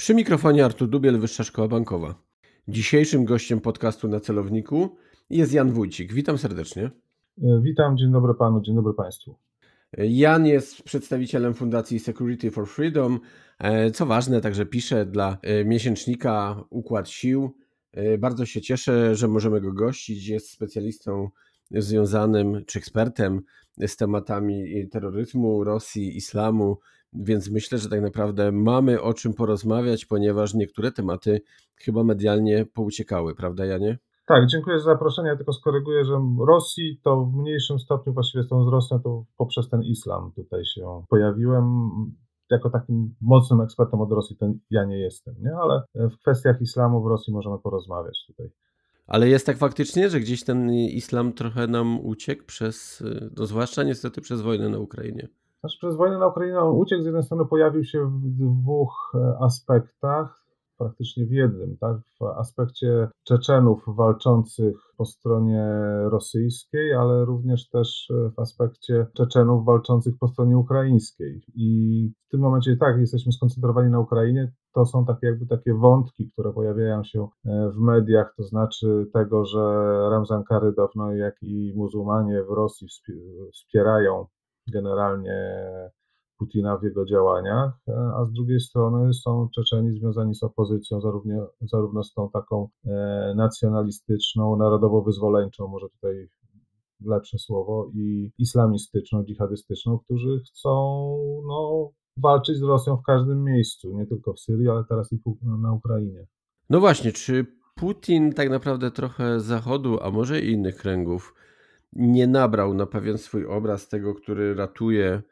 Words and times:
Przy 0.00 0.14
mikrofonie 0.14 0.64
Artur 0.64 0.88
Dubiel, 0.88 1.18
Wyższa 1.18 1.44
Szkoła 1.44 1.68
Bankowa. 1.68 2.22
Dzisiejszym 2.68 3.24
gościem 3.24 3.60
podcastu 3.60 4.08
na 4.08 4.20
celowniku 4.20 4.96
jest 5.30 5.52
Jan 5.52 5.72
Wójcik. 5.72 6.12
Witam 6.12 6.38
serdecznie. 6.38 6.90
Witam, 7.62 7.96
dzień 7.96 8.12
dobry 8.12 8.34
panu, 8.34 8.60
dzień 8.60 8.74
dobry 8.74 8.94
państwu. 8.94 9.36
Jan 9.98 10.46
jest 10.46 10.82
przedstawicielem 10.82 11.54
Fundacji 11.54 11.98
Security 11.98 12.50
for 12.50 12.68
Freedom. 12.68 13.20
Co 13.94 14.06
ważne, 14.06 14.40
także 14.40 14.66
pisze 14.66 15.06
dla 15.06 15.38
miesięcznika 15.64 16.64
Układ 16.70 17.08
Sił. 17.08 17.56
Bardzo 18.18 18.46
się 18.46 18.60
cieszę, 18.60 19.14
że 19.14 19.28
możemy 19.28 19.60
go 19.60 19.72
gościć. 19.72 20.26
Jest 20.26 20.50
specjalistą 20.50 21.28
związanym 21.70 22.64
czy 22.66 22.78
ekspertem 22.78 23.40
z 23.86 23.96
tematami 23.96 24.88
terroryzmu, 24.90 25.64
Rosji, 25.64 26.16
islamu, 26.16 26.78
więc 27.12 27.50
myślę, 27.50 27.78
że 27.78 27.88
tak 27.88 28.00
naprawdę 28.00 28.52
mamy 28.52 29.02
o 29.02 29.14
czym 29.14 29.34
porozmawiać, 29.34 30.04
ponieważ 30.04 30.54
niektóre 30.54 30.92
tematy 30.92 31.40
chyba 31.76 32.04
medialnie 32.04 32.66
pouciekały, 32.66 33.34
prawda 33.34 33.64
Janie? 33.64 33.98
Tak, 34.26 34.46
dziękuję 34.46 34.78
za 34.78 34.84
zaproszenie. 34.84 35.28
Ja 35.28 35.36
tylko 35.36 35.52
skoryguję, 35.52 36.04
że 36.04 36.20
Rosji 36.46 37.00
to 37.02 37.24
w 37.24 37.36
mniejszym 37.36 37.78
stopniu 37.78 38.12
właściwie 38.12 38.44
z 38.44 38.48
tą 38.48 38.64
z 38.64 38.68
Rosją 38.68 39.00
to 39.00 39.24
poprzez 39.36 39.68
ten 39.68 39.82
islam 39.82 40.32
tutaj 40.36 40.64
się 40.64 41.04
pojawiłem. 41.08 41.90
Jako 42.50 42.70
takim 42.70 43.14
mocnym 43.20 43.60
ekspertem 43.60 44.00
od 44.00 44.12
Rosji 44.12 44.36
to 44.36 44.52
ja 44.70 44.84
nie 44.84 44.98
jestem, 44.98 45.34
nie? 45.42 45.50
ale 45.62 45.82
w 45.94 46.18
kwestiach 46.18 46.60
islamu 46.60 47.02
w 47.02 47.06
Rosji 47.06 47.32
możemy 47.32 47.58
porozmawiać 47.58 48.24
tutaj. 48.26 48.50
Ale 49.06 49.28
jest 49.28 49.46
tak 49.46 49.56
faktycznie, 49.56 50.10
że 50.10 50.20
gdzieś 50.20 50.44
ten 50.44 50.70
islam 50.72 51.32
trochę 51.32 51.66
nam 51.66 52.00
uciekł 52.00 52.44
przez, 52.44 53.04
no 53.36 53.46
zwłaszcza 53.46 53.82
niestety 53.82 54.20
przez 54.20 54.40
wojnę 54.40 54.68
na 54.68 54.78
Ukrainie. 54.78 55.28
Znaczy, 55.60 55.78
przez 55.78 55.96
wojnę 55.96 56.18
na 56.18 56.26
Ukrainie 56.26 56.58
on 56.58 56.76
uciekł, 56.76 57.02
z 57.02 57.04
jednej 57.04 57.22
strony 57.22 57.44
pojawił 57.46 57.84
się 57.84 58.06
w 58.06 58.28
dwóch 58.28 59.12
aspektach, 59.40 60.40
praktycznie 60.78 61.26
w 61.26 61.30
jednym, 61.30 61.76
tak? 61.76 61.96
w 62.20 62.24
aspekcie 62.24 63.08
Czeczenów 63.24 63.84
walczących 63.96 64.76
po 64.96 65.04
stronie 65.04 65.64
rosyjskiej, 66.04 66.94
ale 66.94 67.24
również 67.24 67.68
też 67.68 68.12
w 68.36 68.40
aspekcie 68.40 69.06
Czeczenów 69.16 69.64
walczących 69.64 70.14
po 70.20 70.28
stronie 70.28 70.58
ukraińskiej. 70.58 71.42
I 71.54 72.10
w 72.26 72.30
tym 72.30 72.40
momencie 72.40 72.76
tak, 72.76 72.98
jesteśmy 72.98 73.32
skoncentrowani 73.32 73.90
na 73.90 74.00
Ukrainie. 74.00 74.52
To 74.74 74.86
są 74.86 75.04
takie 75.04 75.26
jakby 75.26 75.46
takie 75.46 75.74
wątki, 75.74 76.30
które 76.32 76.52
pojawiają 76.52 77.04
się 77.04 77.28
w 77.44 77.78
mediach, 77.78 78.34
to 78.36 78.42
znaczy 78.42 79.06
tego, 79.12 79.44
że 79.44 79.60
Ramzan 80.10 80.44
Karydow, 80.44 80.90
no 80.94 81.14
jak 81.14 81.34
i 81.42 81.72
muzułmanie 81.76 82.44
w 82.44 82.50
Rosji 82.50 82.88
wspierają 83.52 84.26
generalnie 84.70 85.64
Putina 86.38 86.78
w 86.78 86.82
jego 86.82 87.04
działaniach, 87.04 87.72
a 88.16 88.24
z 88.24 88.32
drugiej 88.32 88.60
strony 88.60 89.14
są 89.14 89.48
Czeczeni 89.54 89.92
związani 89.92 90.34
z 90.34 90.42
opozycją, 90.42 91.00
zarówno, 91.00 91.48
zarówno 91.60 92.02
z 92.04 92.14
tą 92.14 92.30
taką 92.30 92.68
e, 92.86 93.34
nacjonalistyczną, 93.36 94.56
narodowo-wyzwoleńczą, 94.56 95.68
może 95.68 95.88
tutaj 95.88 96.28
lepsze 97.06 97.38
słowo, 97.38 97.90
i 97.94 98.30
islamistyczną, 98.38 99.24
dżihadystyczną, 99.24 99.98
którzy 99.98 100.40
chcą 100.48 100.70
no, 101.48 101.90
walczyć 102.16 102.56
z 102.56 102.62
Rosją 102.62 102.96
w 102.96 103.02
każdym 103.02 103.44
miejscu, 103.44 103.98
nie 103.98 104.06
tylko 104.06 104.32
w 104.32 104.40
Syrii, 104.40 104.68
ale 104.68 104.84
teraz 104.88 105.12
i 105.12 105.20
na 105.42 105.72
Ukrainie. 105.72 106.26
No 106.70 106.80
właśnie, 106.80 107.12
czy 107.12 107.46
Putin 107.74 108.32
tak 108.32 108.50
naprawdę 108.50 108.90
trochę 108.90 109.40
Zachodu, 109.40 109.98
a 110.02 110.10
może 110.10 110.40
i 110.40 110.50
innych 110.50 110.76
kręgów, 110.76 111.34
nie 111.92 112.26
nabrał 112.26 112.74
na 112.74 112.86
pewien 112.86 113.18
swój 113.18 113.46
obraz 113.46 113.88
tego, 113.88 114.14
który 114.14 114.54
ratuje, 114.54 115.22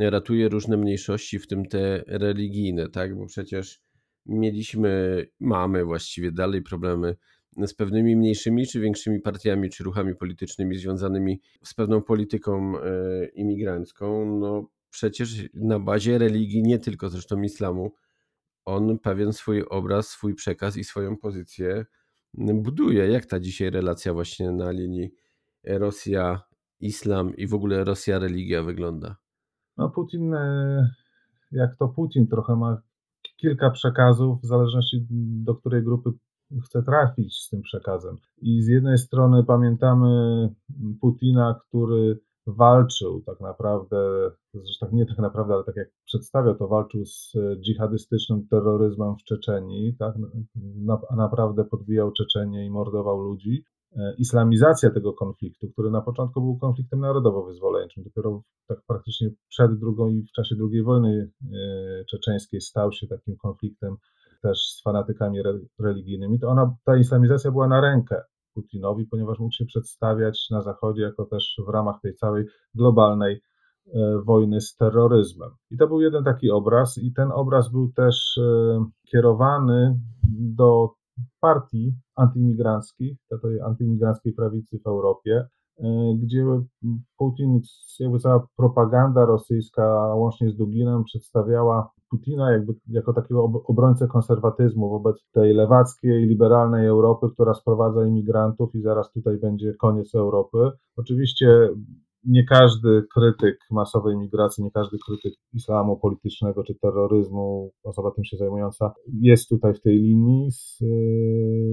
ratuje 0.00 0.48
różne 0.48 0.76
mniejszości, 0.76 1.38
w 1.38 1.46
tym 1.46 1.66
te 1.66 2.04
religijne, 2.06 2.88
tak? 2.88 3.18
Bo 3.18 3.26
przecież 3.26 3.80
mieliśmy, 4.26 5.24
mamy 5.40 5.84
właściwie 5.84 6.32
dalej 6.32 6.62
problemy 6.62 7.16
z 7.66 7.74
pewnymi 7.74 8.16
mniejszymi 8.16 8.66
czy 8.66 8.80
większymi 8.80 9.20
partiami 9.20 9.70
czy 9.70 9.84
ruchami 9.84 10.14
politycznymi 10.14 10.76
związanymi 10.76 11.40
z 11.64 11.74
pewną 11.74 12.02
polityką 12.02 12.74
imigrancką. 13.34 14.38
No 14.38 14.68
przecież 14.90 15.42
na 15.54 15.78
bazie 15.78 16.18
religii, 16.18 16.62
nie 16.62 16.78
tylko 16.78 17.08
zresztą 17.08 17.42
islamu, 17.42 17.92
on 18.64 18.98
pewien 18.98 19.32
swój 19.32 19.64
obraz, 19.70 20.08
swój 20.08 20.34
przekaz 20.34 20.76
i 20.76 20.84
swoją 20.84 21.16
pozycję 21.16 21.84
buduje. 22.34 23.06
Jak 23.10 23.26
ta 23.26 23.40
dzisiaj 23.40 23.70
relacja 23.70 24.12
właśnie 24.12 24.52
na 24.52 24.70
linii 24.70 25.10
Rosja, 25.66 26.42
islam 26.80 27.36
i 27.36 27.46
w 27.46 27.54
ogóle 27.54 27.84
Rosja, 27.84 28.18
religia 28.18 28.62
wygląda? 28.62 29.16
No 29.76 29.90
Putin, 29.90 30.34
jak 31.52 31.76
to 31.76 31.88
Putin, 31.88 32.26
trochę 32.26 32.56
ma 32.56 32.82
kilka 33.36 33.70
przekazów, 33.70 34.40
w 34.40 34.46
zależności 34.46 35.06
do 35.44 35.54
której 35.54 35.82
grupy 35.82 36.10
chce 36.64 36.82
trafić 36.82 37.36
z 37.36 37.48
tym 37.48 37.62
przekazem. 37.62 38.16
I 38.42 38.62
z 38.62 38.68
jednej 38.68 38.98
strony 38.98 39.44
pamiętamy 39.44 40.08
Putina, 41.00 41.60
który 41.68 42.20
walczył 42.46 43.22
tak 43.26 43.40
naprawdę, 43.40 44.30
zresztą 44.54 44.86
nie 44.92 45.06
tak 45.06 45.18
naprawdę, 45.18 45.54
ale 45.54 45.64
tak 45.64 45.76
jak 45.76 45.88
przedstawiał, 46.04 46.54
to 46.54 46.68
walczył 46.68 47.04
z 47.04 47.32
dżihadystycznym 47.60 48.46
terroryzmem 48.48 49.16
w 49.16 49.24
Czeczeni, 49.24 49.96
tak, 49.98 50.14
a 51.10 51.16
naprawdę 51.16 51.64
podbijał 51.64 52.12
Czeczenię 52.12 52.66
i 52.66 52.70
mordował 52.70 53.20
ludzi. 53.20 53.64
E, 53.96 54.14
islamizacja 54.18 54.90
tego 54.90 55.12
konfliktu, 55.12 55.68
który 55.72 55.90
na 55.90 56.00
początku 56.00 56.40
był 56.40 56.58
konfliktem 56.58 57.00
narodowo-wyzwoleńczym, 57.00 58.04
dopiero 58.04 58.42
tak 58.68 58.78
praktycznie 58.86 59.30
przed 59.48 59.78
drugą 59.78 60.08
i 60.08 60.22
w 60.22 60.32
czasie 60.32 60.54
II 60.72 60.82
wojny 60.82 61.30
e, 61.42 62.04
czeczeńskiej 62.04 62.60
stał 62.60 62.92
się 62.92 63.06
takim 63.06 63.36
konfliktem 63.36 63.96
też 64.42 64.58
z 64.58 64.82
fanatykami 64.82 65.38
religijnymi, 65.78 66.38
to 66.40 66.48
ona, 66.48 66.76
ta 66.84 66.96
islamizacja 66.96 67.50
była 67.50 67.68
na 67.68 67.80
rękę 67.80 68.22
Putinowi, 68.54 69.06
ponieważ 69.06 69.38
mógł 69.38 69.52
się 69.52 69.64
przedstawiać 69.64 70.46
na 70.50 70.60
Zachodzie 70.60 71.02
jako 71.02 71.24
też 71.24 71.56
w 71.66 71.68
ramach 71.68 72.00
tej 72.00 72.14
całej 72.14 72.44
globalnej 72.74 73.42
e, 73.86 74.18
wojny 74.24 74.60
z 74.60 74.76
terroryzmem. 74.76 75.50
I 75.70 75.76
to 75.76 75.86
był 75.86 76.00
jeden 76.00 76.24
taki 76.24 76.50
obraz, 76.50 76.98
i 76.98 77.12
ten 77.12 77.32
obraz 77.32 77.72
był 77.72 77.92
też 77.92 78.40
kierowany 79.10 79.98
do 80.38 80.90
partii 81.40 81.94
antyimigranckich, 82.16 83.18
tej 83.42 83.60
antyimigranckiej 83.60 84.32
prawicy 84.32 84.78
w 84.78 84.86
Europie, 84.86 85.46
e, 85.78 85.84
gdzie 86.22 86.44
Putin, 87.18 87.60
jakby 88.00 88.18
cała 88.18 88.46
propaganda 88.56 89.24
rosyjska 89.24 90.14
łącznie 90.14 90.50
z 90.50 90.56
Duginem 90.56 91.04
przedstawiała 91.04 91.90
Putina 92.10 92.52
jakby 92.52 92.74
jako 92.86 93.12
takiego 93.12 93.44
obrońcę 93.44 94.06
konserwatyzmu 94.06 94.90
wobec 94.90 95.24
tej 95.32 95.54
lewackiej, 95.54 96.26
liberalnej 96.26 96.86
Europy, 96.86 97.26
która 97.32 97.54
sprowadza 97.54 98.06
imigrantów 98.06 98.74
i 98.74 98.82
zaraz 98.82 99.12
tutaj 99.12 99.38
będzie 99.38 99.74
koniec 99.74 100.14
Europy. 100.14 100.58
Oczywiście 100.96 101.68
nie 102.26 102.44
każdy 102.44 103.06
krytyk 103.14 103.58
masowej 103.70 104.16
migracji, 104.16 104.64
nie 104.64 104.70
każdy 104.70 104.96
krytyk 105.06 105.34
islamu 105.52 105.96
politycznego 105.96 106.64
czy 106.64 106.74
terroryzmu, 106.74 107.70
osoba 107.82 108.10
tym 108.10 108.24
się 108.24 108.36
zajmująca, 108.36 108.92
jest 109.20 109.48
tutaj 109.48 109.74
w 109.74 109.80
tej 109.80 109.98
linii 109.98 110.52
z, 110.52 110.78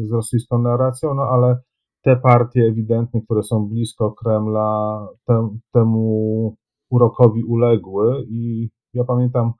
z 0.03 0.11
rosyjską 0.11 0.57
narracją, 0.57 1.13
no 1.13 1.23
ale 1.23 1.57
te 2.01 2.15
partie 2.15 2.65
ewidentnie, 2.65 3.21
które 3.21 3.43
są 3.43 3.67
blisko 3.67 4.11
Kremla, 4.11 5.07
te, 5.25 5.49
temu 5.73 6.55
urokowi 6.89 7.43
uległy 7.43 8.25
i 8.29 8.69
ja 8.93 9.03
pamiętam, 9.03 9.53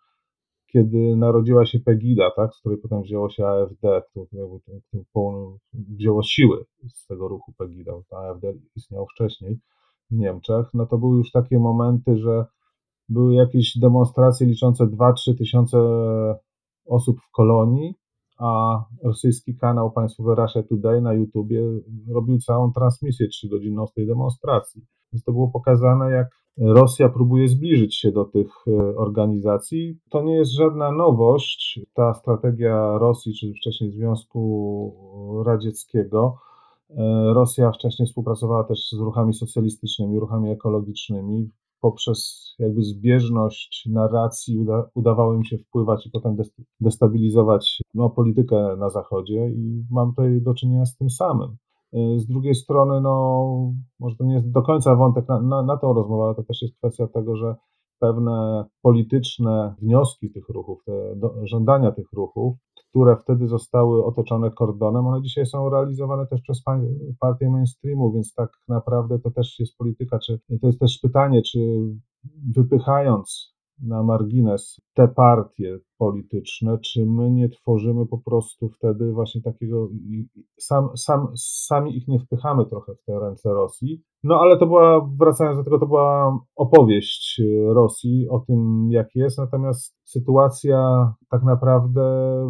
kiedy 0.67 1.15
narodziła 1.15 1.65
się 1.65 1.79
Pegida, 1.79 2.31
tak, 2.35 2.55
z 2.55 2.59
której 2.59 2.77
potem 2.77 3.01
wzięło 3.01 3.29
się 3.29 3.47
AfD, 3.47 4.01
wzięło 5.69 6.23
siły 6.23 6.65
z 6.87 7.07
tego 7.07 7.27
ruchu 7.27 7.53
Pegida, 7.57 7.93
AfD 8.11 8.53
istniał 8.75 9.05
wcześniej, 9.07 9.59
w 10.11 10.15
Niemczech, 10.15 10.65
no 10.73 10.85
to 10.85 10.97
były 10.97 11.17
już 11.17 11.31
takie 11.31 11.59
momenty, 11.59 12.17
że 12.17 12.45
były 13.09 13.33
jakieś 13.33 13.77
demonstracje 13.77 14.47
liczące 14.47 14.83
2-3 14.87 15.37
tysiące 15.37 15.77
osób 16.85 17.21
w 17.21 17.31
kolonii, 17.31 17.95
a 18.39 18.83
rosyjski 19.03 19.57
kanał 19.57 19.91
państwowy 19.91 20.35
Russia 20.35 20.63
Today 20.63 21.01
na 21.01 21.13
YouTubie 21.13 21.61
robił 22.13 22.39
całą 22.39 22.71
transmisję 22.73 23.27
trzygodzinną 23.27 23.87
z 23.87 23.93
tej 23.93 24.07
demonstracji. 24.07 24.85
Więc 25.13 25.23
to 25.23 25.31
było 25.31 25.47
pokazane, 25.47 26.11
jak 26.11 26.27
Rosja 26.57 27.09
próbuje 27.09 27.47
zbliżyć 27.47 27.95
się 27.95 28.11
do 28.11 28.25
tych 28.25 28.47
e, 28.67 28.95
organizacji. 28.95 29.99
To 30.09 30.23
nie 30.23 30.35
jest 30.35 30.51
żadna 30.51 30.91
nowość. 30.91 31.79
Ta 31.93 32.13
strategia 32.13 32.97
Rosji, 32.97 33.33
czy 33.33 33.53
wcześniej 33.53 33.91
Związku 33.91 35.43
Radzieckiego, 35.45 36.37
Rosja 37.33 37.71
wcześniej 37.71 38.07
współpracowała 38.07 38.63
też 38.63 38.89
z 38.89 38.99
ruchami 38.99 39.33
socjalistycznymi, 39.33 40.19
ruchami 40.19 40.49
ekologicznymi. 40.49 41.51
Poprzez 41.81 42.51
jakby 42.59 42.83
zbieżność 42.83 43.89
narracji 43.91 44.57
uda, 44.57 44.89
udawało 44.93 45.33
im 45.33 45.43
się 45.43 45.57
wpływać 45.57 46.07
i 46.07 46.11
potem 46.11 46.35
destabilizować 46.79 47.81
no, 47.93 48.09
politykę 48.09 48.75
na 48.79 48.89
Zachodzie 48.89 49.49
i 49.49 49.85
mam 49.91 50.09
tutaj 50.09 50.41
do 50.41 50.53
czynienia 50.53 50.85
z 50.85 50.97
tym 50.97 51.09
samym. 51.09 51.57
Y, 51.93 52.19
z 52.19 52.27
drugiej 52.27 52.55
strony, 52.55 53.01
no, 53.01 53.73
może 53.99 54.15
to 54.15 54.23
nie 54.23 54.33
jest 54.33 54.51
do 54.51 54.61
końca 54.61 54.95
wątek 54.95 55.27
na, 55.27 55.41
na, 55.41 55.63
na 55.63 55.77
tą 55.77 55.93
rozmowę, 55.93 56.23
ale 56.23 56.35
to 56.35 56.43
też 56.43 56.61
jest 56.61 56.77
kwestia 56.77 57.07
tego, 57.07 57.35
że 57.35 57.55
pewne 57.99 58.65
polityczne 58.81 59.75
wnioski 59.81 60.31
tych 60.31 60.49
ruchów, 60.49 60.83
te 60.85 61.15
do, 61.15 61.35
żądania 61.43 61.91
tych 61.91 62.13
ruchów, 62.13 62.57
które 62.91 63.17
wtedy 63.17 63.47
zostały 63.47 64.05
otoczone 64.05 64.51
kordonem, 64.51 65.07
one 65.07 65.21
dzisiaj 65.21 65.45
są 65.45 65.69
realizowane 65.69 66.27
też 66.27 66.41
przez 66.41 66.63
partie 67.19 67.49
mainstreamu, 67.49 68.13
więc 68.13 68.33
tak 68.33 68.49
naprawdę 68.67 69.19
to 69.19 69.31
też 69.31 69.59
jest 69.59 69.77
polityka, 69.77 70.19
czy 70.19 70.39
to 70.61 70.67
jest 70.67 70.79
też 70.79 70.99
pytanie, 71.01 71.41
czy 71.41 71.59
wypychając 72.55 73.55
na 73.83 74.03
margines 74.03 74.81
te 74.93 75.07
partie 75.07 75.79
polityczne, 76.01 76.77
czy 76.77 77.05
my 77.05 77.31
nie 77.31 77.49
tworzymy 77.49 78.05
po 78.05 78.17
prostu 78.17 78.69
wtedy 78.69 79.11
właśnie 79.11 79.41
takiego, 79.41 79.89
sam, 80.57 80.89
sam, 80.97 81.27
sami 81.35 81.97
ich 81.97 82.07
nie 82.07 82.19
wpychamy 82.19 82.65
trochę 82.65 82.95
w 82.95 83.03
te 83.03 83.19
ręce 83.19 83.49
Rosji. 83.49 84.01
No 84.23 84.39
ale 84.39 84.57
to 84.57 84.67
była, 84.67 85.09
wracając 85.19 85.57
do 85.57 85.63
tego, 85.63 85.79
to 85.79 85.85
była 85.85 86.39
opowieść 86.55 87.41
Rosji 87.67 88.29
o 88.29 88.39
tym, 88.39 88.87
jak 88.91 89.15
jest, 89.15 89.37
natomiast 89.37 90.01
sytuacja 90.05 91.13
tak 91.29 91.43
naprawdę 91.43 92.01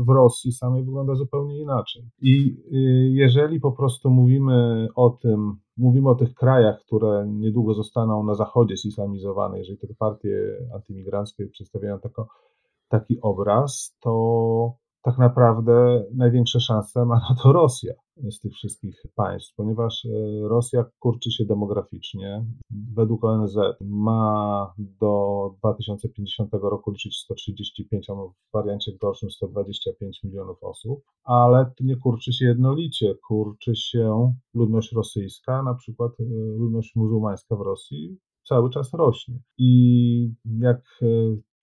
w 0.08 0.10
Rosji 0.10 0.52
samej 0.52 0.84
wygląda 0.84 1.16
zupełnie 1.16 1.62
inaczej. 1.62 2.04
I 2.22 2.58
y, 2.74 3.12
jeżeli 3.12 3.60
po 3.60 3.72
prostu 3.72 4.10
mówimy 4.10 4.88
o 4.96 5.10
tym, 5.10 5.56
mówimy 5.78 6.10
o 6.10 6.16
tych 6.16 6.34
krajach, 6.34 6.80
które 6.80 7.28
niedługo 7.28 7.74
zostaną 7.74 8.24
na 8.24 8.36
zachodzie 8.36 8.78
zislamizowane, 8.78 9.58
jeżeli 9.58 9.78
te 9.78 9.88
partie 10.00 10.30
antymigranckie 10.76 11.48
przedstawiają 11.48 12.00
taką, 12.00 12.26
taki 12.92 13.22
obraz, 13.22 13.98
to 14.00 14.82
tak 15.04 15.18
naprawdę 15.18 16.06
największe 16.16 16.60
szanse 16.60 17.06
ma 17.06 17.16
na 17.16 17.36
to 17.44 17.52
Rosja 17.52 17.94
z 18.18 18.40
tych 18.40 18.54
wszystkich 18.54 19.04
państw, 19.16 19.56
ponieważ 19.56 20.06
e, 20.06 20.10
Rosja 20.48 20.86
kurczy 21.00 21.32
się 21.32 21.46
demograficznie. 21.46 22.46
Według 22.96 23.24
ONZ 23.24 23.56
ma 23.82 24.74
do 24.78 25.56
2050 25.60 26.54
roku 26.54 26.92
liczyć 26.92 27.18
135, 27.18 28.10
a 28.10 28.14
w 28.14 28.34
wariancie 28.54 28.92
gorszym 29.02 29.32
125 29.32 30.24
milionów 30.24 30.64
osób, 30.64 31.04
ale 31.24 31.72
nie 31.80 31.96
kurczy 31.96 32.34
się 32.34 32.46
jednolicie. 32.46 33.16
Kurczy 33.28 33.76
się 33.76 34.34
ludność 34.54 34.92
rosyjska, 34.92 35.64
na 35.64 35.74
przykład 35.74 36.12
e, 36.20 36.24
ludność 36.58 36.96
muzułmańska 36.96 37.56
w 37.56 37.62
Rosji 37.62 38.18
cały 38.44 38.70
czas 38.70 38.94
rośnie. 38.94 39.40
I 39.58 40.34
jak 40.60 40.82
e, 41.02 41.06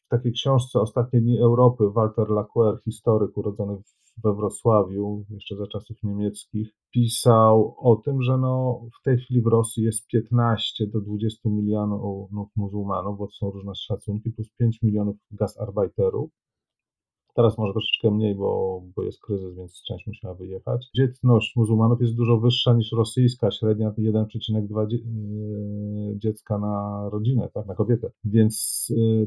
w 0.09 0.11
takiej 0.11 0.33
książce 0.33 0.81
Ostatnie 0.81 1.21
dni 1.21 1.39
Europy 1.39 1.91
Walter 1.91 2.31
Laquer, 2.31 2.83
historyk 2.85 3.37
urodzony 3.37 3.79
we 4.25 4.35
Wrocławiu, 4.35 5.25
jeszcze 5.31 5.57
za 5.57 5.67
czasów 5.67 5.97
niemieckich, 6.03 6.75
pisał 6.91 7.75
o 7.79 7.97
tym, 7.97 8.23
że 8.23 8.39
no 8.39 8.81
w 9.01 9.03
tej 9.05 9.19
chwili 9.19 9.43
w 9.43 9.47
Rosji 9.47 9.83
jest 9.85 10.07
15 10.07 10.87
do 10.87 11.01
20 11.01 11.49
milionów 11.51 12.31
muzułmanów, 12.57 13.19
bo 13.19 13.27
to 13.27 13.33
są 13.33 13.51
różne 13.51 13.75
szacunki, 13.75 14.31
plus 14.31 14.51
5 14.59 14.83
milionów 14.83 15.17
gasarbeiterów. 15.31 16.31
Teraz 17.35 17.59
może 17.59 17.73
troszeczkę 17.73 18.11
mniej, 18.11 18.35
bo, 18.35 18.83
bo 18.97 19.03
jest 19.03 19.21
kryzys, 19.23 19.57
więc 19.57 19.83
część 19.83 20.07
musiała 20.07 20.35
wyjechać. 20.35 20.91
Dzietność 20.97 21.57
muzułmanów 21.57 22.01
jest 22.01 22.15
dużo 22.15 22.39
wyższa 22.39 22.75
niż 22.75 22.93
rosyjska, 22.93 23.51
średnia 23.51 23.91
1,2 23.91 24.87
e, 24.95 26.19
dziecka 26.19 26.59
na 26.59 27.09
rodzinę, 27.13 27.49
tak, 27.55 27.67
na 27.67 27.75
kobietę. 27.75 28.11
Więc 28.25 28.87
e, 28.97 29.27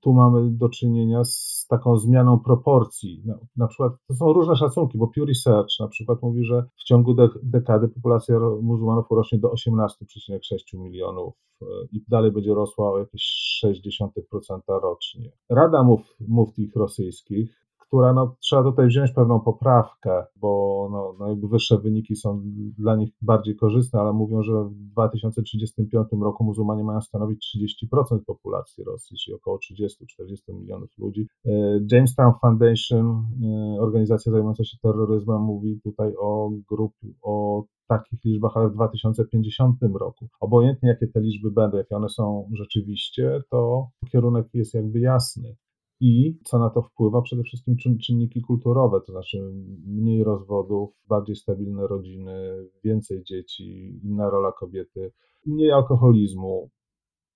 tu 0.00 0.12
mamy 0.12 0.50
do 0.50 0.68
czynienia 0.68 1.24
z 1.24 1.66
taką 1.68 1.96
zmianą 1.96 2.38
proporcji. 2.38 3.22
Na, 3.24 3.38
na, 3.56 3.66
przykład 3.66 3.92
to 4.08 4.14
są 4.14 4.32
różne 4.32 4.56
szacunki, 4.56 4.98
bo 4.98 5.08
Pew 5.08 5.28
Research 5.28 5.80
na 5.80 5.88
przykład 5.88 6.22
mówi, 6.22 6.44
że 6.44 6.64
w 6.76 6.84
ciągu 6.84 7.14
de 7.14 7.28
dekady 7.42 7.88
populacja 7.88 8.38
muzułmanów 8.62 9.10
urośnie 9.10 9.38
do 9.38 9.48
18,6 9.48 10.78
milionów 10.78 11.34
e, 11.62 11.66
i 11.92 12.04
dalej 12.08 12.32
będzie 12.32 12.54
rosła 12.54 12.92
o 12.92 12.98
jakieś 12.98 13.60
0,6% 13.64 14.60
rocznie. 14.66 15.32
Rada 15.48 15.86
muftich 16.28 16.76
rosyjskich 16.76 17.67
która 17.88 18.12
no, 18.12 18.36
trzeba 18.40 18.62
tutaj 18.62 18.86
wziąć 18.86 19.12
pewną 19.12 19.40
poprawkę, 19.40 20.24
bo 20.36 20.88
no, 20.92 21.14
no 21.18 21.28
jakby 21.28 21.48
wyższe 21.48 21.78
wyniki 21.78 22.16
są 22.16 22.42
dla 22.78 22.96
nich 22.96 23.10
bardziej 23.22 23.56
korzystne, 23.56 24.00
ale 24.00 24.12
mówią, 24.12 24.42
że 24.42 24.64
w 24.64 24.74
2035 24.74 26.08
roku 26.22 26.44
muzułmanie 26.44 26.84
mają 26.84 27.00
stanowić 27.00 27.58
30% 27.92 28.18
populacji 28.26 28.84
Rosji, 28.84 29.16
czyli 29.16 29.34
około 29.34 29.58
30-40 29.58 30.54
milionów 30.54 30.90
ludzi. 30.98 31.28
E, 31.46 31.50
Jamestown 31.92 32.32
Foundation, 32.40 33.24
e, 33.44 33.80
organizacja 33.80 34.32
zajmująca 34.32 34.64
się 34.64 34.76
terroryzmem, 34.82 35.42
mówi 35.42 35.80
tutaj 35.84 36.14
o 36.20 36.50
grup, 36.70 36.92
o 37.22 37.64
takich 37.88 38.24
liczbach, 38.24 38.56
ale 38.56 38.68
w 38.68 38.74
2050 38.74 39.76
roku. 39.94 40.28
Obojętnie 40.40 40.88
jakie 40.88 41.06
te 41.06 41.20
liczby 41.20 41.50
będą, 41.50 41.76
jakie 41.76 41.96
one 41.96 42.08
są 42.08 42.50
rzeczywiście, 42.52 43.42
to 43.50 43.88
kierunek 44.12 44.46
jest 44.54 44.74
jakby 44.74 45.00
jasny 45.00 45.56
i 46.00 46.38
co 46.44 46.58
na 46.58 46.70
to 46.70 46.82
wpływa? 46.82 47.22
Przede 47.22 47.42
wszystkim 47.42 47.76
czynniki 47.98 48.42
kulturowe, 48.42 49.00
to 49.06 49.12
znaczy 49.12 49.38
mniej 49.86 50.24
rozwodów, 50.24 50.90
bardziej 51.08 51.36
stabilne 51.36 51.86
rodziny, 51.86 52.66
więcej 52.84 53.22
dzieci, 53.24 54.00
inna 54.04 54.30
rola 54.30 54.52
kobiety, 54.52 55.12
mniej 55.46 55.70
alkoholizmu. 55.70 56.70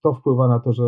To 0.03 0.12
wpływa 0.12 0.49
na 0.49 0.61
to, 0.61 0.73
że 0.73 0.82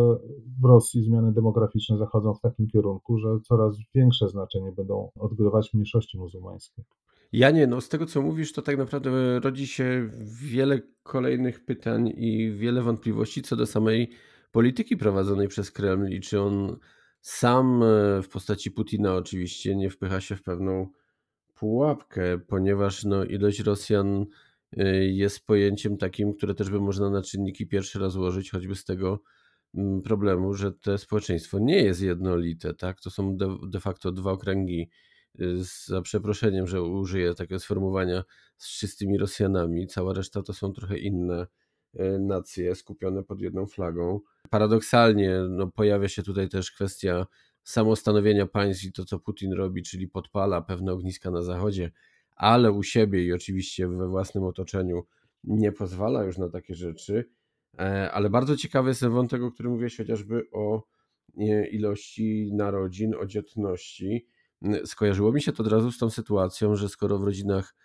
w 0.61 0.65
Rosji 0.65 1.03
zmiany 1.03 1.33
demograficzne 1.33 1.97
zachodzą 1.97 2.33
w 2.33 2.41
takim 2.41 2.67
kierunku, 2.67 3.17
że 3.17 3.27
coraz 3.43 3.77
większe 3.95 4.27
znaczenie 4.27 4.71
będą 4.71 5.09
odgrywać 5.19 5.73
mniejszości 5.73 6.17
muzułmańskie. 6.17 6.83
Janie, 7.31 7.67
no 7.67 7.81
z 7.81 7.89
tego 7.89 8.05
co 8.05 8.21
mówisz, 8.21 8.53
to 8.53 8.61
tak 8.61 8.77
naprawdę 8.77 9.39
rodzi 9.39 9.67
się 9.67 10.09
wiele 10.41 10.81
kolejnych 11.03 11.65
pytań 11.65 12.13
i 12.17 12.51
wiele 12.51 12.81
wątpliwości 12.81 13.41
co 13.41 13.55
do 13.55 13.65
samej 13.65 14.09
polityki 14.51 14.97
prowadzonej 14.97 15.47
przez 15.47 15.71
Kreml 15.71 16.09
i 16.11 16.19
czy 16.19 16.41
on 16.41 16.77
sam 17.25 17.83
e, 17.83 18.21
w 18.21 18.29
postaci 18.29 18.71
Putina 18.71 19.15
oczywiście 19.15 19.75
nie 19.75 19.89
wpycha 19.89 20.21
się 20.21 20.35
w 20.35 20.43
pewną 20.43 20.87
pułapkę, 21.53 22.39
ponieważ 22.39 23.03
no, 23.03 23.23
ilość 23.23 23.59
Rosjan 23.59 24.25
e, 24.77 25.05
jest 25.05 25.45
pojęciem 25.45 25.97
takim, 25.97 26.33
które 26.33 26.55
też 26.55 26.69
by 26.69 26.79
można 26.79 27.09
na 27.09 27.21
czynniki 27.21 27.67
pierwszy 27.67 27.99
raz 27.99 28.15
ułożyć, 28.15 28.51
choćby 28.51 28.75
z 28.75 28.85
tego 28.85 29.19
mm, 29.75 30.01
problemu, 30.01 30.53
że 30.53 30.71
to 30.71 30.97
społeczeństwo 30.97 31.59
nie 31.59 31.83
jest 31.83 32.01
jednolite, 32.01 32.73
tak? 32.73 33.01
To 33.01 33.09
są 33.09 33.37
de, 33.37 33.55
de 33.69 33.79
facto 33.79 34.11
dwa 34.11 34.31
okręgi, 34.31 34.89
e, 35.39 35.43
za 35.87 36.01
przeproszeniem, 36.01 36.67
że 36.67 36.81
użyję 36.81 37.33
takiego 37.33 37.59
sformułowania, 37.59 38.23
z 38.57 38.79
czystymi 38.79 39.17
Rosjanami. 39.17 39.87
Cała 39.87 40.13
reszta 40.13 40.41
to 40.41 40.53
są 40.53 40.73
trochę 40.73 40.97
inne 40.97 41.47
nacje 42.19 42.75
skupione 42.75 43.23
pod 43.23 43.41
jedną 43.41 43.65
flagą. 43.65 44.19
Paradoksalnie 44.49 45.39
no, 45.49 45.67
pojawia 45.67 46.07
się 46.07 46.23
tutaj 46.23 46.49
też 46.49 46.71
kwestia 46.71 47.25
samostanowienia 47.63 48.45
państw 48.45 48.83
i 48.83 48.91
to, 48.91 49.05
co 49.05 49.19
Putin 49.19 49.53
robi, 49.53 49.83
czyli 49.83 50.07
podpala 50.07 50.61
pewne 50.61 50.93
ogniska 50.93 51.31
na 51.31 51.41
zachodzie, 51.41 51.91
ale 52.35 52.71
u 52.71 52.83
siebie 52.83 53.25
i 53.25 53.33
oczywiście 53.33 53.87
we 53.87 54.07
własnym 54.07 54.43
otoczeniu 54.43 55.03
nie 55.43 55.71
pozwala 55.71 56.23
już 56.23 56.37
na 56.37 56.49
takie 56.49 56.75
rzeczy. 56.75 57.29
E, 57.79 58.11
ale 58.11 58.29
bardzo 58.29 58.57
ciekawy 58.57 58.89
jest 58.89 59.05
wątek, 59.05 59.41
o 59.41 59.51
którym 59.51 59.71
mówiłeś 59.71 59.97
chociażby 59.97 60.47
o 60.51 60.83
ilości 61.71 62.51
narodzin, 62.53 63.15
o 63.15 63.25
dzietności. 63.25 64.27
Skojarzyło 64.85 65.31
mi 65.31 65.41
się 65.41 65.51
to 65.51 65.63
od 65.63 65.69
razu 65.69 65.91
z 65.91 65.97
tą 65.97 66.09
sytuacją, 66.09 66.75
że 66.75 66.89
skoro 66.89 67.19
w 67.19 67.23
rodzinach 67.23 67.75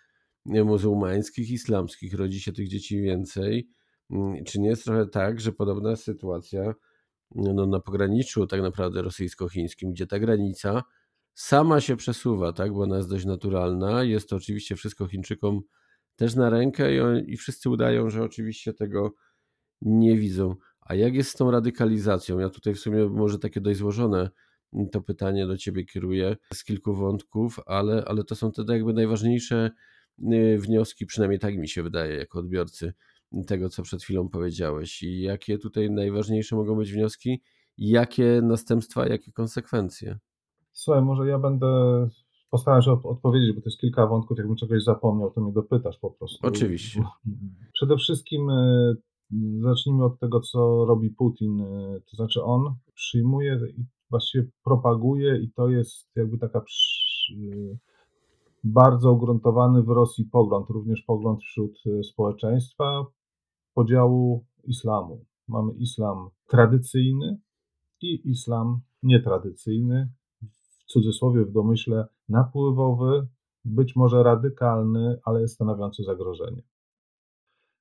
muzułmańskich, 0.45 1.51
islamskich 1.51 2.13
rodzi 2.13 2.41
się 2.41 2.51
tych 2.51 2.67
dzieci 2.67 3.01
więcej, 3.01 3.69
Mm, 3.69 3.80
czy 4.45 4.59
nie 4.59 4.69
jest 4.69 4.83
trochę 4.83 5.07
tak, 5.07 5.41
że 5.41 5.51
podobna 5.51 5.95
sytuacja 5.95 6.73
no, 7.35 7.65
na 7.65 7.79
pograniczu 7.79 8.47
tak 8.47 8.61
naprawdę 8.61 9.01
rosyjsko-chińskim, 9.01 9.91
gdzie 9.91 10.07
ta 10.07 10.19
granica 10.19 10.83
sama 11.33 11.81
się 11.81 11.95
przesuwa, 11.95 12.53
tak, 12.53 12.73
bo 12.73 12.81
ona 12.81 12.97
jest 12.97 13.09
dość 13.09 13.25
naturalna. 13.25 14.03
Jest 14.03 14.29
to 14.29 14.35
oczywiście 14.35 14.75
wszystko 14.75 15.07
Chińczykom 15.07 15.61
też 16.15 16.35
na 16.35 16.49
rękę 16.49 16.95
i, 16.95 17.33
i 17.33 17.37
wszyscy 17.37 17.69
udają, 17.69 18.09
że 18.09 18.23
oczywiście 18.23 18.73
tego 18.73 19.13
nie 19.81 20.17
widzą. 20.17 20.55
A 20.81 20.95
jak 20.95 21.13
jest 21.13 21.31
z 21.31 21.33
tą 21.33 21.51
radykalizacją? 21.51 22.39
Ja 22.39 22.49
tutaj 22.49 22.73
w 22.73 22.79
sumie 22.79 23.05
może 23.05 23.39
takie 23.39 23.61
dość 23.61 23.79
złożone 23.79 24.29
to 24.91 25.01
pytanie 25.01 25.47
do 25.47 25.57
ciebie 25.57 25.85
kieruję 25.85 26.37
z 26.53 26.63
kilku 26.63 26.93
wątków, 26.93 27.59
ale, 27.65 28.05
ale 28.07 28.23
to 28.23 28.35
są 28.35 28.51
te 28.51 28.63
jakby 28.67 28.93
najważniejsze 28.93 29.71
y, 30.33 30.57
wnioski, 30.57 31.05
przynajmniej 31.05 31.39
tak 31.39 31.57
mi 31.57 31.67
się 31.67 31.83
wydaje 31.83 32.15
jako 32.15 32.39
odbiorcy 32.39 32.93
tego, 33.47 33.69
co 33.69 33.83
przed 33.83 34.03
chwilą 34.03 34.29
powiedziałeś 34.29 35.03
i 35.03 35.21
jakie 35.21 35.57
tutaj 35.57 35.91
najważniejsze 35.91 36.55
mogą 36.55 36.75
być 36.75 36.93
wnioski, 36.93 37.41
jakie 37.77 38.41
następstwa, 38.43 39.07
jakie 39.07 39.31
konsekwencje? 39.31 40.19
Słuchaj, 40.73 41.01
może 41.01 41.27
ja 41.27 41.39
będę 41.39 41.67
postaram 42.51 42.81
się 42.81 42.91
odpowiedzieć, 42.91 43.55
bo 43.55 43.61
to 43.61 43.69
jest 43.69 43.79
kilka 43.79 44.07
wątków. 44.07 44.37
Jakbym 44.37 44.55
czegoś 44.55 44.83
zapomniał, 44.83 45.31
to 45.31 45.41
mnie 45.41 45.53
dopytasz 45.53 45.97
po 45.97 46.11
prostu. 46.11 46.47
Oczywiście. 46.47 47.03
Przede 47.73 47.97
wszystkim 47.97 48.49
e, 48.49 48.93
zacznijmy 49.61 50.05
od 50.05 50.19
tego, 50.19 50.39
co 50.39 50.85
robi 50.85 51.09
Putin. 51.09 51.61
E, 51.61 51.99
to 52.11 52.15
znaczy, 52.15 52.43
on 52.43 52.75
przyjmuje 52.93 53.59
i 53.77 53.85
właściwie 54.09 54.47
propaguje, 54.63 55.37
i 55.37 55.51
to 55.51 55.69
jest 55.69 56.09
jakby 56.15 56.37
taka 56.37 56.59
e, 56.59 56.63
bardzo 58.63 59.11
ugruntowany 59.11 59.83
w 59.83 59.89
Rosji 59.89 60.25
pogląd, 60.31 60.69
również 60.69 61.01
pogląd 61.01 61.41
wśród 61.41 61.83
społeczeństwa 62.03 63.05
podziału 63.73 64.45
islamu. 64.63 65.25
Mamy 65.47 65.73
islam 65.73 66.29
tradycyjny 66.47 67.39
i 68.01 68.29
islam 68.29 68.81
nietradycyjny, 69.03 70.11
w 70.41 70.85
cudzysłowie, 70.85 71.45
w 71.45 71.51
domyśle 71.51 72.07
napływowy, 72.29 73.27
być 73.65 73.95
może 73.95 74.23
radykalny, 74.23 75.19
ale 75.25 75.47
stanowiący 75.47 76.03
zagrożenie. 76.03 76.61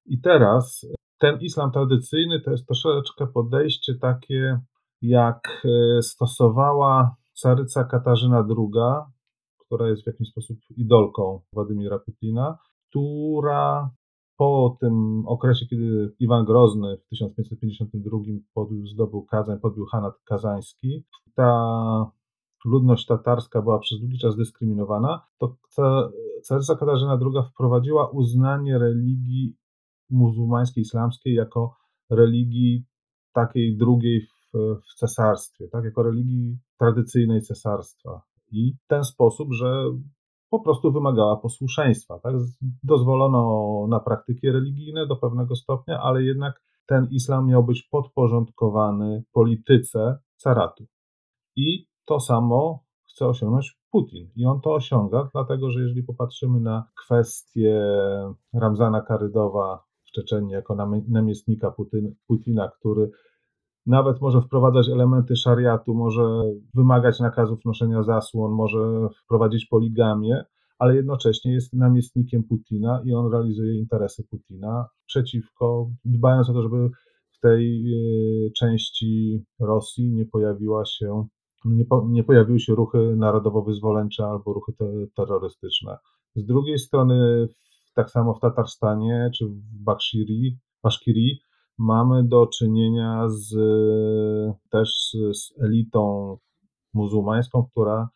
I 0.07 0.21
teraz 0.21 0.87
ten 1.19 1.41
islam 1.41 1.73
tradycyjny 1.73 2.41
to 2.41 2.51
jest 2.51 2.67
troszeczkę 2.67 3.27
podejście 3.27 3.95
takie, 3.95 4.61
jak 5.03 5.63
e, 5.65 6.03
stosowała 6.03 7.17
caryca 7.33 7.85
Katarzyna 7.85 8.47
II, 8.49 9.11
która 9.59 9.89
jest 9.89 10.03
w 10.03 10.07
jakiś 10.07 10.29
sposób 10.29 10.59
idolką 10.77 11.41
Władimira 11.53 11.99
Putina, 11.99 12.59
która 12.89 13.91
po 14.41 14.77
tym 14.81 15.23
okresie, 15.27 15.67
kiedy 15.67 16.15
Iwan 16.19 16.45
Grozny 16.45 16.97
w 16.97 17.09
1552 17.09 18.19
zdobył 18.93 19.23
Kazań, 19.23 19.61
podbił 19.61 19.87
Hanat 19.87 20.15
Kazański, 20.25 21.05
ta 21.35 22.11
ludność 22.65 23.07
tatarska 23.07 23.63
była 23.63 23.79
przez 23.79 24.01
długi 24.01 24.19
czas 24.19 24.37
dyskryminowana, 24.37 25.27
to 25.39 25.57
caryca 26.43 26.77
Katarzyna 26.77 27.19
II 27.23 27.51
wprowadziła 27.51 28.11
uznanie 28.11 28.79
religii 28.79 29.57
muzułmańskiej, 30.11 30.83
islamskiej 30.83 31.35
jako 31.35 31.77
religii 32.11 32.85
takiej 33.33 33.77
drugiej 33.77 34.21
w, 34.21 34.53
w 34.91 34.95
cesarstwie, 34.95 35.69
tak? 35.69 35.85
jako 35.85 36.03
religii 36.03 36.59
tradycyjnej 36.79 37.43
cesarstwa. 37.43 38.23
I 38.53 38.75
w 38.85 38.87
ten 38.87 39.05
sposób, 39.05 39.53
że 39.53 39.85
po 40.51 40.61
prostu 40.61 40.93
wymagała 40.93 41.37
posłuszeństwa. 41.37 42.19
Tak? 42.19 42.35
Dozwolono 42.83 43.87
na 43.89 44.01
praktyki 44.01 44.51
religijne 44.51 45.07
do 45.07 45.17
pewnego 45.17 45.57
stopnia, 45.57 46.01
ale 46.01 46.23
jednak 46.23 46.63
ten 46.87 47.09
islam 47.11 47.47
miał 47.47 47.65
być 47.65 47.83
podporządkowany 47.83 49.25
polityce 49.33 50.19
caratu. 50.37 50.87
I 51.57 51.87
to 52.05 52.21
samo 52.21 52.85
chce 53.09 53.27
osiągnąć 53.27 53.81
Putin. 53.91 54.31
I 54.37 54.47
on 54.47 54.61
to 54.61 54.75
osiąga, 54.75 55.29
dlatego 55.33 55.71
że 55.71 55.81
jeżeli 55.81 56.03
popatrzymy 56.03 56.61
na 56.61 56.89
kwestię 57.05 57.81
Ramzana 58.55 59.01
Karydowa 59.01 59.85
w 60.05 60.11
Czeczeniu 60.11 60.51
jako 60.51 60.77
namiestnika 61.09 61.75
Putina, 62.27 62.69
który 62.69 63.11
nawet 63.91 64.21
może 64.21 64.41
wprowadzać 64.41 64.89
elementy 64.89 65.37
szariatu, 65.37 65.95
może 65.95 66.23
wymagać 66.75 67.21
nakazów 67.21 67.65
noszenia 67.65 68.03
zasłon, 68.03 68.53
może 68.53 69.09
wprowadzić 69.25 69.67
poligamię, 69.67 70.45
ale 70.79 70.97
jednocześnie 70.97 71.53
jest 71.53 71.73
namiestnikiem 71.73 72.45
Putina 72.45 73.03
i 73.05 73.15
on 73.15 73.33
realizuje 73.33 73.79
interesy 73.79 74.25
Putina 74.31 74.87
przeciwko, 75.07 75.91
dbając 76.05 76.51
o 76.51 76.53
to, 76.53 76.63
żeby 76.63 76.91
w 77.31 77.41
tej 77.41 77.95
e, 77.95 78.51
części 78.51 79.45
Rosji 79.61 80.11
nie 80.13 80.27
pojawiła 80.27 80.85
się 80.85 81.27
nie, 81.65 81.85
po, 81.85 82.07
nie 82.09 82.25
pojawiły 82.25 82.61
się 82.61 82.75
ruchy 82.75 83.17
narodowo-wyzwoleńcze 83.17 84.25
albo 84.25 84.53
ruchy 84.53 84.73
te, 84.73 84.87
terrorystyczne. 85.17 85.97
Z 86.37 86.47
drugiej 86.47 86.79
strony, 86.79 87.49
tak 87.95 88.11
samo 88.11 88.35
w 88.35 88.41
Tatarstanie 88.41 89.31
czy 89.35 89.47
w 89.47 89.83
Bakshiri, 89.85 90.59
mamy 91.81 92.25
do 92.25 92.47
czynienia 92.47 93.29
z, 93.29 93.55
też 94.71 95.17
z 95.33 95.63
elitą 95.63 96.37
muzułmańską, 96.95 97.67
która 97.73 98.09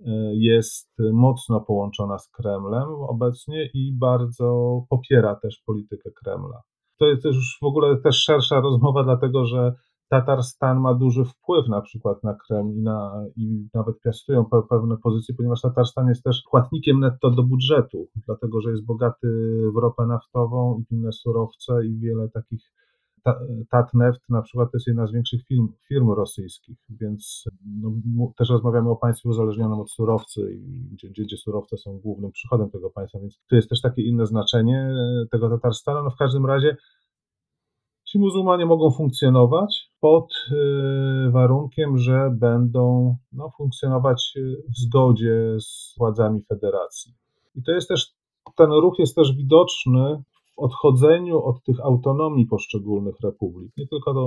e, 0.00 0.10
jest 0.34 0.98
mocno 1.12 1.60
połączona 1.60 2.18
z 2.18 2.28
Kremlem 2.28 2.88
obecnie 2.88 3.70
i 3.74 3.92
bardzo 3.98 4.80
popiera 4.88 5.34
też 5.34 5.62
politykę 5.66 6.10
Kremla. 6.10 6.62
To 6.98 7.06
jest 7.06 7.24
już 7.24 7.58
w 7.62 7.64
ogóle 7.64 7.96
też 7.96 8.16
szersza 8.16 8.60
rozmowa, 8.60 9.04
dlatego 9.04 9.46
że 9.46 9.74
Tatarstan 10.08 10.80
ma 10.80 10.94
duży 10.94 11.24
wpływ 11.24 11.68
na 11.68 11.80
przykład 11.80 12.24
na 12.24 12.34
Kreml 12.34 12.72
i, 12.72 12.82
na, 12.82 13.24
i 13.36 13.68
nawet 13.74 14.00
piastują 14.00 14.44
pe, 14.44 14.62
pewne 14.70 14.96
pozycje, 14.96 15.34
ponieważ 15.34 15.60
Tatarstan 15.60 16.08
jest 16.08 16.22
też 16.24 16.42
płatnikiem 16.50 17.00
netto 17.00 17.30
do 17.30 17.42
budżetu, 17.42 18.08
dlatego 18.26 18.60
że 18.60 18.70
jest 18.70 18.84
bogaty 18.84 19.28
w 19.74 19.76
ropę 19.76 20.06
naftową 20.06 20.78
i 20.78 20.94
inne 20.94 21.12
surowce 21.12 21.86
i 21.86 21.98
wiele 21.98 22.28
takich 22.28 22.72
Tatneft 23.70 24.28
na 24.28 24.42
przykład 24.42 24.70
to 24.72 24.76
jest 24.76 24.86
jedna 24.86 25.06
z 25.06 25.12
większych 25.12 25.46
firm, 25.46 25.68
firm 25.88 26.10
rosyjskich, 26.10 26.78
więc 26.90 27.44
no, 28.16 28.32
też 28.36 28.50
rozmawiamy 28.50 28.90
o 28.90 28.96
państwie 28.96 29.28
uzależnionym 29.28 29.80
od 29.80 29.90
surowcy, 29.90 30.60
gdzie, 30.92 31.08
gdzie, 31.08 31.22
gdzie 31.22 31.36
surowce 31.36 31.76
są 31.76 31.98
głównym 31.98 32.32
przychodem 32.32 32.70
tego 32.70 32.90
państwa, 32.90 33.18
więc 33.18 33.40
tu 33.48 33.56
jest 33.56 33.68
też 33.68 33.80
takie 33.80 34.02
inne 34.02 34.26
znaczenie 34.26 34.90
tego 35.30 35.50
Tatarstanu. 35.50 36.02
No 36.02 36.10
w 36.10 36.16
każdym 36.16 36.46
razie 36.46 36.76
Ci 38.14 38.18
muzułmanie 38.18 38.66
mogą 38.66 38.90
funkcjonować 38.90 39.90
pod 40.00 40.32
y, 40.32 41.30
warunkiem, 41.30 41.98
że 41.98 42.30
będą 42.32 43.16
no, 43.32 43.50
funkcjonować 43.56 44.32
y, 44.36 44.62
w 44.68 44.78
zgodzie 44.78 45.56
z 45.60 45.94
władzami 45.98 46.42
federacji. 46.48 47.14
I 47.54 47.62
to 47.62 47.72
jest 47.72 47.88
też, 47.88 48.12
ten 48.56 48.70
ruch 48.70 48.98
jest 48.98 49.14
też 49.14 49.36
widoczny 49.36 50.22
w 50.56 50.58
odchodzeniu 50.58 51.42
od 51.42 51.62
tych 51.62 51.80
autonomii 51.80 52.46
poszczególnych 52.46 53.14
republik, 53.22 53.72
nie 53.76 53.86
tylko 53.86 54.14
do 54.14 54.26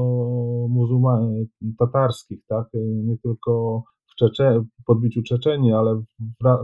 muzułman 0.69 1.45
tatarskich, 1.79 2.39
tak, 2.47 2.67
nie 3.03 3.17
tylko 3.17 3.83
w 4.11 4.15
Czecze, 4.15 4.63
podbiciu 4.85 5.23
Czeczeni, 5.23 5.73
ale 5.73 5.95
w, 5.95 6.05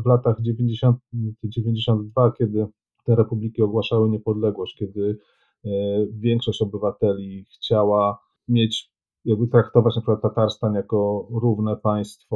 w 0.03 0.05
latach 0.05 0.41
90, 0.41 0.98
92, 1.43 2.32
kiedy 2.32 2.67
te 3.05 3.15
republiki 3.15 3.62
ogłaszały 3.62 4.10
niepodległość, 4.10 4.75
kiedy 4.79 5.17
E, 5.65 5.70
większość 6.12 6.62
obywateli 6.62 7.46
chciała 7.55 8.20
mieć, 8.48 8.91
jakby 9.25 9.48
traktować 9.48 9.96
na 9.96 10.01
przykład 10.01 10.22
Tatarstan 10.22 10.74
jako 10.74 11.27
równe 11.41 11.77
państwo 11.77 12.36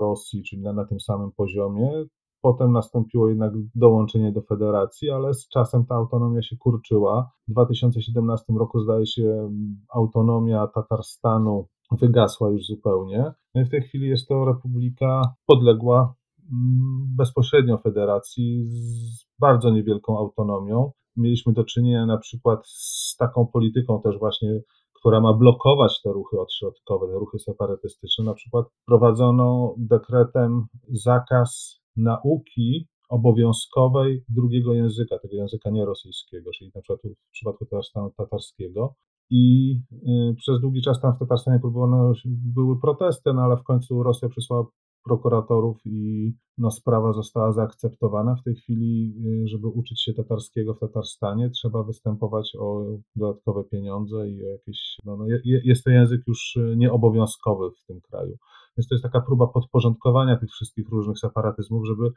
Rosji, 0.00 0.44
czyli 0.44 0.62
na, 0.62 0.72
na 0.72 0.84
tym 0.84 1.00
samym 1.00 1.32
poziomie. 1.32 2.04
Potem 2.46 2.72
nastąpiło 2.72 3.28
jednak 3.28 3.52
dołączenie 3.74 4.32
do 4.32 4.42
federacji, 4.42 5.10
ale 5.10 5.34
z 5.34 5.48
czasem 5.48 5.86
ta 5.86 5.94
autonomia 5.94 6.42
się 6.42 6.56
kurczyła. 6.56 7.30
W 7.48 7.52
2017 7.52 8.52
roku, 8.52 8.80
zdaje 8.80 9.06
się, 9.06 9.50
autonomia 9.94 10.66
Tatarstanu 10.66 11.66
wygasła 11.92 12.50
już 12.50 12.66
zupełnie. 12.66 13.32
No 13.54 13.64
w 13.64 13.68
tej 13.68 13.82
chwili 13.82 14.08
jest 14.08 14.28
to 14.28 14.44
republika 14.44 15.34
podległa 15.46 16.14
mm, 16.52 17.06
bezpośrednio 17.16 17.78
federacji 17.78 18.64
z 18.64 19.26
bardzo 19.40 19.70
niewielką 19.70 20.18
autonomią 20.18 20.90
mieliśmy 21.16 21.52
do 21.52 21.64
czynienia 21.64 22.06
na 22.06 22.18
przykład 22.18 22.66
z 22.66 23.16
taką 23.18 23.46
polityką 23.46 24.02
też 24.02 24.18
właśnie, 24.18 24.60
która 24.94 25.20
ma 25.20 25.32
blokować 25.32 26.02
te 26.02 26.12
ruchy 26.12 26.40
odśrodkowe, 26.40 27.06
te 27.06 27.12
ruchy 27.12 27.38
separatystyczne. 27.38 28.24
Na 28.24 28.34
przykład 28.34 28.66
prowadzono 28.86 29.74
dekretem 29.78 30.66
zakaz 30.88 31.80
nauki 31.96 32.86
obowiązkowej 33.08 34.24
drugiego 34.28 34.74
języka, 34.74 35.18
tego 35.18 35.36
języka 35.36 35.70
nierosyjskiego, 35.70 36.50
czyli 36.58 36.70
na 36.74 36.80
przykład 36.80 37.00
w 37.02 37.30
przypadku 37.32 37.66
Tatarstanu 37.66 38.10
tatarskiego. 38.10 38.94
I 39.30 39.74
y, 39.92 40.34
przez 40.36 40.60
długi 40.60 40.82
czas 40.82 41.00
tam 41.00 41.14
w 41.14 41.18
Tatarstanie 41.18 41.60
próbowano, 41.60 42.12
były 42.26 42.80
protesty, 42.80 43.32
no 43.34 43.42
ale 43.42 43.56
w 43.56 43.62
końcu 43.62 44.02
Rosja 44.02 44.28
przysłała 44.28 44.66
prokuratorów 45.06 45.76
i 45.84 46.32
no, 46.58 46.70
sprawa 46.70 47.12
została 47.12 47.52
zaakceptowana. 47.52 48.36
W 48.36 48.42
tej 48.42 48.54
chwili, 48.54 49.14
y, 49.44 49.48
żeby 49.48 49.68
uczyć 49.68 50.02
się 50.02 50.14
tatarskiego 50.14 50.74
w 50.74 50.80
Tatarstanie, 50.80 51.50
trzeba 51.50 51.82
występować 51.82 52.56
o 52.58 52.84
dodatkowe 53.16 53.64
pieniądze 53.64 54.28
i 54.30 54.44
o 54.44 54.48
jakieś. 54.48 54.96
No, 55.04 55.16
no, 55.16 55.24
jest 55.44 55.84
to 55.84 55.90
język 55.90 56.20
już 56.26 56.56
y, 56.56 56.74
nieobowiązkowy 56.76 57.70
w 57.70 57.86
tym 57.86 58.00
kraju. 58.00 58.36
Więc 58.76 58.88
to 58.88 58.94
jest 58.94 59.02
taka 59.02 59.20
próba 59.20 59.46
podporządkowania 59.46 60.36
tych 60.36 60.50
wszystkich 60.50 60.88
różnych 60.88 61.18
separatyzmów, 61.18 61.86
żeby 61.86 62.10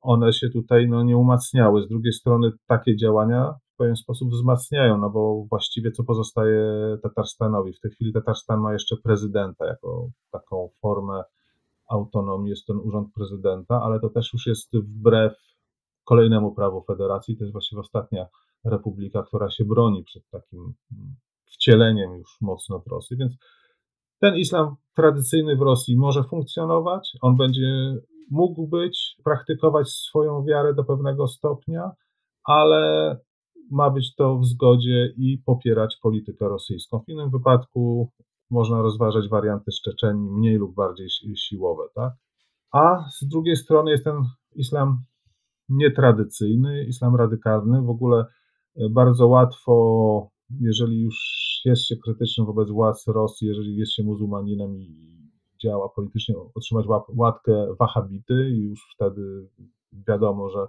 one 0.00 0.32
się 0.32 0.50
tutaj 0.50 0.88
no, 0.88 1.02
nie 1.02 1.16
umacniały. 1.16 1.82
Z 1.82 1.88
drugiej 1.88 2.12
strony 2.12 2.52
takie 2.66 2.96
działania 2.96 3.54
w 3.74 3.76
pewien 3.76 3.96
sposób 3.96 4.30
wzmacniają, 4.30 4.98
no 4.98 5.10
bo 5.10 5.46
właściwie 5.50 5.90
co 5.90 6.04
pozostaje 6.04 6.62
Tatarstanowi? 7.02 7.72
W 7.72 7.80
tej 7.80 7.90
chwili 7.90 8.12
Tatarstan 8.12 8.60
ma 8.60 8.72
jeszcze 8.72 8.96
prezydenta 9.04 9.66
jako 9.66 10.08
taką 10.30 10.68
formę 10.80 11.22
autonomii, 11.92 12.50
jest 12.50 12.66
ten 12.66 12.76
urząd 12.76 13.08
prezydenta, 13.14 13.82
ale 13.82 14.00
to 14.00 14.08
też 14.08 14.32
już 14.32 14.46
jest 14.46 14.76
wbrew 14.76 15.32
kolejnemu 16.04 16.54
prawu 16.54 16.82
federacji. 16.82 17.36
To 17.36 17.44
jest 17.44 17.52
właściwie 17.52 17.80
ostatnia 17.80 18.26
republika, 18.64 19.22
która 19.22 19.50
się 19.50 19.64
broni 19.64 20.04
przed 20.04 20.28
takim 20.30 20.74
wcieleniem 21.44 22.12
już 22.12 22.38
mocno 22.40 22.80
w 22.80 22.86
Rosji. 22.86 23.16
Więc 23.16 23.36
ten 24.20 24.36
islam 24.36 24.76
tradycyjny 24.96 25.56
w 25.56 25.62
Rosji 25.62 25.96
może 25.96 26.24
funkcjonować, 26.24 27.12
on 27.20 27.36
będzie 27.36 27.96
mógł 28.30 28.66
być, 28.66 29.16
praktykować 29.24 29.88
swoją 29.88 30.44
wiarę 30.44 30.74
do 30.74 30.84
pewnego 30.84 31.28
stopnia, 31.28 31.90
ale 32.44 33.16
ma 33.70 33.90
być 33.90 34.14
to 34.14 34.38
w 34.38 34.46
zgodzie 34.46 35.12
i 35.16 35.38
popierać 35.46 35.96
politykę 36.02 36.48
rosyjską. 36.48 37.00
W 37.00 37.08
innym 37.08 37.30
wypadku 37.30 38.10
można 38.52 38.82
rozważać 38.82 39.28
warianty 39.28 39.72
szczeczeni 39.72 40.30
mniej 40.30 40.56
lub 40.56 40.74
bardziej 40.74 41.08
siłowe. 41.36 41.82
Tak? 41.94 42.12
A 42.72 43.04
z 43.10 43.28
drugiej 43.28 43.56
strony 43.56 43.90
jest 43.90 44.04
ten 44.04 44.24
islam 44.54 45.04
nietradycyjny, 45.68 46.84
islam 46.84 47.16
radykalny. 47.16 47.82
W 47.82 47.90
ogóle 47.90 48.26
e, 48.76 48.88
bardzo 48.90 49.28
łatwo, 49.28 50.30
jeżeli 50.60 51.02
już 51.02 51.16
jest 51.64 51.82
się 51.82 51.96
krytycznym 51.96 52.46
wobec 52.46 52.70
władz 52.70 53.06
Rosji, 53.06 53.48
jeżeli 53.48 53.76
jest 53.76 53.92
się 53.92 54.02
muzułmaninem 54.02 54.76
i 54.76 55.12
działa 55.62 55.88
politycznie, 55.88 56.34
otrzymać 56.54 56.86
łatkę 57.16 57.74
wahabity 57.80 58.50
i 58.50 58.68
już 58.68 58.88
wtedy 58.94 59.48
wiadomo, 60.08 60.50
że 60.50 60.66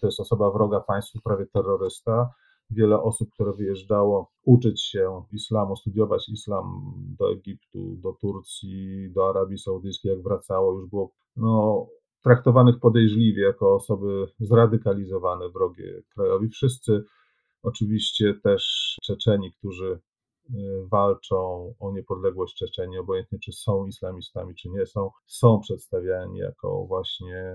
to 0.00 0.06
jest 0.06 0.20
osoba 0.20 0.50
wroga 0.50 0.80
państwu, 0.80 1.18
prawie 1.24 1.46
terrorysta. 1.46 2.30
Wiele 2.70 3.02
osób, 3.02 3.30
które 3.30 3.52
wyjeżdżało 3.52 4.30
uczyć 4.44 4.82
się 4.82 5.22
islamu, 5.32 5.76
studiować 5.76 6.28
islam 6.28 6.94
do 7.18 7.32
Egiptu, 7.32 7.96
do 7.96 8.12
Turcji, 8.12 9.10
do 9.12 9.28
Arabii 9.28 9.58
Saudyjskiej, 9.58 10.10
jak 10.12 10.22
wracało, 10.22 10.72
już 10.72 10.90
było 10.90 11.10
no, 11.36 11.86
traktowanych 12.22 12.80
podejrzliwie 12.80 13.42
jako 13.42 13.74
osoby 13.74 14.26
zradykalizowane, 14.40 15.48
wrogie 15.48 16.02
krajowi. 16.14 16.48
Wszyscy 16.48 17.04
oczywiście 17.62 18.34
też 18.42 18.94
Czeczeni, 19.02 19.52
którzy 19.52 20.00
y, 20.50 20.52
walczą 20.90 21.74
o 21.80 21.92
niepodległość 21.92 22.56
Czeczeni, 22.56 22.98
obojętnie 22.98 23.38
czy 23.38 23.52
są 23.52 23.86
islamistami, 23.86 24.54
czy 24.54 24.68
nie 24.68 24.86
są, 24.86 25.10
są 25.26 25.60
przedstawiani 25.60 26.38
jako 26.38 26.84
właśnie 26.86 27.54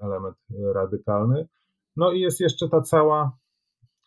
element 0.00 0.36
radykalny. 0.74 1.48
No 1.96 2.12
i 2.12 2.20
jest 2.20 2.40
jeszcze 2.40 2.68
ta 2.68 2.80
cała 2.80 3.38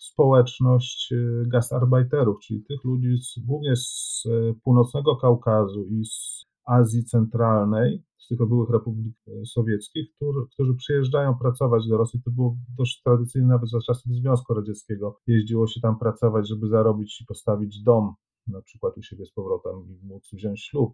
społeczność 0.03 1.11
y, 1.11 1.43
gastarbeiterów, 1.47 2.39
czyli 2.39 2.63
tych 2.63 2.83
ludzi 2.83 3.17
z, 3.17 3.39
głównie 3.39 3.75
z 3.75 4.23
y, 4.25 4.55
północnego 4.63 5.15
Kaukazu 5.15 5.85
i 5.85 6.05
z 6.05 6.45
Azji 6.65 7.03
Centralnej, 7.03 8.03
z 8.17 8.27
tych 8.27 8.37
byłych 8.37 8.69
republik 8.69 9.15
y, 9.27 9.45
sowieckich, 9.45 10.15
którzy, 10.15 10.39
którzy 10.53 10.75
przyjeżdżają 10.75 11.37
pracować 11.37 11.87
do 11.87 11.97
Rosji. 11.97 12.21
To 12.25 12.31
było 12.31 12.57
dość 12.77 13.01
tradycyjne 13.03 13.47
nawet 13.47 13.69
za 13.69 13.79
czasów 13.87 14.11
Związku 14.11 14.53
Radzieckiego. 14.53 15.19
Jeździło 15.27 15.67
się 15.67 15.81
tam 15.81 15.99
pracować, 15.99 16.49
żeby 16.49 16.67
zarobić 16.67 17.21
i 17.21 17.25
postawić 17.25 17.83
dom 17.83 18.13
na 18.47 18.61
przykład 18.61 18.97
u 18.97 19.03
siebie 19.03 19.25
z 19.25 19.31
powrotem 19.31 19.71
i 19.89 20.05
móc 20.07 20.29
wziąć 20.33 20.61
ślub. 20.61 20.93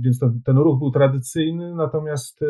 Więc 0.00 0.18
ten, 0.18 0.42
ten 0.42 0.58
ruch 0.58 0.78
był 0.78 0.90
tradycyjny, 0.90 1.74
natomiast 1.74 2.40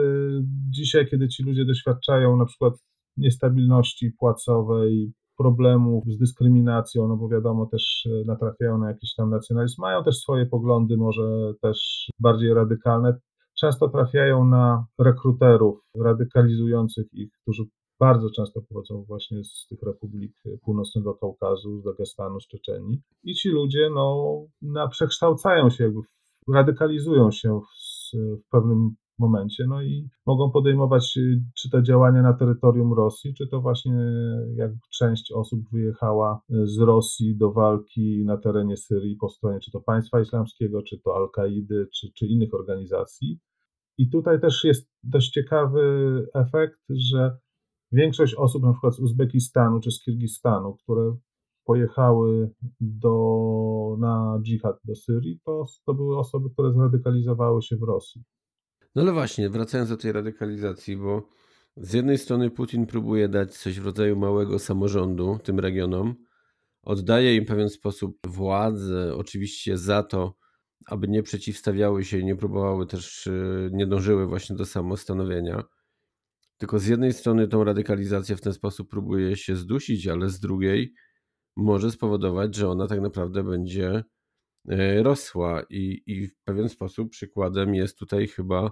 dzisiaj, 0.71 1.07
kiedy 1.07 1.29
ci 1.29 1.43
ludzie 1.43 1.65
doświadczają 1.65 2.37
na 2.37 2.45
przykład 2.45 2.75
niestabilności 3.17 4.13
płacowej, 4.19 5.13
problemów 5.39 6.05
z 6.07 6.19
dyskryminacją, 6.19 7.09
no 7.09 7.17
bo 7.17 7.29
wiadomo, 7.29 7.67
też 7.67 8.07
e, 8.07 8.25
natrafiają 8.27 8.79
na 8.79 8.89
jakiś 8.89 9.15
tam 9.15 9.31
nacjonalizm, 9.31 9.83
mają 9.83 10.05
też 10.05 10.19
swoje 10.19 10.47
poglądy, 10.47 10.97
może 10.97 11.53
też 11.63 12.09
bardziej 12.21 12.55
radykalne. 12.55 13.19
Często 13.59 13.89
trafiają 13.89 14.45
na 14.45 14.87
rekruterów 14.99 15.81
radykalizujących 16.05 17.07
ich, 17.13 17.31
którzy 17.43 17.63
bardzo 18.01 18.31
często 18.31 18.61
pochodzą 18.69 19.05
właśnie 19.09 19.45
z 19.45 19.67
tych 19.69 19.83
republik 19.83 20.33
północnego 20.65 21.15
Kaukazu, 21.15 21.81
z 21.81 21.85
Dagestanu, 21.85 22.41
z 22.41 22.47
Czeczenii. 22.47 23.01
I 23.25 23.35
ci 23.35 23.49
ludzie 23.49 23.91
no, 23.95 24.37
na, 24.63 24.89
przekształcają 24.89 25.71
się, 25.71 25.85
jakby 25.85 26.01
radykalizują 26.55 27.31
się 27.31 27.61
w, 27.61 28.17
w 28.17 28.51
pewnym 28.51 28.95
momencie, 29.19 29.65
no 29.69 29.83
i 29.83 30.09
mogą 30.27 30.51
podejmować 30.51 31.17
y, 31.17 31.43
czy 31.55 31.71
to 31.71 31.83
działania 31.83 32.23
na 32.23 32.33
terytorium 32.33 32.93
Rosji, 32.93 33.35
czy 33.35 33.47
to 33.47 33.61
właśnie 33.61 33.99
jak 34.55 34.71
część 34.99 35.33
osób 35.33 35.61
wyjechała 35.73 36.41
y, 36.51 36.67
z 36.67 36.79
Rosji 36.79 37.37
do 37.37 37.53
walki 37.53 38.25
na 38.25 38.37
terenie 38.37 38.77
Syrii 38.77 39.17
po 39.17 39.29
stronie 39.29 39.61
czy 39.61 39.71
to 39.71 39.81
państwa 39.81 40.21
islamskiego, 40.21 40.83
czy 40.83 40.99
to 40.99 41.17
Al-Kaidy, 41.17 41.89
czy, 41.95 42.13
czy 42.15 42.27
innych 42.27 42.55
organizacji. 42.55 43.39
I 43.99 44.11
tutaj 44.11 44.41
też 44.41 44.65
jest 44.65 44.91
dość 45.03 45.31
ciekawy 45.31 45.83
efekt, 46.35 46.79
że 46.89 47.39
większość 47.93 48.35
osób 48.35 48.63
na 48.63 48.73
przykład 48.73 48.95
z 48.95 49.01
Uzbekistanu 49.01 49.81
czy 49.81 49.91
z 49.91 50.03
Kirgistanu, 50.05 50.75
które 50.75 51.17
pojechały 51.65 52.51
do, 52.81 53.97
na 53.99 54.39
dżihad 54.43 54.77
do 54.85 54.95
Syrii, 54.95 55.41
to, 55.45 55.65
to 55.87 55.95
były 55.95 56.19
osoby, 56.19 56.51
które 56.51 56.73
zradykalizowały 56.73 57.63
się 57.63 57.77
w 57.77 57.83
Rosji. 57.83 58.23
No 58.99 59.03
ale 59.03 59.13
właśnie, 59.13 59.51
wracając 59.51 59.91
do 59.91 59.97
tej 59.97 60.13
radykalizacji, 60.13 60.97
bo 60.97 61.29
z 61.77 61.93
jednej 61.93 62.19
strony 62.19 62.51
Putin 62.51 62.87
próbuje 62.87 63.29
dać 63.29 63.57
coś 63.57 63.81
w 63.81 63.87
rodzaju 63.87 64.17
małego 64.17 64.59
samorządu 64.59 65.39
tym 65.45 65.61
regionom, 65.61 66.15
oddaje 66.83 67.37
im 67.37 67.45
w 67.45 67.49
pewien 67.49 67.69
sposób 67.69 68.19
władzę, 68.27 69.15
oczywiście 69.15 69.77
za 69.77 70.03
to, 70.03 70.37
aby 70.87 71.09
nie 71.09 71.23
przeciwstawiały 71.23 72.05
się, 72.05 72.25
nie 72.25 72.37
próbowały 72.37 72.87
też, 72.87 73.27
y, 73.27 73.71
nie 73.73 73.87
dążyły 73.87 74.27
właśnie 74.27 74.57
do 74.57 74.67
samostanowienia. 74.67 75.63
Tylko 76.57 76.79
z 76.79 76.87
jednej 76.87 77.13
strony 77.13 77.49
tą 77.49 77.65
radykalizację 77.65 78.37
w 78.37 78.41
ten 78.41 78.53
sposób 78.53 78.91
próbuje 78.91 79.37
się 79.37 79.57
zdusić, 79.57 80.07
ale 80.07 80.29
z 80.29 80.41
drugiej 80.41 80.95
może 81.57 81.91
spowodować, 81.91 82.55
że 82.55 82.69
ona 82.69 82.87
tak 82.87 83.01
naprawdę 83.01 83.45
będzie 83.45 84.05
y, 84.71 85.03
rosła 85.03 85.63
i, 85.71 86.03
i 86.07 86.27
w 86.27 86.43
pewien 86.45 86.69
sposób 86.69 87.11
przykładem 87.11 87.75
jest 87.75 87.99
tutaj 87.99 88.29
chyba 88.29 88.71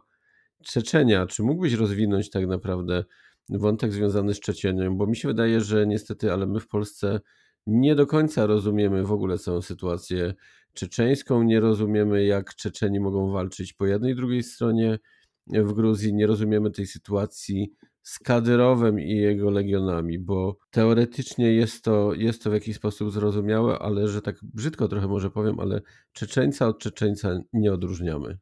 Czeczenia. 0.64 1.26
Czy 1.26 1.42
mógłbyś 1.42 1.72
rozwinąć 1.72 2.30
tak 2.30 2.46
naprawdę 2.46 3.04
wątek 3.48 3.92
związany 3.92 4.34
z 4.34 4.40
Czeczenią? 4.40 4.96
Bo 4.96 5.06
mi 5.06 5.16
się 5.16 5.28
wydaje, 5.28 5.60
że 5.60 5.86
niestety, 5.86 6.32
ale 6.32 6.46
my 6.46 6.60
w 6.60 6.68
Polsce 6.68 7.20
nie 7.66 7.94
do 7.94 8.06
końca 8.06 8.46
rozumiemy 8.46 9.04
w 9.04 9.12
ogóle 9.12 9.38
całą 9.38 9.62
sytuację 9.62 10.34
czeczeńską, 10.74 11.42
nie 11.42 11.60
rozumiemy 11.60 12.24
jak 12.24 12.54
Czeczeni 12.54 13.00
mogą 13.00 13.30
walczyć 13.30 13.72
po 13.72 13.86
jednej 13.86 14.12
i 14.12 14.16
drugiej 14.16 14.42
stronie 14.42 14.98
w 15.46 15.72
Gruzji, 15.72 16.14
nie 16.14 16.26
rozumiemy 16.26 16.70
tej 16.70 16.86
sytuacji 16.86 17.72
z 18.02 18.18
Kadyrowem 18.18 19.00
i 19.00 19.16
jego 19.16 19.50
legionami, 19.50 20.18
bo 20.18 20.56
teoretycznie 20.70 21.52
jest 21.52 21.84
to, 21.84 22.14
jest 22.14 22.42
to 22.42 22.50
w 22.50 22.52
jakiś 22.52 22.76
sposób 22.76 23.12
zrozumiałe, 23.12 23.78
ale 23.78 24.08
że 24.08 24.22
tak 24.22 24.36
brzydko 24.42 24.88
trochę 24.88 25.08
może 25.08 25.30
powiem, 25.30 25.60
ale 25.60 25.80
Czeczeńca 26.12 26.68
od 26.68 26.78
Czeczeńca 26.78 27.40
nie 27.52 27.72
odróżniamy 27.72 28.38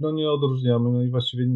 no 0.00 0.12
nie 0.12 0.30
odróżniamy, 0.30 0.90
no 0.90 1.02
i 1.02 1.10
właściwie 1.10 1.46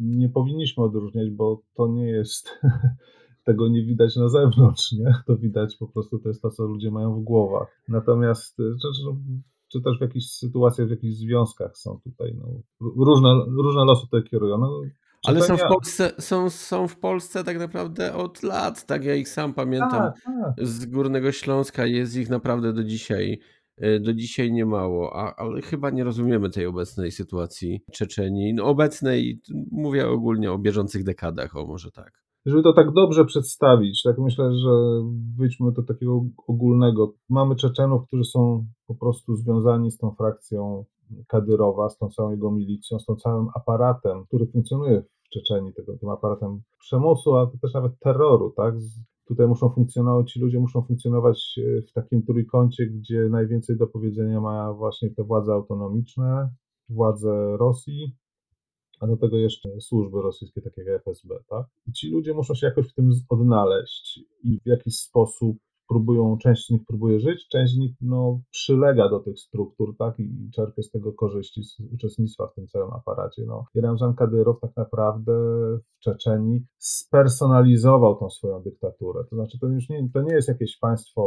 nie 0.00 0.28
powinniśmy 0.28 0.84
odróżniać, 0.84 1.30
bo 1.30 1.62
to 1.74 1.88
nie 1.88 2.06
jest, 2.06 2.60
tego 3.44 3.68
nie 3.68 3.82
widać 3.82 4.16
na 4.16 4.28
zewnątrz, 4.28 4.92
nie? 4.92 5.14
To 5.26 5.36
widać 5.36 5.76
po 5.76 5.88
prostu, 5.88 6.18
to 6.18 6.28
jest 6.28 6.42
to, 6.42 6.50
co 6.50 6.66
ludzie 6.66 6.90
mają 6.90 7.14
w 7.14 7.24
głowach. 7.24 7.82
Natomiast, 7.88 8.60
y, 8.60 8.62
czy, 8.82 8.88
czy 9.68 9.82
też 9.82 9.98
w 9.98 10.00
jakichś 10.00 10.26
sytuacjach, 10.26 10.88
w 10.88 10.90
jakichś 10.90 11.14
związkach 11.14 11.76
są 11.76 12.00
tutaj, 12.04 12.34
no, 12.34 12.46
różne, 13.04 13.44
różne 13.62 13.84
losy 13.84 14.02
tutaj 14.02 14.22
kierują. 14.22 14.58
No, 14.58 14.80
ale 15.26 15.42
są 15.42 15.56
w, 15.56 15.62
Polsce, 15.62 16.12
są, 16.18 16.50
są 16.50 16.88
w 16.88 16.98
Polsce 16.98 17.44
tak 17.44 17.58
naprawdę 17.58 18.14
od 18.14 18.42
lat, 18.42 18.86
tak 18.86 19.04
ja 19.04 19.14
ich 19.14 19.28
sam 19.28 19.54
pamiętam 19.54 19.90
tak, 19.90 20.14
tak. 20.24 20.66
z 20.66 20.86
Górnego 20.86 21.32
Śląska, 21.32 21.86
jest 21.86 22.16
ich 22.16 22.30
naprawdę 22.30 22.72
do 22.72 22.84
dzisiaj 22.84 23.40
E, 23.40 23.57
do 24.00 24.14
dzisiaj 24.14 24.52
niemało, 24.52 25.16
a, 25.16 25.34
ale 25.36 25.62
chyba 25.62 25.90
nie 25.90 26.04
rozumiemy 26.04 26.50
tej 26.50 26.66
obecnej 26.66 27.12
sytuacji 27.12 27.80
Czeczenii. 27.92 28.54
No 28.54 28.64
obecnej, 28.64 29.40
mówię 29.70 30.08
ogólnie 30.08 30.52
o 30.52 30.58
bieżących 30.58 31.04
dekadach, 31.04 31.56
o 31.56 31.66
może 31.66 31.90
tak. 31.90 32.12
Żeby 32.46 32.62
to 32.62 32.72
tak 32.72 32.92
dobrze 32.92 33.24
przedstawić, 33.24 34.02
tak 34.02 34.18
myślę, 34.18 34.54
że 34.54 34.70
wyjdźmy 35.38 35.72
do 35.72 35.82
takiego 35.82 36.24
ogólnego. 36.46 37.14
Mamy 37.28 37.56
Czeczenów, 37.56 38.06
którzy 38.06 38.24
są 38.24 38.66
po 38.86 38.94
prostu 38.94 39.36
związani 39.36 39.90
z 39.90 39.98
tą 39.98 40.14
frakcją 40.14 40.84
Kadyrowa, 41.26 41.88
z 41.88 41.98
tą 41.98 42.08
całą 42.08 42.30
jego 42.30 42.50
milicją, 42.50 42.98
z 42.98 43.04
tą 43.04 43.16
całym 43.16 43.48
aparatem, 43.54 44.24
który 44.26 44.46
funkcjonuje 44.46 45.02
w 45.02 45.28
Czeczeni, 45.28 45.72
tego, 45.74 45.98
tym 45.98 46.08
aparatem 46.08 46.60
przemocu, 46.80 47.36
a 47.36 47.50
też 47.62 47.74
nawet 47.74 47.98
terroru, 47.98 48.52
tak? 48.56 48.74
Tutaj 49.28 49.46
muszą 49.46 49.70
funkcjonować, 49.70 50.32
ci 50.32 50.40
ludzie 50.40 50.60
muszą 50.60 50.82
funkcjonować 50.82 51.58
e, 51.58 51.82
w 51.82 51.92
takim 51.92 52.22
trójkącie, 52.22 52.86
gdzie 52.86 53.28
najwięcej 53.30 53.76
do 53.76 53.86
powiedzenia 53.86 54.40
ma 54.40 54.72
właśnie 54.72 55.10
te 55.10 55.24
władze 55.24 55.52
autonomiczne, 55.52 56.50
władze 56.88 57.56
Rosji, 57.56 58.16
a 59.00 59.06
do 59.06 59.16
tego 59.16 59.36
jeszcze 59.36 59.80
służby 59.80 60.22
rosyjskie, 60.22 60.62
takie 60.62 60.82
jak 60.82 61.02
FSB, 61.02 61.34
tak? 61.48 61.66
I 61.86 61.92
ci 61.92 62.10
ludzie 62.10 62.34
muszą 62.34 62.54
się 62.54 62.66
jakoś 62.66 62.88
w 62.88 62.94
tym 62.94 63.10
odnaleźć 63.28 64.20
i 64.42 64.60
w 64.60 64.66
jakiś 64.66 64.96
sposób 64.96 65.56
próbują, 65.88 66.38
część 66.38 66.66
z 66.66 66.70
nich 66.70 66.82
próbuje 66.88 67.20
żyć, 67.20 67.48
część 67.48 67.72
z 67.72 67.78
nich 67.78 67.92
no, 68.00 68.40
przylega 68.50 69.08
do 69.08 69.20
tych 69.20 69.38
struktur, 69.38 69.96
tak, 69.98 70.18
i 70.18 70.50
czerpie 70.54 70.82
z 70.82 70.90
tego 70.90 71.12
korzyści 71.12 71.64
z 71.64 71.80
uczestnictwa 71.94 72.46
w 72.46 72.54
tym 72.54 72.66
całym 72.66 72.92
aparacie. 72.92 73.42
No, 73.46 73.64
Ramzan 73.74 74.14
Kadyrow 74.14 74.60
tak 74.60 74.76
naprawdę 74.76 75.32
w 75.98 75.98
Czeczeni 76.00 76.66
spersonalizował 76.78 78.16
tą 78.16 78.30
swoją 78.30 78.62
dyktaturę. 78.62 79.24
To 79.30 79.36
znaczy, 79.36 79.58
to 79.60 79.66
już 79.66 79.88
nie, 79.88 80.08
to 80.14 80.22
nie 80.22 80.34
jest 80.34 80.48
jakieś 80.48 80.78
państwo 80.78 81.22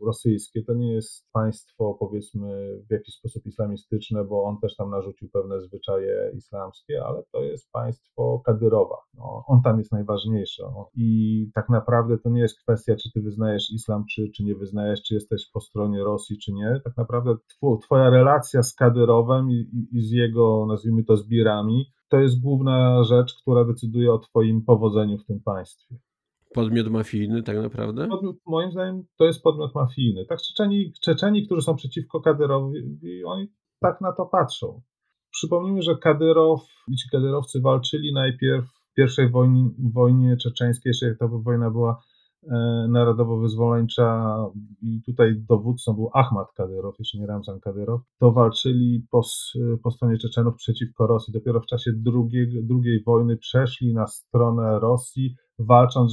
rosyjskie, 0.00 0.62
to 0.62 0.74
nie 0.74 0.92
jest 0.92 1.26
państwo, 1.32 1.96
powiedzmy, 2.00 2.78
w 2.88 2.92
jakiś 2.92 3.14
sposób 3.14 3.46
islamistyczne, 3.46 4.24
bo 4.24 4.44
on 4.44 4.58
też 4.60 4.76
tam 4.76 4.90
narzucił 4.90 5.28
pewne 5.32 5.60
zwyczaje 5.60 6.32
islamskie, 6.34 7.04
ale 7.04 7.22
to 7.32 7.42
jest 7.42 7.70
państwo 7.72 8.42
Kadyrowa. 8.46 8.96
No, 9.14 9.44
on 9.46 9.62
tam 9.62 9.78
jest 9.78 9.92
najważniejszy. 9.92 10.62
No. 10.62 10.90
I 10.94 11.50
tak 11.54 11.68
naprawdę 11.68 12.18
to 12.18 12.30
nie 12.30 12.40
jest 12.40 12.58
kwestia, 12.62 12.96
czy 12.96 13.12
ty 13.12 13.20
wyznajesz 13.20 13.55
islam, 13.70 14.04
czy, 14.10 14.30
czy 14.36 14.44
nie 14.44 14.54
wyznajesz, 14.54 15.02
czy 15.02 15.14
jesteś 15.14 15.50
po 15.52 15.60
stronie 15.60 16.04
Rosji, 16.04 16.38
czy 16.38 16.52
nie. 16.52 16.80
Tak 16.84 16.96
naprawdę 16.96 17.36
tw 17.36 17.78
twoja 17.82 18.10
relacja 18.10 18.62
z 18.62 18.74
Kadyrowem 18.74 19.50
i, 19.50 19.54
i, 19.54 19.98
i 19.98 20.02
z 20.02 20.10
jego, 20.10 20.66
nazwijmy 20.68 21.04
to, 21.04 21.16
zbirami, 21.16 21.86
to 22.08 22.20
jest 22.20 22.40
główna 22.40 23.04
rzecz, 23.04 23.34
która 23.42 23.64
decyduje 23.64 24.12
o 24.12 24.18
twoim 24.18 24.64
powodzeniu 24.64 25.18
w 25.18 25.24
tym 25.24 25.40
państwie. 25.40 25.96
Podmiot 26.54 26.88
mafijny 26.88 27.42
tak 27.42 27.56
naprawdę? 27.56 28.08
Podmiot, 28.08 28.36
moim 28.46 28.70
zdaniem 28.70 29.04
to 29.18 29.24
jest 29.24 29.42
podmiot 29.42 29.74
mafijny. 29.74 30.26
Tak 30.26 30.38
Czeczeni, 30.40 30.92
Czeczeni, 31.02 31.46
którzy 31.46 31.62
są 31.62 31.76
przeciwko 31.76 32.20
Kadyrowi, 32.20 32.78
oni 33.26 33.48
tak 33.80 34.00
na 34.00 34.12
to 34.12 34.26
patrzą. 34.26 34.82
Przypomnijmy, 35.30 35.82
że 35.82 35.96
Kadyrow 35.96 36.60
i 36.88 36.96
ci 36.96 37.08
kadyrowcy 37.12 37.60
walczyli 37.60 38.12
najpierw 38.12 38.66
w 38.66 38.94
pierwszej 38.94 39.30
wojnie, 39.30 39.70
wojnie 39.78 40.36
czeczeńskiej, 40.36 40.90
jeszcze 40.90 41.14
ta 41.18 41.28
wojna 41.28 41.70
była 41.70 42.02
narodowo-wyzwoleńcza 42.88 44.36
i 44.82 45.02
tutaj 45.02 45.34
dowódcą 45.48 45.92
był 45.92 46.10
Ahmad 46.14 46.52
Kadyrow, 46.52 46.98
jeszcze 46.98 47.18
nie 47.18 47.26
Ramzan 47.26 47.60
Kadyrow, 47.60 48.00
to 48.18 48.32
walczyli 48.32 49.06
po, 49.10 49.20
po 49.82 49.90
stronie 49.90 50.18
Czeczenów 50.18 50.54
przeciwko 50.56 51.06
Rosji. 51.06 51.32
Dopiero 51.32 51.60
w 51.60 51.66
czasie 51.66 51.92
drugiej, 51.94 52.64
drugiej 52.64 53.02
wojny 53.02 53.36
przeszli 53.36 53.94
na 53.94 54.06
stronę 54.06 54.78
Rosji, 54.80 55.36
walcząc, 55.58 56.12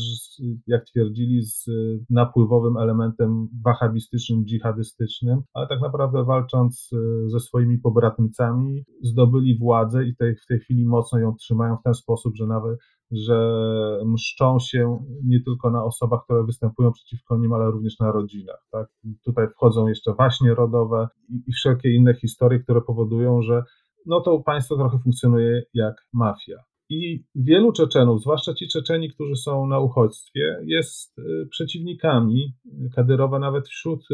jak 0.68 0.86
twierdzili, 0.86 1.42
z 1.42 1.66
napływowym 2.10 2.78
elementem 2.78 3.48
wahabistycznym, 3.66 4.46
dżihadystycznym, 4.46 5.42
ale 5.54 5.68
tak 5.68 5.82
naprawdę 5.82 6.24
walcząc 6.24 6.90
e, 6.94 7.30
ze 7.30 7.40
swoimi 7.40 7.78
pobratymcami, 7.78 8.84
zdobyli 9.02 9.58
władzę 9.58 10.06
i 10.06 10.16
tej, 10.16 10.36
w 10.36 10.46
tej 10.46 10.60
chwili 10.60 10.86
mocno 10.86 11.20
ją 11.20 11.36
trzymają 11.36 11.78
w 11.78 11.84
ten 11.84 11.94
sposób, 11.94 12.36
że 12.36 12.48
nawet 12.48 12.80
że 13.12 13.60
mszczą 14.06 14.60
się 14.60 15.06
nie 15.26 15.44
tylko 15.44 15.72
na 15.72 15.84
osobach, 15.84 16.24
które 16.24 16.44
występują 16.44 16.92
przeciwko 16.92 17.38
nim, 17.38 17.54
ale 17.54 17.72
również 17.72 18.00
na 18.00 18.12
rodzinach. 18.12 18.68
Tak? 18.72 18.88
Tutaj 19.26 19.48
wchodzą 19.48 19.88
jeszcze 19.88 20.14
właśnie 20.14 20.56
rodowe 20.56 21.08
i, 21.30 21.44
i 21.48 21.54
wszelkie 21.54 21.96
inne 21.96 22.14
historie, 22.14 22.60
które 22.60 22.82
powodują, 22.82 23.42
że 23.42 23.64
no 24.06 24.22
to 24.22 24.40
państwo 24.40 24.76
trochę 24.78 25.00
funkcjonuje 25.00 25.64
jak 25.74 25.96
mafia. 26.14 26.64
I 26.94 27.24
wielu 27.36 27.72
Czeczenów, 27.72 28.22
zwłaszcza 28.22 28.54
ci 28.54 28.68
Czeczeni, 28.68 29.10
którzy 29.10 29.36
są 29.36 29.68
na 29.68 29.80
uchodźstwie, 29.80 30.60
jest 30.66 31.20
y, 31.20 31.48
przeciwnikami 31.50 32.54
Kadyrowa, 32.96 33.40
nawet 33.40 33.68
wśród, 33.68 34.06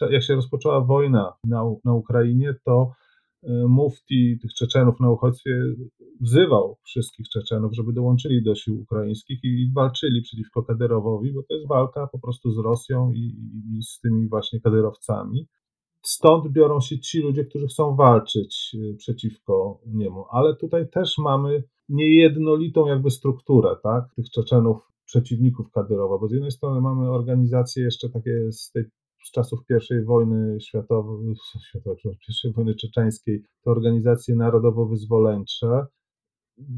y, 0.00 0.10
jak 0.10 0.22
się 0.22 0.34
rozpoczęła 0.34 0.80
wojna 0.80 1.32
na, 1.44 1.62
na 1.84 1.94
Ukrainie, 1.94 2.54
to 2.64 2.92
y, 3.44 3.48
mufti 3.68 4.38
tych 4.42 4.54
Czeczenów 4.54 5.00
na 5.00 5.10
uchodźstwie 5.10 5.62
wzywał 6.20 6.76
wszystkich 6.84 7.28
Czeczenów, 7.28 7.74
żeby 7.74 7.92
dołączyli 7.92 8.42
do 8.42 8.54
sił 8.54 8.80
ukraińskich 8.80 9.44
i 9.44 9.72
walczyli 9.74 10.22
przeciwko 10.22 10.62
Kadyrowowi, 10.62 11.32
bo 11.32 11.42
to 11.42 11.54
jest 11.54 11.68
walka 11.68 12.06
po 12.06 12.18
prostu 12.18 12.52
z 12.52 12.58
Rosją 12.58 13.12
i, 13.12 13.34
i 13.78 13.82
z 13.82 14.00
tymi 14.00 14.28
właśnie 14.28 14.60
Kadyrowcami. 14.60 15.46
Stąd 16.02 16.48
biorą 16.48 16.80
się 16.80 16.98
ci 16.98 17.20
ludzie, 17.20 17.44
którzy 17.44 17.66
chcą 17.66 17.96
walczyć 17.96 18.76
przeciwko 18.98 19.80
niemu. 19.86 20.24
Ale 20.30 20.56
tutaj 20.56 20.88
też 20.88 21.18
mamy 21.18 21.62
niejednolitą 21.90 22.86
jakby 22.86 23.10
strukturę, 23.10 23.76
tak, 23.82 24.14
tych 24.16 24.30
Czeczenów, 24.30 24.92
przeciwników 25.04 25.70
Kadyrowa, 25.70 26.18
bo 26.18 26.28
z 26.28 26.32
jednej 26.32 26.50
strony 26.50 26.80
mamy 26.80 27.10
organizacje 27.10 27.84
jeszcze 27.84 28.10
takie 28.10 28.52
z 28.52 28.70
tej 28.70 28.84
z 29.24 29.30
czasów 29.30 29.60
I 29.90 30.04
wojny 30.04 30.60
światowej, 30.60 31.34
I 32.44 32.52
wojny 32.52 32.74
czeczeńskiej, 32.74 33.44
to 33.64 33.70
organizacje 33.70 34.36
narodowo-wyzwoleńcze, 34.36 35.86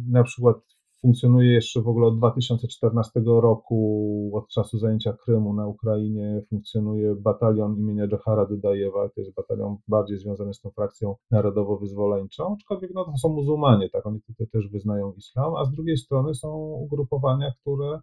na 0.09 0.23
przykład 0.25 0.57
funkcjonuje 1.03 1.53
jeszcze 1.53 1.83
w 1.83 1.89
ogóle 1.89 2.07
od 2.07 2.19
2014 2.19 3.21
roku, 3.27 4.31
od 4.35 4.49
czasu 4.49 4.79
zajęcia 4.79 5.13
Krymu 5.13 5.55
na 5.55 5.67
Ukrainie, 5.67 6.43
funkcjonuje 6.51 7.15
batalion 7.15 7.79
imienia 7.79 8.07
Johara 8.13 8.47
Dudajewa, 8.47 9.09
to 9.09 9.21
jest 9.21 9.35
batalion 9.35 9.77
bardziej 9.89 10.19
związany 10.19 10.55
z 10.55 10.61
tą 10.61 10.71
frakcją 10.71 11.15
narodowo-wyzwoleńczą, 11.31 12.55
aczkolwiek 12.55 12.91
no, 12.95 13.05
to 13.05 13.17
są 13.17 13.29
muzułmanie, 13.29 13.89
tak, 13.91 14.07
oni 14.07 14.21
tutaj 14.21 14.47
też 14.47 14.69
wyznają 14.69 15.13
islam, 15.13 15.55
a 15.57 15.65
z 15.65 15.71
drugiej 15.71 15.97
strony 15.97 16.35
są 16.35 16.49
ugrupowania, 16.59 17.53
które 17.61 18.01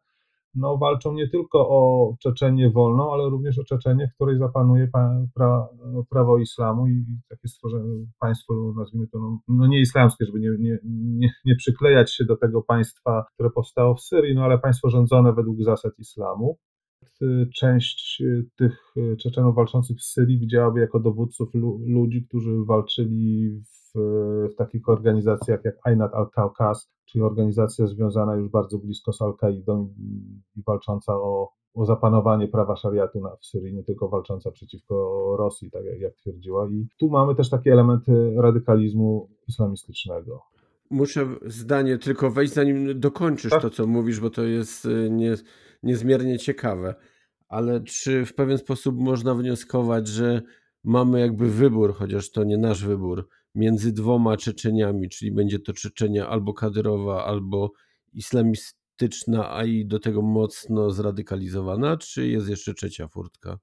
no, 0.55 0.77
walczą 0.77 1.13
nie 1.13 1.29
tylko 1.29 1.69
o 1.69 2.13
Czeczenię 2.19 2.69
wolną, 2.69 3.13
ale 3.13 3.29
również 3.29 3.59
o 3.59 3.63
Czeczenię, 3.63 4.07
w 4.07 4.15
której 4.15 4.38
zapanuje 4.38 4.88
pra, 4.88 5.25
pra, 5.35 5.67
prawo 6.09 6.38
islamu 6.38 6.88
i 6.88 7.05
takie 7.29 7.47
stworzenie 7.47 8.05
państwo, 8.19 8.73
nazwijmy 8.77 9.07
to, 9.07 9.19
no, 9.19 9.39
no 9.47 9.67
nie 9.67 9.79
islamskie, 9.79 10.25
żeby 10.25 10.39
nie, 10.39 10.49
nie, 10.59 10.79
nie, 10.83 11.29
nie, 11.45 11.55
przyklejać 11.55 12.13
się 12.13 12.25
do 12.25 12.38
tego 12.38 12.62
państwa, 12.62 13.25
które 13.33 13.49
powstało 13.49 13.95
w 13.95 14.01
Syrii, 14.01 14.35
no 14.35 14.43
ale 14.43 14.59
państwo 14.59 14.89
rządzone 14.89 15.33
według 15.33 15.63
zasad 15.63 15.99
islamu. 15.99 16.57
Część 17.55 18.23
tych 18.55 18.93
Czeczenów 19.19 19.55
walczących 19.55 19.97
w 19.97 20.03
Syrii 20.03 20.39
widziałaby 20.39 20.79
jako 20.79 20.99
dowódców 20.99 21.49
ludzi, 21.85 22.25
którzy 22.27 22.65
walczyli 22.65 23.49
w, 23.49 23.79
w 23.95 24.56
takich 24.58 24.89
organizacjach 24.89 25.65
jak 25.65 25.75
Ainat 25.84 26.13
al-Kaukaz, 26.13 26.89
czyli 27.06 27.23
organizacja 27.23 27.88
związana 27.88 28.36
już 28.36 28.49
bardzo 28.49 28.78
blisko 28.78 29.13
z 29.13 29.21
Al-Kaidą 29.21 29.93
i 30.56 30.63
walcząca 30.67 31.13
o, 31.13 31.54
o 31.73 31.86
zapanowanie 31.86 32.47
prawa 32.47 32.75
szariatu 32.75 33.21
na, 33.21 33.36
w 33.36 33.45
Syrii, 33.45 33.75
nie 33.75 33.84
tylko 33.84 34.10
walcząca 34.10 34.52
przeciwko 34.52 34.95
Rosji, 35.38 35.71
tak 35.71 35.86
jak, 35.86 35.99
jak 35.99 36.15
twierdziła. 36.15 36.69
I 36.69 36.88
tu 36.99 37.10
mamy 37.10 37.36
też 37.36 37.49
takie 37.49 37.73
elementy 37.73 38.34
radykalizmu 38.38 39.30
islamistycznego. 39.47 40.41
Muszę 40.91 41.28
zdanie 41.45 41.97
tylko 41.97 42.32
wejść, 42.32 42.54
zanim 42.54 42.99
dokończysz 42.99 43.52
tak? 43.52 43.62
to, 43.62 43.69
co 43.69 43.88
mówisz, 43.88 44.19
bo 44.19 44.30
to 44.30 44.43
jest 44.43 44.86
y, 44.86 45.10
nie, 45.12 45.36
niezmiernie 45.84 46.39
ciekawe. 46.39 46.95
Ale 47.47 47.82
czy 47.82 48.25
w 48.25 48.36
pewien 48.36 48.58
sposób 48.58 48.95
można 48.99 49.36
wnioskować, 49.36 50.08
że 50.08 50.41
mamy 50.84 51.19
jakby 51.19 51.49
wybór, 51.49 51.93
chociaż 51.93 52.32
to 52.32 52.43
nie 52.43 52.58
nasz 52.58 52.86
wybór, 52.86 53.28
między 53.55 53.93
dwoma 53.93 54.38
Czeczeniami, 54.38 55.09
czyli 55.09 55.31
będzie 55.31 55.59
to 55.59 55.73
Czeczenia 55.73 56.27
albo 56.27 56.53
kadyrowa, 56.53 57.25
albo 57.25 57.71
islamistyczna, 58.13 59.51
a 59.55 59.63
i 59.63 59.85
do 59.85 59.99
tego 59.99 60.21
mocno 60.21 60.91
zradykalizowana, 60.91 61.97
czy 61.97 62.27
jest 62.27 62.49
jeszcze 62.49 62.73
trzecia 62.73 63.07
furtka? 63.07 63.59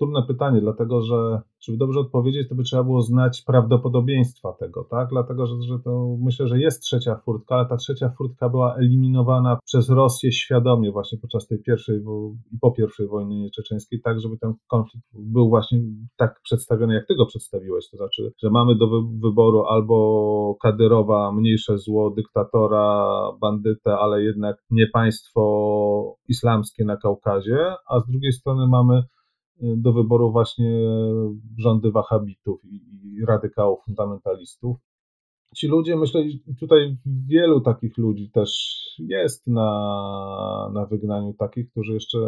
Trudne 0.00 0.22
pytanie, 0.22 0.60
dlatego 0.60 1.02
że, 1.02 1.40
żeby 1.60 1.78
dobrze 1.78 2.00
odpowiedzieć, 2.00 2.48
to 2.48 2.54
by 2.54 2.62
trzeba 2.62 2.84
było 2.84 3.02
znać 3.02 3.42
prawdopodobieństwa 3.46 4.52
tego, 4.52 4.84
tak? 4.84 5.08
Dlatego, 5.08 5.46
że, 5.46 5.54
że 5.62 5.78
to 5.78 6.16
myślę, 6.20 6.48
że 6.48 6.58
jest 6.58 6.82
trzecia 6.82 7.16
furtka, 7.16 7.54
ale 7.54 7.66
ta 7.66 7.76
trzecia 7.76 8.10
furtka 8.18 8.48
była 8.48 8.76
eliminowana 8.76 9.58
przez 9.64 9.90
Rosję 9.90 10.32
świadomie 10.32 10.92
właśnie 10.92 11.18
podczas 11.18 11.46
tej 11.46 11.62
pierwszej 11.62 12.00
i 12.52 12.58
po 12.60 12.72
pierwszej 12.72 13.08
wojnie 13.08 13.50
czeczeńskiej, 13.50 14.00
tak, 14.00 14.20
żeby 14.20 14.38
ten 14.38 14.54
konflikt 14.68 15.06
był 15.14 15.48
właśnie 15.48 15.80
tak 16.16 16.40
przedstawiony, 16.42 16.94
jak 16.94 17.06
ty 17.06 17.14
go 17.14 17.26
przedstawiłeś. 17.26 17.90
To 17.90 17.96
znaczy, 17.96 18.32
że 18.42 18.50
mamy 18.50 18.74
do 18.74 18.86
wyboru 19.22 19.64
albo 19.64 20.56
Kadyrowa, 20.62 21.32
mniejsze 21.32 21.78
zło, 21.78 22.10
dyktatora, 22.10 23.08
bandytę, 23.40 23.98
ale 23.98 24.22
jednak 24.22 24.56
nie 24.70 24.86
państwo 24.86 26.16
islamskie 26.28 26.84
na 26.84 26.96
Kaukazie, 26.96 27.74
a 27.88 28.00
z 28.00 28.06
drugiej 28.06 28.32
strony 28.32 28.66
mamy 28.68 29.02
do 29.62 29.92
wyboru 29.92 30.32
właśnie 30.32 30.80
rządy 31.58 31.90
wahabitów 31.90 32.60
i, 32.64 32.80
radykałów, 33.26 33.84
fundamentalistów. 33.84 34.76
Ci 35.56 35.68
ludzie, 35.68 35.96
myślę, 35.96 36.24
tutaj 36.60 36.96
wielu 37.28 37.60
takich 37.60 37.98
ludzi 37.98 38.30
też 38.30 38.50
jest 38.98 39.46
na, 39.46 40.70
na 40.74 40.86
wygnaniu, 40.86 41.34
takich, 41.34 41.70
którzy 41.70 41.92
jeszcze 41.92 42.18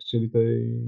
chcieli 0.00 0.30
tej 0.30 0.80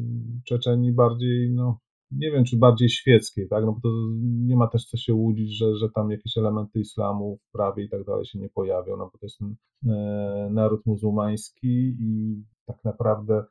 Czeczeni 0.45 0.93
bardziej, 0.93 1.51
no 1.51 1.79
nie 2.11 2.31
wiem, 2.31 2.45
czy 2.45 2.57
bardziej 2.57 2.89
świeckiej, 2.89 3.49
tak? 3.49 3.65
No 3.65 3.73
bo 3.73 3.81
to 3.81 3.89
nie 4.23 4.57
ma 4.57 4.67
też 4.69 4.85
co 4.85 4.97
się 4.97 5.15
łudzić, 5.15 5.59
że, 5.59 5.77
że 5.77 5.91
tam 5.91 6.11
jakieś 6.11 6.39
elementy 6.39 6.81
islamu 6.81 7.39
w 7.49 7.53
prawie 7.53 7.85
i 7.85 7.89
tak 7.89 8.05
dalej 8.05 8.27
się 8.27 8.39
nie 8.39 8.49
pojawią, 8.49 8.97
no 8.97 9.11
bo 9.13 9.19
to 9.19 9.27
jest 9.27 9.43
e, 9.43 10.49
naród 10.51 10.87
muzułmański 10.87 11.97
i 12.01 12.43
tak 12.67 12.85
naprawdę 12.85 13.45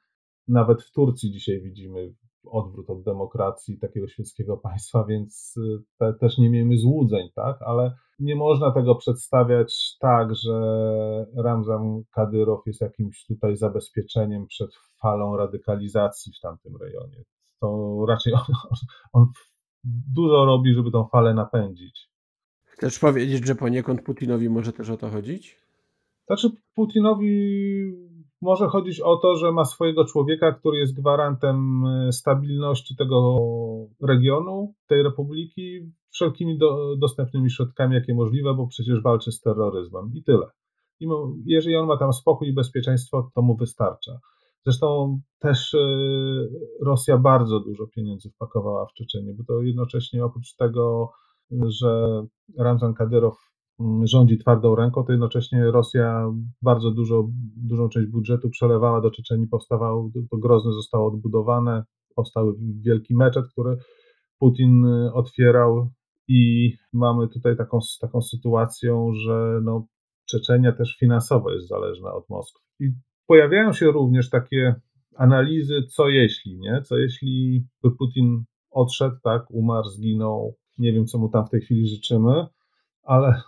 nawet 0.47 0.83
w 0.83 0.91
Turcji 0.91 1.31
dzisiaj 1.31 1.61
widzimy 1.61 2.13
odwrót 2.45 2.89
od 2.89 3.03
demokracji 3.03 3.79
takiego 3.79 4.07
świeckiego 4.07 4.57
państwa, 4.69 5.05
więc 5.05 5.55
te, 5.97 6.13
też 6.13 6.37
nie 6.37 6.49
miejmy 6.49 6.77
złudzeń, 6.77 7.29
tak? 7.35 7.61
Ale 7.61 7.95
nie 8.19 8.35
można 8.35 8.71
tego 8.71 8.95
przedstawiać 8.95 9.97
tak, 9.99 10.35
że 10.35 10.55
Ramzan 11.37 12.03
Kadyrow 12.11 12.67
jest 12.67 12.81
jakimś 12.81 13.25
tutaj 13.25 13.55
zabezpieczeniem 13.55 14.47
przed 14.47 14.69
falą 15.01 15.37
radykalizacji 15.37 16.33
w 16.33 16.39
tamtym 16.41 16.77
rejonie. 16.77 17.23
To 17.59 17.97
raczej 18.07 18.33
on, 18.33 18.41
on 19.13 19.25
dużo 20.13 20.45
robi, 20.45 20.73
żeby 20.73 20.91
tą 20.91 21.07
falę 21.07 21.33
napędzić. 21.33 22.09
Chcesz 22.65 22.99
powiedzieć, 22.99 23.47
że 23.47 23.55
poniekąd 23.55 24.01
Putinowi 24.01 24.49
może 24.49 24.73
też 24.73 24.89
o 24.89 24.97
to 24.97 25.09
chodzić? 25.09 25.63
Znaczy, 26.27 26.49
Putinowi 26.75 27.83
może 28.43 28.67
chodzić 28.67 28.99
o 28.99 29.17
to, 29.17 29.35
że 29.35 29.51
ma 29.51 29.65
swojego 29.65 30.05
człowieka, 30.05 30.51
który 30.51 30.77
jest 30.77 30.95
gwarantem 30.95 31.85
e, 31.85 32.11
stabilności 32.11 32.95
tego 32.95 33.37
regionu, 34.01 34.73
tej 34.87 35.03
republiki, 35.03 35.91
wszelkimi 36.09 36.57
do, 36.57 36.95
dostępnymi 36.95 37.51
środkami, 37.51 37.95
jakie 37.95 38.13
możliwe, 38.13 38.53
bo 38.53 38.67
przecież 38.67 39.01
walczy 39.01 39.31
z 39.31 39.41
terroryzmem 39.41 40.11
i 40.13 40.23
tyle. 40.23 40.47
I 40.99 41.07
jeżeli 41.45 41.75
on 41.75 41.87
ma 41.87 41.97
tam 41.97 42.13
spokój 42.13 42.47
i 42.47 42.53
bezpieczeństwo, 42.53 43.31
to 43.35 43.41
mu 43.41 43.55
wystarcza. 43.55 44.19
Zresztą 44.65 45.19
też 45.39 45.73
e, 45.73 45.77
Rosja 46.81 47.17
bardzo 47.17 47.59
dużo 47.59 47.87
pieniędzy 47.87 48.29
wpakowała 48.29 48.85
w 48.85 48.93
Czeczeniu, 48.93 49.35
bo 49.35 49.43
to 49.43 49.61
jednocześnie 49.61 50.25
oprócz 50.25 50.55
tego, 50.55 51.11
że 51.51 52.23
Ramzan 52.57 52.93
Kadyrow 52.93 53.52
rządzi 54.03 54.37
twardą 54.37 54.75
ręką, 54.75 55.03
to 55.03 55.11
jednocześnie 55.11 55.63
Rosja 55.63 56.31
bardzo 56.61 56.91
dużo, 56.91 57.27
dużą 57.57 57.89
część 57.89 58.07
budżetu 58.07 58.49
przelewała 58.49 59.01
do 59.01 59.11
Czeczeni, 59.11 59.47
powstawało, 59.47 60.11
to 60.31 60.37
Grozne 60.37 60.71
zostało 60.71 61.07
odbudowane, 61.07 61.83
powstał 62.15 62.53
wielki 62.81 63.15
meczet, 63.15 63.45
który 63.51 63.77
Putin 64.39 64.85
e, 64.85 65.13
otwierał 65.13 65.89
i 66.27 66.73
mamy 66.93 67.27
tutaj 67.27 67.57
taką, 67.57 67.79
taką 68.01 68.21
sytuację, 68.21 69.11
że 69.25 69.59
no, 69.63 69.87
Czeczenia 70.25 70.71
też 70.71 70.97
finansowo 70.99 71.51
jest 71.51 71.67
zależna 71.67 72.13
od 72.13 72.29
Moskwy. 72.29 72.61
I 72.79 72.91
pojawiają 73.27 73.73
się 73.73 73.91
również 73.91 74.29
takie 74.29 74.75
analizy, 75.15 75.83
co 75.89 76.09
jeśli, 76.09 76.59
nie? 76.59 76.81
Co 76.81 76.97
jeśli 76.97 77.65
by 77.83 77.91
Putin 77.91 78.43
odszedł, 78.71 79.15
tak, 79.23 79.51
umarł, 79.51 79.87
zginął, 79.87 80.55
nie 80.77 80.93
wiem, 80.93 81.05
co 81.05 81.17
mu 81.17 81.29
tam 81.29 81.45
w 81.45 81.49
tej 81.49 81.61
chwili 81.61 81.87
życzymy, 81.87 82.45
ale 83.03 83.29
y, 83.29 83.41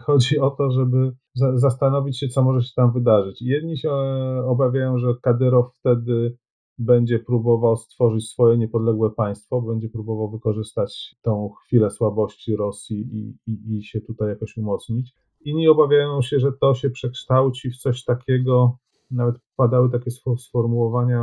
chodzi 0.00 0.38
o 0.38 0.50
to, 0.50 0.70
żeby 0.70 1.12
zastanowić 1.54 2.18
się, 2.18 2.28
co 2.28 2.42
może 2.42 2.66
się 2.66 2.72
tam 2.76 2.92
wydarzyć. 2.92 3.42
Jedni 3.42 3.78
się 3.78 3.90
e, 3.90 4.44
obawiają, 4.46 4.98
że 4.98 5.14
Kadyrow 5.22 5.74
wtedy 5.74 6.36
będzie 6.78 7.18
próbował 7.18 7.76
stworzyć 7.76 8.28
swoje 8.28 8.58
niepodległe 8.58 9.10
państwo, 9.10 9.62
będzie 9.62 9.88
próbował 9.88 10.30
wykorzystać 10.30 11.16
tą 11.22 11.50
chwilę 11.64 11.90
słabości 11.90 12.56
Rosji 12.56 13.00
i, 13.00 13.52
i, 13.52 13.76
i 13.76 13.82
się 13.82 14.00
tutaj 14.00 14.28
jakoś 14.28 14.56
umocnić. 14.56 15.14
Inni 15.40 15.68
obawiają 15.68 16.22
się, 16.22 16.40
że 16.40 16.52
to 16.60 16.74
się 16.74 16.90
przekształci 16.90 17.70
w 17.70 17.76
coś 17.76 18.04
takiego, 18.04 18.78
nawet 19.10 19.36
padały 19.56 19.90
takie 19.90 20.10
sformułowania 20.38 21.22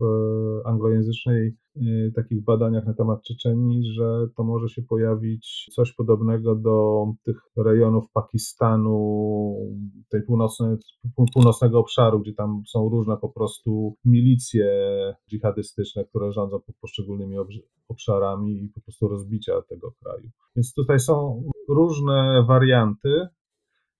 w 0.00 0.04
anglojęzycznej 0.64 1.56
y, 1.76 2.12
takich 2.16 2.44
badaniach 2.44 2.86
na 2.86 2.94
temat 2.94 3.22
Czeczenii, 3.22 3.92
że 3.92 4.26
to 4.36 4.44
może 4.44 4.68
się 4.68 4.82
pojawić 4.82 5.70
coś 5.72 5.92
podobnego 5.92 6.54
do 6.54 7.06
tych 7.24 7.36
rejonów 7.56 8.04
Pakistanu, 8.12 8.98
tej 10.10 10.22
północnej, 10.22 10.76
północnego 11.34 11.78
obszaru, 11.78 12.20
gdzie 12.20 12.34
tam 12.34 12.62
są 12.66 12.88
różne 12.88 13.16
po 13.16 13.28
prostu 13.28 13.96
milicje 14.04 14.68
dżihadystyczne, 15.30 16.04
które 16.04 16.32
rządzą 16.32 16.60
poszczególnymi 16.80 17.36
obszarami 17.88 18.64
i 18.64 18.68
po 18.68 18.80
prostu 18.80 19.08
rozbicia 19.08 19.62
tego 19.68 19.92
kraju. 20.02 20.30
Więc 20.56 20.74
tutaj 20.74 21.00
są 21.00 21.42
różne 21.68 22.44
warianty, 22.48 23.26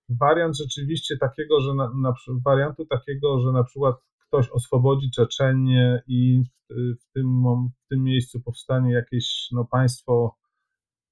wariant 0.08 0.56
rzeczywiście 0.56 1.16
takiego, 1.20 1.60
że 1.60 1.74
na, 1.74 1.92
na, 2.02 2.12
wariantu 2.44 2.86
takiego, 2.86 3.40
że 3.40 3.52
na 3.52 3.64
przykład 3.64 3.96
ktoś 4.28 4.50
oswobodzi 4.50 5.10
Czeczenię 5.10 6.02
i 6.06 6.42
w, 6.74 7.12
tym, 7.14 7.44
w 7.84 7.88
tym 7.88 8.02
miejscu 8.02 8.40
powstanie 8.40 8.92
jakieś 8.92 9.48
no, 9.52 9.64
państwo, 9.64 10.36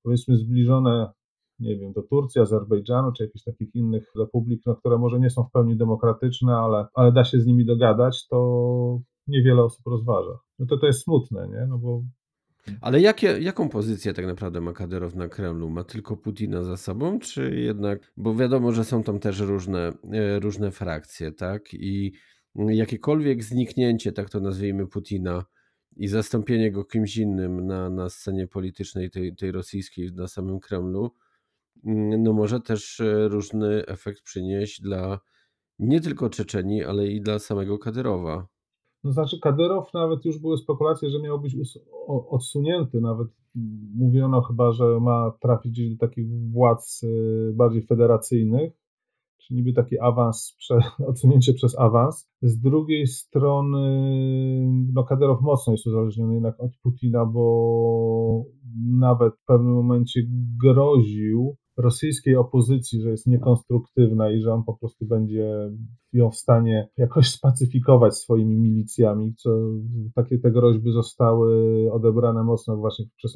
powiedzmy, 0.02 0.36
zbliżone, 0.36 1.12
nie 1.58 1.76
wiem, 1.76 1.92
do 1.92 2.02
Turcji, 2.02 2.40
Azerbejdżanu, 2.40 3.12
czy 3.12 3.24
jakichś 3.24 3.44
takich 3.44 3.74
innych 3.74 4.12
republik, 4.18 4.62
no, 4.66 4.76
które 4.76 4.98
może 4.98 5.20
nie 5.20 5.30
są 5.30 5.44
w 5.44 5.50
pełni 5.50 5.76
demokratyczne, 5.76 6.56
ale, 6.56 6.86
ale 6.94 7.12
da 7.12 7.24
się 7.24 7.40
z 7.40 7.46
nimi 7.46 7.64
dogadać, 7.64 8.26
to 8.28 9.00
niewiele 9.26 9.62
osób 9.62 9.86
rozważa. 9.86 10.38
No 10.58 10.66
to 10.66 10.78
to 10.78 10.86
jest 10.86 11.02
smutne, 11.02 11.48
nie? 11.48 11.66
No 11.68 11.78
bo 11.78 12.02
ale 12.80 13.00
jakie, 13.00 13.26
jaką 13.26 13.68
pozycję 13.68 14.14
tak 14.14 14.26
naprawdę 14.26 14.60
ma 14.60 14.72
Kadyrow 14.72 15.14
na 15.14 15.28
Kremlu? 15.28 15.70
Ma 15.70 15.84
tylko 15.84 16.16
Putina 16.16 16.62
za 16.62 16.76
sobą, 16.76 17.18
czy 17.18 17.56
jednak, 17.56 18.12
bo 18.16 18.34
wiadomo, 18.34 18.72
że 18.72 18.84
są 18.84 19.02
tam 19.02 19.18
też 19.18 19.40
różne, 19.40 19.92
e, 20.12 20.40
różne 20.40 20.70
frakcje, 20.70 21.32
tak? 21.32 21.74
I 21.74 22.12
jakiekolwiek 22.58 23.44
zniknięcie, 23.44 24.12
tak 24.12 24.30
to 24.30 24.40
nazwijmy, 24.40 24.86
Putina 24.86 25.44
i 25.96 26.08
zastąpienie 26.08 26.72
go 26.72 26.84
kimś 26.84 27.16
innym 27.16 27.66
na, 27.66 27.90
na 27.90 28.08
scenie 28.08 28.46
politycznej 28.46 29.10
tej, 29.10 29.36
tej 29.36 29.52
rosyjskiej 29.52 30.12
na 30.12 30.28
samym 30.28 30.60
Kremlu, 30.60 31.10
mm, 31.84 32.22
no 32.22 32.32
może 32.32 32.60
też 32.60 33.00
e, 33.00 33.28
różny 33.28 33.86
efekt 33.86 34.22
przynieść 34.22 34.80
dla 34.80 35.20
nie 35.78 36.00
tylko 36.00 36.30
Czeczeni, 36.30 36.84
ale 36.84 37.06
i 37.06 37.20
dla 37.20 37.38
samego 37.38 37.78
Kadyrowa. 37.78 38.46
No 39.04 39.12
znaczy 39.12 39.40
Kadyrow 39.40 39.94
nawet 39.94 40.24
już 40.24 40.38
były 40.38 40.58
spekulacje, 40.58 41.10
że 41.10 41.18
miał 41.18 41.40
być 41.40 41.56
odsunięty, 42.06 43.00
nawet 43.00 43.28
mówiono 43.94 44.42
chyba, 44.42 44.72
że 44.72 45.00
ma 45.00 45.32
trafić 45.40 45.90
do 45.90 46.06
takich 46.06 46.26
władz 46.50 47.02
y, 47.02 47.52
bardziej 47.54 47.82
federacyjnych, 47.82 48.72
czyli 49.46 49.56
niby 49.56 49.72
taki 49.72 49.98
awans, 49.98 50.56
odsunięcie 51.08 51.54
przez 51.54 51.78
awans. 51.78 52.28
Z 52.42 52.60
drugiej 52.60 53.06
strony 53.06 53.78
no 54.92 55.04
Kadyrow 55.04 55.40
mocno 55.40 55.72
jest 55.72 55.86
uzależniony 55.86 56.34
jednak 56.34 56.60
od 56.60 56.70
Putina, 56.82 57.26
bo 57.26 58.44
nawet 58.98 59.34
w 59.34 59.44
pewnym 59.44 59.74
momencie 59.74 60.20
groził 60.62 61.56
rosyjskiej 61.76 62.36
opozycji, 62.36 63.00
że 63.00 63.10
jest 63.10 63.26
niekonstruktywna 63.26 64.30
i 64.30 64.40
że 64.40 64.52
on 64.52 64.64
po 64.64 64.76
prostu 64.76 65.06
będzie 65.06 65.70
ją 66.12 66.30
w 66.30 66.36
stanie 66.36 66.88
jakoś 66.96 67.30
spacyfikować 67.30 68.16
swoimi 68.16 68.58
milicjami, 68.58 69.34
co 69.34 69.50
takie 70.14 70.38
te 70.38 70.50
groźby 70.50 70.92
zostały 70.92 71.88
odebrane 71.92 72.44
mocno 72.44 72.76
właśnie 72.76 73.04
przez 73.16 73.32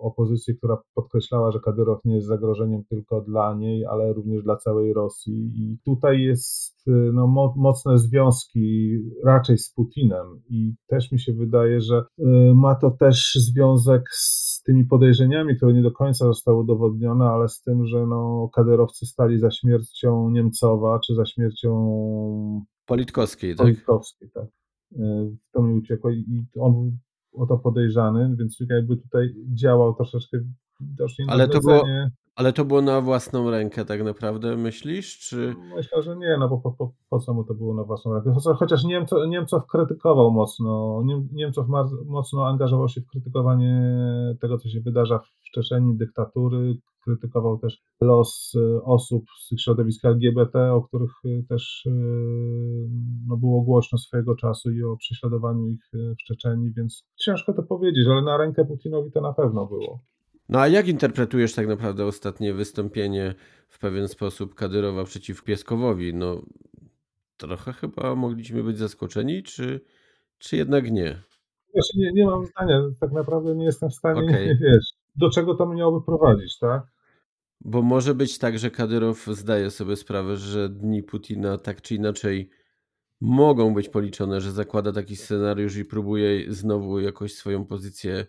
opozycję, 0.00 0.54
która 0.54 0.78
podkreślała, 0.94 1.52
że 1.52 1.60
Kadyrow 1.60 2.04
nie 2.04 2.14
jest 2.14 2.26
zagrożeniem 2.26 2.84
tylko 2.84 3.20
dla 3.20 3.54
niej, 3.54 3.86
ale 3.86 4.12
również 4.12 4.42
dla 4.42 4.56
całej 4.56 4.92
Rosji. 4.92 5.52
I 5.56 5.78
tutaj 5.84 6.20
jest 6.20 6.86
no, 7.12 7.52
mocne 7.56 7.98
związki 7.98 8.98
raczej 9.24 9.58
z 9.58 9.72
Putinem 9.74 10.26
i 10.50 10.74
też 10.86 11.12
mi 11.12 11.20
się 11.20 11.32
wydaje, 11.32 11.80
że 11.80 12.02
y, 12.18 12.24
ma 12.54 12.74
to 12.74 12.90
też 12.90 13.34
związek 13.34 14.02
z 14.10 14.47
tymi 14.68 14.84
podejrzeniami, 14.84 15.56
które 15.56 15.72
nie 15.72 15.82
do 15.82 15.92
końca 15.92 16.24
zostały 16.24 16.58
udowodnione, 16.58 17.24
ale 17.24 17.48
z 17.48 17.62
tym, 17.62 17.86
że 17.86 18.06
no, 18.06 18.50
kaderowcy 18.54 19.06
stali 19.06 19.38
za 19.38 19.50
śmiercią 19.50 20.30
Niemcowa, 20.30 21.00
czy 21.06 21.14
za 21.14 21.26
śmiercią 21.26 22.64
Politkowskiej, 22.86 23.56
tak? 23.56 23.66
Politkowskiej, 23.66 24.30
tak. 24.30 24.44
Y, 24.92 25.36
to 25.52 25.62
mi 25.62 25.74
uciekło 25.74 26.10
i 26.10 26.44
on 26.60 26.72
był 26.72 26.92
o 27.42 27.46
to 27.46 27.58
podejrzany, 27.58 28.36
więc 28.38 28.58
jakby 28.70 28.96
tutaj 28.96 29.34
działał 29.54 29.94
troszeczkę 29.94 30.38
widocznie 30.80 31.24
Ale 31.28 31.48
to 31.48 31.60
było, 31.60 31.82
ale 32.36 32.52
to 32.52 32.64
było 32.64 32.82
na 32.82 33.00
własną 33.00 33.50
rękę 33.50 33.84
tak 33.84 34.04
naprawdę, 34.04 34.56
myślisz? 34.56 35.18
Czy... 35.18 35.54
Myślę, 35.76 36.02
że 36.02 36.16
nie, 36.16 36.36
no 36.40 36.48
bo 36.48 36.58
po, 36.58 36.72
po, 36.72 36.92
po 37.10 37.18
co 37.18 37.34
mu 37.34 37.44
to 37.44 37.54
było 37.54 37.74
na 37.74 37.84
własną 37.84 38.14
rękę? 38.14 38.34
Chociaż 38.58 38.84
Niemco, 38.84 39.26
Niemcow 39.26 39.66
krytykował 39.66 40.30
mocno, 40.30 41.02
Niemcow 41.32 41.66
mocno 42.06 42.46
angażował 42.46 42.88
się 42.88 43.00
w 43.00 43.06
krytykowanie 43.06 43.82
tego, 44.40 44.58
co 44.58 44.68
się 44.68 44.80
wydarza 44.80 45.18
w 45.18 45.50
Czeczeni, 45.54 45.96
dyktatury, 45.96 46.78
krytykował 47.08 47.58
też 47.58 47.82
los 48.00 48.54
y, 48.54 48.82
osób 48.82 49.24
z 49.40 49.48
tych 49.48 49.60
środowisk 49.60 50.04
LGBT, 50.04 50.72
o 50.72 50.82
których 50.82 51.10
y, 51.24 51.44
też 51.48 51.86
y, 51.86 51.90
no, 53.26 53.36
było 53.36 53.62
głośno 53.62 53.98
swojego 53.98 54.36
czasu 54.36 54.70
i 54.70 54.82
o 54.82 54.96
prześladowaniu 54.96 55.68
ich 55.68 55.90
w 55.92 56.24
Czeczeni, 56.26 56.72
więc 56.76 57.04
ciężko 57.16 57.52
to 57.52 57.62
powiedzieć, 57.62 58.06
ale 58.08 58.22
na 58.22 58.36
rękę 58.36 58.64
Putinowi 58.64 59.10
to 59.10 59.20
na 59.20 59.32
pewno 59.32 59.66
było. 59.66 60.00
No 60.48 60.60
a 60.60 60.68
jak 60.68 60.88
interpretujesz 60.88 61.54
tak 61.54 61.66
naprawdę 61.66 62.04
ostatnie 62.04 62.54
wystąpienie 62.54 63.34
w 63.68 63.78
pewien 63.78 64.08
sposób 64.08 64.54
Kadyrowa 64.54 65.04
przeciw 65.04 65.44
Pieskowowi? 65.44 66.14
No 66.14 66.42
trochę 67.36 67.72
chyba 67.72 68.14
mogliśmy 68.14 68.62
być 68.62 68.78
zaskoczeni, 68.78 69.42
czy, 69.42 69.80
czy 70.38 70.56
jednak 70.56 70.90
nie? 70.90 71.22
Wiesz, 71.74 71.94
nie, 71.94 72.12
nie 72.12 72.26
mam 72.26 72.46
zdania, 72.46 72.82
tak 73.00 73.12
naprawdę 73.12 73.54
nie 73.56 73.64
jestem 73.64 73.90
w 73.90 73.94
stanie, 73.94 74.20
okay. 74.20 74.46
nie, 74.46 74.58
wiesz, 74.60 74.92
do 75.16 75.30
czego 75.30 75.54
to 75.54 75.66
miałoby 75.66 76.06
prowadzić, 76.06 76.58
tak? 76.58 76.82
Bo 77.60 77.82
może 77.82 78.14
być 78.14 78.38
tak, 78.38 78.58
że 78.58 78.70
Kadyrow 78.70 79.26
zdaje 79.26 79.70
sobie 79.70 79.96
sprawę, 79.96 80.36
że 80.36 80.68
dni 80.68 81.02
Putina 81.02 81.58
tak 81.58 81.82
czy 81.82 81.94
inaczej 81.94 82.50
mogą 83.20 83.74
być 83.74 83.88
policzone, 83.88 84.40
że 84.40 84.52
zakłada 84.52 84.92
taki 84.92 85.16
scenariusz 85.16 85.76
i 85.76 85.84
próbuje 85.84 86.52
znowu 86.52 87.00
jakoś 87.00 87.34
swoją 87.34 87.64
pozycję 87.64 88.26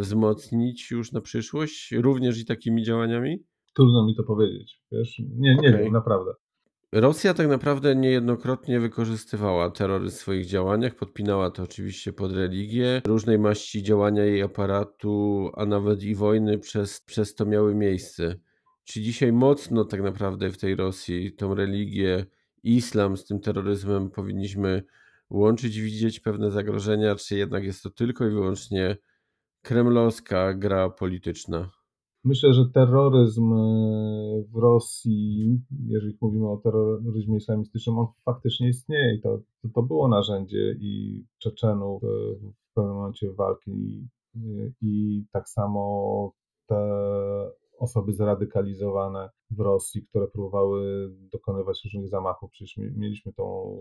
wzmocnić 0.00 0.90
już 0.90 1.12
na 1.12 1.20
przyszłość, 1.20 1.92
również 1.92 2.38
i 2.38 2.44
takimi 2.44 2.82
działaniami? 2.82 3.44
Trudno 3.76 4.06
mi 4.06 4.16
to 4.16 4.24
powiedzieć. 4.24 4.82
Wiesz? 4.92 5.18
Nie, 5.18 5.54
nie 5.54 5.68
okay. 5.70 5.78
wiem, 5.82 5.92
naprawdę. 5.92 6.32
Rosja 6.92 7.34
tak 7.34 7.48
naprawdę 7.48 7.96
niejednokrotnie 7.96 8.80
wykorzystywała 8.80 9.70
terroryzm 9.70 10.16
w 10.16 10.20
swoich 10.20 10.46
działaniach, 10.46 10.94
podpinała 10.94 11.50
to 11.50 11.62
oczywiście 11.62 12.12
pod 12.12 12.32
religię. 12.32 13.02
Różnej 13.06 13.38
maści 13.38 13.82
działania 13.82 14.24
jej 14.24 14.42
aparatu, 14.42 15.50
a 15.54 15.66
nawet 15.66 16.02
i 16.02 16.14
wojny 16.14 16.58
przez, 16.58 17.00
przez 17.00 17.34
to 17.34 17.46
miały 17.46 17.74
miejsce. 17.74 18.36
Czy 18.84 19.00
dzisiaj 19.00 19.32
mocno 19.32 19.84
tak 19.84 20.02
naprawdę 20.02 20.50
w 20.50 20.58
tej 20.58 20.76
Rosji 20.76 21.32
tą 21.32 21.54
religię, 21.54 22.26
islam 22.62 23.16
z 23.16 23.24
tym 23.24 23.40
terroryzmem 23.40 24.10
powinniśmy 24.10 24.82
łączyć, 25.30 25.80
widzieć 25.80 26.20
pewne 26.20 26.50
zagrożenia, 26.50 27.14
czy 27.14 27.36
jednak 27.36 27.64
jest 27.64 27.82
to 27.82 27.90
tylko 27.90 28.26
i 28.26 28.30
wyłącznie 28.30 28.96
kremlowska 29.62 30.54
gra 30.54 30.90
polityczna? 30.90 31.70
Myślę, 32.24 32.52
że 32.52 32.64
terroryzm 32.74 33.52
e, 33.52 33.56
w 34.52 34.56
Rosji, 34.56 35.60
jeżeli 35.86 36.16
mówimy 36.20 36.48
o 36.50 36.56
terroryzmie 36.56 37.36
islamistycznym, 37.36 37.98
on 37.98 38.06
faktycznie 38.24 38.68
istnieje 38.68 39.14
i 39.14 39.20
to, 39.20 39.40
to 39.74 39.82
było 39.82 40.08
narzędzie 40.08 40.76
i 40.80 41.24
Czeczenów 41.38 42.02
w 42.58 42.74
pewnym 42.74 42.94
momencie 42.94 43.32
walki 43.32 43.70
i, 43.70 44.08
i 44.82 45.24
tak 45.32 45.48
samo 45.48 46.32
te 46.66 46.76
osoby 47.80 48.12
zradykalizowane 48.12 49.30
w 49.50 49.60
Rosji, 49.60 50.06
które 50.06 50.28
próbowały 50.28 51.10
dokonywać 51.32 51.84
różnych 51.84 52.08
zamachów. 52.08 52.50
Przecież 52.50 52.76
mieliśmy 52.76 53.32
tą 53.32 53.76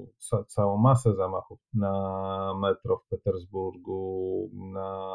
całą 0.48 0.78
masę 0.78 1.16
zamachów 1.16 1.60
na 1.74 2.54
metro 2.62 2.98
w 2.98 3.08
Petersburgu, 3.10 4.50
na 4.54 5.10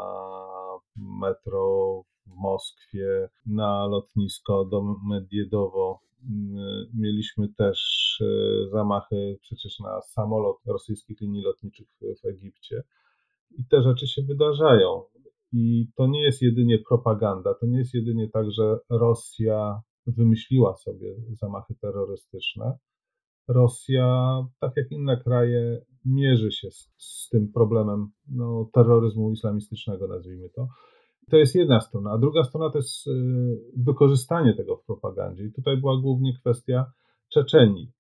metro 0.97 2.03
w 2.27 2.35
Moskwie, 2.37 3.29
na 3.47 3.87
lotnisko 3.87 4.65
do 4.65 4.83
Mediedowo. 5.07 6.01
Mieliśmy 6.95 7.49
też 7.49 7.79
e, 8.21 8.69
zamachy 8.69 9.39
przecież 9.41 9.81
na 9.81 10.01
samolot 10.03 10.57
rosyjskich 10.67 11.21
linii 11.21 11.43
lotniczych 11.43 11.89
w 12.23 12.27
Egipcie. 12.27 12.83
I 13.59 13.65
te 13.65 13.83
rzeczy 13.83 14.07
się 14.07 14.23
wydarzają. 14.23 15.03
I 15.57 15.87
to 15.97 16.07
nie 16.07 16.23
jest 16.23 16.43
jedynie 16.43 16.79
propaganda, 16.89 17.55
to 17.55 17.67
nie 17.67 17.79
jest 17.79 17.95
jedynie 17.95 18.29
tak, 18.29 18.51
że 18.51 18.79
Rosja 18.91 19.81
wymyśliła 20.07 20.77
sobie 20.77 21.15
zamachy 21.31 21.75
terrorystyczne. 21.81 22.79
Rosja, 23.49 24.39
tak 24.61 24.73
jak 24.77 24.91
inne 24.91 25.17
kraje, 25.17 25.81
mierzy 26.05 26.53
się 26.53 26.71
z, 26.71 26.93
z 26.99 27.29
tym 27.29 27.53
problemem 27.53 28.09
no, 28.29 28.69
terroryzmu 28.73 29.33
islamistycznego, 29.33 30.09
nazwijmy 30.09 30.49
to. 30.49 30.69
To 31.31 31.37
jest 31.37 31.55
jedna 31.55 31.81
strona, 31.81 32.11
a 32.11 32.19
druga 32.19 32.45
strona 32.45 32.71
to 32.71 32.79
jest 32.79 33.07
y, 33.07 33.11
wykorzystanie 33.77 34.55
tego 34.55 34.77
w 34.77 34.85
propagandzie. 34.85 35.45
I 35.45 35.53
tutaj 35.53 35.77
była 35.77 36.01
głównie 36.01 36.39
kwestia 36.41 36.93
Czeczenii. 37.33 37.93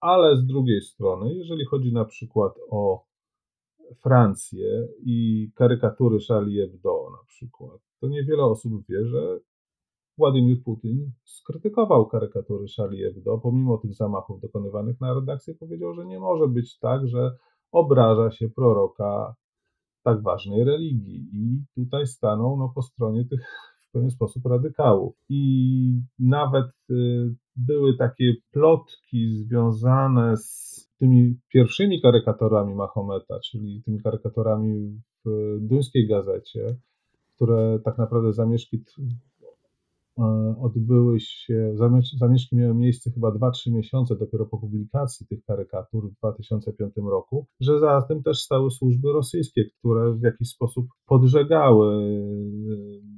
Ale 0.00 0.36
z 0.36 0.46
drugiej 0.46 0.80
strony, 0.82 1.34
jeżeli 1.34 1.64
chodzi 1.64 1.92
na 1.92 2.04
przykład 2.04 2.52
o 2.70 3.05
Francję 4.02 4.88
i 5.04 5.48
karykatury 5.54 6.18
Charlie 6.28 6.60
Hebdo 6.60 7.08
na 7.10 7.26
przykład, 7.26 7.80
to 8.00 8.08
niewiele 8.08 8.44
osób 8.44 8.72
wie, 8.88 9.06
że 9.06 9.38
Władimir 10.18 10.62
Putin 10.64 11.12
skrytykował 11.24 12.06
karykatury 12.06 12.66
Charlie 12.76 13.04
Hebdo, 13.04 13.38
pomimo 13.38 13.78
tych 13.78 13.94
zamachów 13.94 14.40
dokonywanych 14.40 15.00
na 15.00 15.14
redakcję, 15.14 15.54
powiedział, 15.54 15.94
że 15.94 16.06
nie 16.06 16.20
może 16.20 16.48
być 16.48 16.78
tak, 16.78 17.08
że 17.08 17.36
obraża 17.72 18.30
się 18.30 18.48
proroka 18.48 19.34
tak 20.02 20.22
ważnej 20.22 20.64
religii. 20.64 21.26
I 21.32 21.64
tutaj 21.74 22.06
stanął 22.06 22.56
no, 22.56 22.72
po 22.74 22.82
stronie 22.82 23.24
tych 23.24 23.40
w 23.78 23.90
pewien 23.92 24.10
sposób 24.10 24.46
radykałów. 24.46 25.14
I 25.28 26.00
nawet 26.18 26.66
y, 26.90 27.34
były 27.56 27.96
takie 27.96 28.34
plotki 28.50 29.36
związane 29.36 30.36
z 30.36 30.75
tymi 30.98 31.38
pierwszymi 31.48 32.02
karykaturami 32.02 32.74
Mahometa, 32.74 33.40
czyli 33.40 33.82
tymi 33.84 34.02
karykaturami 34.02 35.00
w 35.24 35.56
duńskiej 35.60 36.08
gazecie, 36.08 36.76
które 37.34 37.78
tak 37.84 37.98
naprawdę 37.98 38.32
zamieszki 38.32 38.84
e, 40.18 40.22
odbyły 40.60 41.20
się, 41.20 41.74
zamieszki 42.18 42.56
miały 42.56 42.74
miejsce 42.74 43.10
chyba 43.10 43.28
2-3 43.28 43.72
miesiące 43.72 44.16
dopiero 44.16 44.46
po 44.46 44.58
publikacji 44.58 45.26
tych 45.26 45.44
karykatur 45.44 46.10
w 46.10 46.14
2005 46.14 46.94
roku, 47.10 47.46
że 47.60 47.80
za 47.80 48.02
tym 48.02 48.22
też 48.22 48.40
stały 48.40 48.70
służby 48.70 49.12
rosyjskie, 49.12 49.64
które 49.78 50.12
w 50.12 50.22
jakiś 50.22 50.48
sposób 50.48 50.86
podżegały 51.06 51.94
e, 51.94 53.16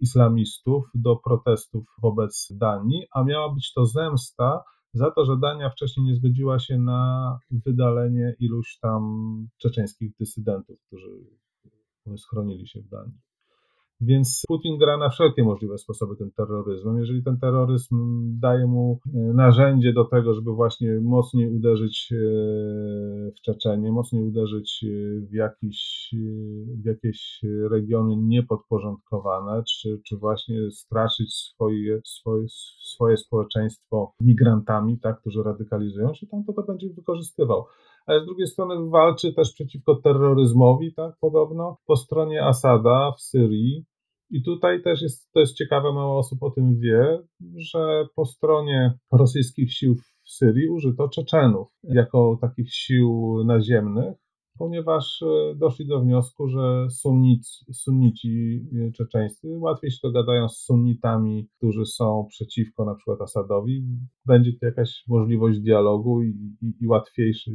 islamistów 0.00 0.90
do 0.94 1.16
protestów 1.16 1.86
wobec 2.02 2.48
Danii, 2.56 3.06
a 3.12 3.24
miała 3.24 3.54
być 3.54 3.72
to 3.72 3.86
zemsta 3.86 4.62
za 4.94 5.10
to, 5.10 5.24
że 5.24 5.38
Dania 5.42 5.70
wcześniej 5.70 6.06
nie 6.06 6.16
zgodziła 6.16 6.58
się 6.58 6.78
na 6.78 7.38
wydalenie 7.50 8.34
iluś 8.38 8.78
tam 8.78 9.02
czeczeńskich 9.58 10.16
dysydentów, 10.20 10.78
którzy 10.86 11.26
schronili 12.16 12.68
się 12.68 12.80
w 12.80 12.88
Danii. 12.88 13.18
Więc 14.00 14.42
Putin 14.48 14.78
gra 14.78 14.96
na 14.96 15.10
wszelkie 15.10 15.44
możliwe 15.44 15.78
sposoby 15.78 16.16
tym 16.16 16.30
terroryzmem. 16.30 16.98
Jeżeli 16.98 17.22
ten 17.22 17.38
terroryzm 17.38 17.96
daje 18.40 18.66
mu 18.66 19.00
e, 19.14 19.18
narzędzie 19.18 19.92
do 19.92 20.04
tego, 20.04 20.34
żeby 20.34 20.52
właśnie 20.52 21.00
mocniej 21.02 21.50
uderzyć 21.56 22.12
e, 22.12 22.16
w 23.30 23.40
Czeczenie, 23.42 23.92
mocniej 23.92 24.22
uderzyć 24.22 24.84
e, 24.84 25.20
w, 25.20 25.32
jakiś, 25.32 26.10
w 26.82 26.84
jakieś 26.84 27.40
regiony 27.70 28.16
niepodporządkowane, 28.16 29.62
czy, 29.68 30.00
czy 30.06 30.16
właśnie 30.16 30.70
straszyć 30.70 31.34
swoje, 31.34 32.00
swoje, 32.04 32.46
swoje 32.94 33.16
społeczeństwo 33.16 34.12
migrantami, 34.20 34.98
tak, 34.98 35.20
którzy 35.20 35.42
radykalizują 35.42 36.14
się, 36.14 36.26
tam 36.26 36.44
to, 36.44 36.52
to 36.52 36.62
będzie 36.62 36.88
wykorzystywał 36.88 37.64
ale 38.06 38.22
z 38.22 38.26
drugiej 38.26 38.46
strony 38.46 38.90
walczy 38.90 39.34
też 39.34 39.52
przeciwko 39.52 39.94
terroryzmowi, 39.94 40.94
tak, 40.94 41.14
podobno, 41.20 41.76
po 41.86 41.96
stronie 41.96 42.44
Asada 42.44 43.12
w 43.18 43.20
Syrii, 43.20 43.84
i 44.30 44.42
tutaj 44.42 44.82
też 44.82 45.02
jest, 45.02 45.32
to 45.32 45.40
jest 45.40 45.56
ciekawe, 45.56 45.92
mało 45.92 46.18
osób 46.18 46.42
o 46.42 46.50
tym 46.50 46.78
wie, 46.78 47.18
że 47.56 48.06
po 48.14 48.24
stronie 48.24 48.98
rosyjskich 49.12 49.72
sił 49.72 49.94
w 49.94 50.30
Syrii 50.30 50.68
użyto 50.68 51.08
Czeczenów 51.08 51.68
jako 51.82 52.38
takich 52.40 52.74
sił 52.74 53.36
naziemnych, 53.44 54.14
ponieważ 54.58 55.22
e, 55.22 55.54
doszli 55.54 55.86
do 55.86 56.00
wniosku, 56.00 56.48
że 56.48 56.86
sunnici, 56.90 57.64
sunnici 57.72 58.62
czeczeńscy 58.96 59.58
łatwiej 59.58 59.90
się 59.90 59.98
dogadają 60.02 60.48
z 60.48 60.58
sunnitami, 60.58 61.48
którzy 61.56 61.86
są 61.86 62.26
przeciwko 62.28 62.84
na 62.84 62.94
przykład 62.94 63.20
Asadowi. 63.20 63.84
Będzie 64.26 64.52
to 64.52 64.66
jakaś 64.66 65.04
możliwość 65.08 65.60
dialogu 65.60 66.22
i, 66.22 66.56
i, 66.62 66.74
i, 66.80 66.86
łatwiejszy, 66.86 67.50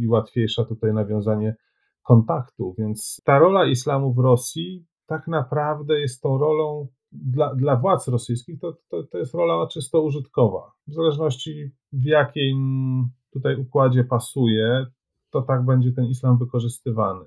i 0.00 0.08
łatwiejsza 0.08 0.64
tutaj 0.64 0.92
nawiązanie 0.92 1.56
kontaktu. 2.02 2.74
Więc 2.78 3.20
ta 3.24 3.38
rola 3.38 3.66
islamu 3.66 4.12
w 4.14 4.18
Rosji 4.18 4.86
tak 5.06 5.28
naprawdę 5.28 6.00
jest 6.00 6.22
tą 6.22 6.38
rolą 6.38 6.88
dla, 7.12 7.54
dla 7.54 7.76
władz 7.76 8.08
rosyjskich, 8.08 8.60
to, 8.60 8.76
to, 8.88 9.02
to 9.02 9.18
jest 9.18 9.34
rola 9.34 9.66
czysto 9.66 10.02
użytkowa. 10.02 10.72
W 10.86 10.94
zależności 10.94 11.70
w 11.92 12.04
jakim 12.04 13.08
tutaj 13.32 13.56
układzie 13.56 14.04
pasuje, 14.04 14.86
to 15.30 15.42
tak 15.42 15.64
będzie 15.64 15.92
ten 15.92 16.04
islam 16.04 16.38
wykorzystywany. 16.38 17.24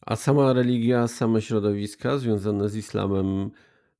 A 0.00 0.16
sama 0.16 0.52
religia, 0.52 1.08
same 1.08 1.40
środowiska 1.40 2.18
związane 2.18 2.68
z 2.68 2.76
islamem 2.76 3.50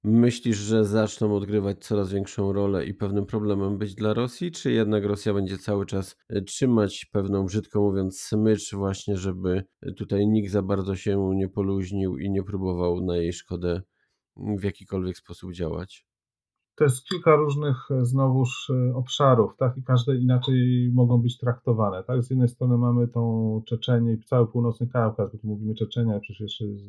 Myślisz, 0.04 0.56
że 0.56 0.84
zaczną 0.84 1.36
odgrywać 1.36 1.84
coraz 1.84 2.12
większą 2.12 2.52
rolę 2.52 2.86
i 2.86 2.94
pewnym 2.94 3.26
problemem 3.26 3.78
być 3.78 3.94
dla 3.94 4.14
Rosji, 4.14 4.52
czy 4.52 4.72
jednak 4.72 5.04
Rosja 5.04 5.34
będzie 5.34 5.58
cały 5.58 5.86
czas 5.86 6.16
e, 6.28 6.42
trzymać 6.42 7.04
pewną, 7.12 7.46
brzydko 7.46 7.80
mówiąc, 7.80 8.20
smycz 8.20 8.74
właśnie, 8.74 9.16
żeby 9.16 9.64
tutaj 9.96 10.26
nikt 10.26 10.52
za 10.52 10.62
bardzo 10.62 10.96
się 10.96 11.30
nie 11.34 11.48
poluźnił 11.48 12.18
i 12.18 12.30
nie 12.30 12.42
próbował 12.42 13.00
na 13.00 13.16
jej 13.16 13.32
szkodę 13.32 13.82
w 14.36 14.64
jakikolwiek 14.64 15.16
sposób 15.16 15.52
działać? 15.52 16.06
To 16.74 16.85
jest 16.85 17.08
kilka 17.08 17.37
różnych 17.37 17.90
e, 17.90 18.04
znowuż 18.04 18.70
e, 18.70 18.94
obszarów, 18.94 19.56
tak, 19.56 19.76
i 19.76 19.82
każde 19.82 20.16
inaczej 20.16 20.90
mogą 20.94 21.22
być 21.22 21.38
traktowane, 21.38 22.04
tak. 22.04 22.22
Z 22.22 22.30
jednej 22.30 22.48
strony 22.48 22.78
mamy 22.78 23.08
tą 23.08 23.62
Czeczenię 23.66 24.12
i 24.12 24.25
cały 24.25 24.46
północny 24.46 24.87
Kaukaz, 24.87 25.33
bo 25.33 25.38
tu 25.38 25.46
mówimy 25.46 25.75
Czeczenia, 25.75 26.20
przecież 26.20 26.40
jeszcze 26.40 26.64
jest 26.64 26.85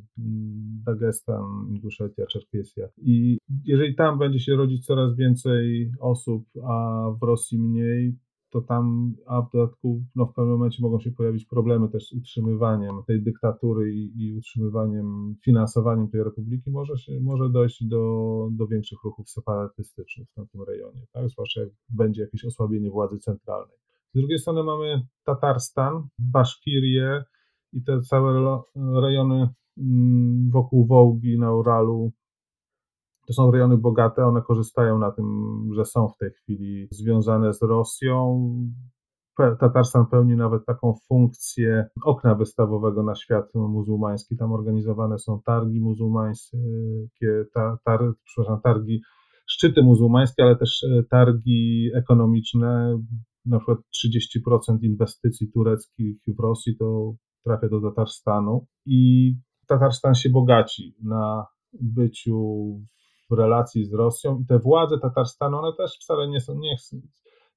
Dagestan, 0.85 1.67
Inguszetia, 1.69 2.25
Czerkiesja. 2.25 2.87
I 2.97 3.37
jeżeli 3.65 3.95
tam 3.95 4.19
będzie 4.19 4.39
się 4.39 4.55
rodzić 4.55 4.85
coraz 4.85 5.15
więcej 5.15 5.91
osób, 5.99 6.43
a 6.67 7.05
w 7.21 7.23
Rosji 7.23 7.59
mniej, 7.59 8.15
to 8.53 8.61
tam, 8.61 9.13
a 9.27 9.41
w 9.41 9.51
dodatku 9.51 10.03
no, 10.15 10.25
w 10.25 10.33
pewnym 10.33 10.53
momencie 10.53 10.77
mogą 10.81 10.99
się 10.99 11.11
pojawić 11.11 11.45
problemy 11.45 11.89
też 11.89 12.07
z 12.07 12.13
utrzymywaniem 12.13 13.03
tej 13.07 13.23
dyktatury 13.23 13.93
i, 13.93 14.23
i 14.23 14.33
utrzymywaniem, 14.33 15.35
finansowaniem 15.43 16.07
tej 16.07 16.23
republiki, 16.23 16.71
może, 16.71 16.97
się, 16.97 17.19
może 17.21 17.49
dojść 17.49 17.83
do, 17.83 18.47
do 18.51 18.67
większych 18.67 18.99
ruchów 19.03 19.29
separatystycznych 19.29 20.27
w 20.37 20.51
tym 20.51 20.61
rejonie, 20.67 21.05
tak? 21.13 21.29
zwłaszcza 21.29 21.61
jak 21.61 21.69
będzie 21.89 22.21
jakieś 22.21 22.45
osłabienie 22.45 22.89
władzy 22.89 23.17
centralnej. 23.19 23.77
Z 24.13 24.19
drugiej 24.19 24.39
strony 24.39 24.63
mamy 24.63 25.07
Tatarstan, 25.23 26.07
Baszkirię 26.19 27.23
i 27.73 27.83
te 27.83 28.01
całe 28.01 28.61
rejony 29.01 29.49
mm, 29.77 30.49
wokół 30.51 30.87
Wołgi 30.87 31.39
na 31.39 31.53
Uralu. 31.53 32.11
To 33.27 33.33
są 33.33 33.51
rejony 33.51 33.77
bogate, 33.77 34.25
one 34.25 34.41
korzystają 34.41 34.99
na 34.99 35.11
tym, 35.11 35.25
że 35.75 35.85
są 35.85 36.07
w 36.07 36.17
tej 36.17 36.31
chwili 36.31 36.87
związane 36.91 37.53
z 37.53 37.61
Rosją. 37.61 38.47
Tatarstan 39.59 40.05
pełni 40.05 40.35
nawet 40.35 40.65
taką 40.65 40.93
funkcję 41.07 41.85
okna 42.03 42.35
wystawowego 42.35 43.03
na 43.03 43.15
świat 43.15 43.53
muzułmański. 43.55 44.37
Tam 44.37 44.51
organizowane 44.51 45.19
są 45.19 45.41
targi 45.45 45.81
muzułmańskie, 45.81 47.45
tar, 47.85 48.01
przepraszam, 48.25 48.61
targi, 48.61 49.01
szczyty 49.47 49.83
muzułmańskie, 49.83 50.43
ale 50.43 50.55
też 50.55 50.83
e, 50.83 51.03
targi 51.03 51.89
ekonomiczne. 51.95 52.99
Na 53.45 53.57
przykład 53.57 53.77
30% 54.39 54.77
inwestycji 54.81 55.51
tureckich 55.51 56.17
w 56.27 56.39
Rosji 56.39 56.77
to 56.77 57.13
trafia 57.45 57.69
do 57.69 57.81
Tatarstanu 57.81 58.65
i 58.85 59.33
Tatarstan 59.67 60.15
się 60.15 60.29
bogaci 60.29 60.95
na 61.03 61.45
byciu 61.81 62.35
relacji 63.35 63.85
z 63.85 63.93
Rosją 63.93 64.39
i 64.39 64.45
te 64.45 64.59
władze 64.59 64.99
Tatarstanu, 64.99 65.57
one 65.57 65.73
też 65.77 65.97
wcale 65.99 66.27
nie 66.27 66.41
są, 66.41 66.59
nie, 66.59 66.75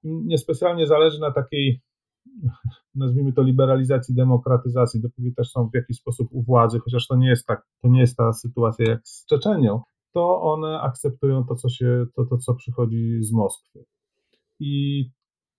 niespecjalnie 0.04 0.86
zależy 0.86 1.20
na 1.20 1.32
takiej, 1.32 1.80
nazwijmy 2.94 3.32
to, 3.32 3.42
liberalizacji, 3.42 4.14
demokratyzacji, 4.14 5.00
dopóki 5.00 5.34
też 5.34 5.50
są 5.50 5.68
w 5.68 5.74
jakiś 5.74 5.96
sposób 5.96 6.28
u 6.30 6.42
władzy, 6.42 6.78
chociaż 6.78 7.06
to 7.06 7.16
nie 7.16 7.28
jest 7.28 7.46
tak, 7.46 7.66
to 7.82 7.88
nie 7.88 8.00
jest 8.00 8.16
ta 8.16 8.32
sytuacja 8.32 8.88
jak 8.88 9.00
z 9.04 9.26
Czeczenią, 9.26 9.80
to 10.12 10.42
one 10.42 10.80
akceptują 10.80 11.44
to, 11.44 11.54
co 11.54 11.68
się, 11.68 12.06
to, 12.14 12.24
to 12.24 12.36
co 12.36 12.54
przychodzi 12.54 13.18
z 13.20 13.32
Moskwy. 13.32 13.84
I 14.60 15.04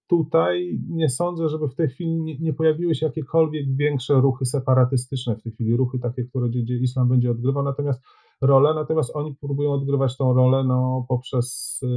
tutaj 0.07 0.79
nie 0.89 1.09
sądzę, 1.09 1.49
żeby 1.49 1.67
w 1.67 1.75
tej 1.75 1.89
chwili 1.89 2.15
nie, 2.15 2.39
nie, 2.39 2.53
pojawiły 2.53 2.95
się 2.95 3.05
jakiekolwiek 3.05 3.75
większe 3.75 4.13
ruchy 4.13 4.45
separatystyczne 4.45 5.35
w 5.35 5.43
tej 5.43 5.51
chwili, 5.51 5.77
ruchy 5.77 5.99
takie, 5.99 6.23
które 6.23 6.49
gdzie, 6.49 6.61
gdzie 6.61 6.77
islam 6.77 7.09
będzie 7.09 7.31
odgrywał, 7.31 7.63
natomiast 7.63 8.01
rolę, 8.41 8.73
natomiast 8.73 9.15
oni 9.15 9.35
próbują 9.35 9.71
odgrywać 9.71 10.17
tą 10.17 10.33
rolę 10.33 10.63
no, 10.63 11.05
poprzez 11.09 11.79
y, 11.83 11.87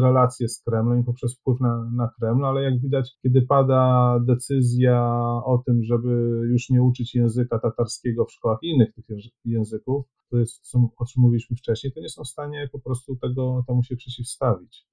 relacje 0.00 0.48
z 0.48 0.62
Kremlem 0.62 1.04
poprzez 1.04 1.38
wpływ 1.38 1.60
na, 1.60 1.90
na 1.96 2.10
Kreml, 2.18 2.44
ale 2.44 2.62
jak 2.62 2.80
widać, 2.80 3.16
kiedy 3.22 3.42
pada 3.42 4.14
decyzja 4.20 5.16
o 5.44 5.62
tym, 5.66 5.84
żeby 5.84 6.40
już 6.52 6.70
nie 6.70 6.82
uczyć 6.82 7.14
języka 7.14 7.58
tatarskiego 7.58 8.24
w 8.24 8.32
szkołach 8.32 8.58
innych 8.62 8.94
tych 8.94 9.04
języków, 9.44 10.04
to 10.30 10.38
jest, 10.38 10.72
o 10.96 11.04
czym 11.06 11.22
mówiliśmy 11.22 11.56
wcześniej, 11.56 11.92
to 11.92 12.00
nie 12.00 12.08
są 12.08 12.22
w 12.22 12.28
stanie 12.28 12.68
po 12.72 12.78
prostu 12.80 13.16
tego, 13.16 13.64
temu 13.66 13.82
się 13.82 13.96
przeciwstawić. 13.96 14.86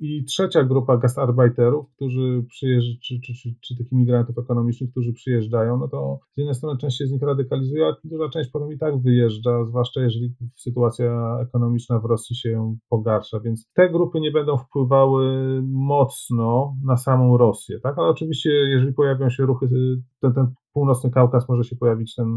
I 0.00 0.24
trzecia 0.24 0.64
grupa 0.64 0.96
gastarbeiterów, 0.96 1.86
którzy 1.96 2.44
przyjeżdżają, 2.48 2.98
czy, 3.02 3.20
czy, 3.20 3.34
czy, 3.34 3.54
czy 3.60 3.76
tych 3.76 3.92
imigrantów 3.92 4.38
ekonomicznych, 4.38 4.90
którzy 4.90 5.12
przyjeżdżają, 5.12 5.78
no 5.78 5.88
to 5.88 6.20
z 6.34 6.38
jednej 6.38 6.54
strony 6.54 6.78
część 6.78 6.98
się 6.98 7.06
z 7.06 7.12
nich 7.12 7.22
radykalizuje, 7.22 7.86
a 7.86 7.96
duża 8.04 8.28
część 8.28 8.50
potem 8.50 8.72
i 8.72 8.78
tak 8.78 9.02
wyjeżdża, 9.02 9.64
zwłaszcza 9.64 10.00
jeżeli 10.00 10.34
sytuacja 10.56 11.38
ekonomiczna 11.42 11.98
w 11.98 12.04
Rosji 12.04 12.36
się 12.36 12.76
pogarsza, 12.88 13.40
więc 13.40 13.68
te 13.74 13.90
grupy 13.90 14.20
nie 14.20 14.30
będą 14.30 14.56
wpływały 14.56 15.26
mocno 15.66 16.76
na 16.84 16.96
samą 16.96 17.36
Rosję, 17.36 17.80
tak? 17.80 17.98
Ale 17.98 18.08
oczywiście, 18.08 18.50
jeżeli 18.50 18.92
pojawią 18.92 19.30
się 19.30 19.46
ruchy, 19.46 19.68
ten, 20.20 20.34
ten 20.34 20.46
północny 20.72 21.10
Kaukaz 21.10 21.48
może 21.48 21.64
się 21.64 21.76
pojawić 21.76 22.14
ten 22.14 22.28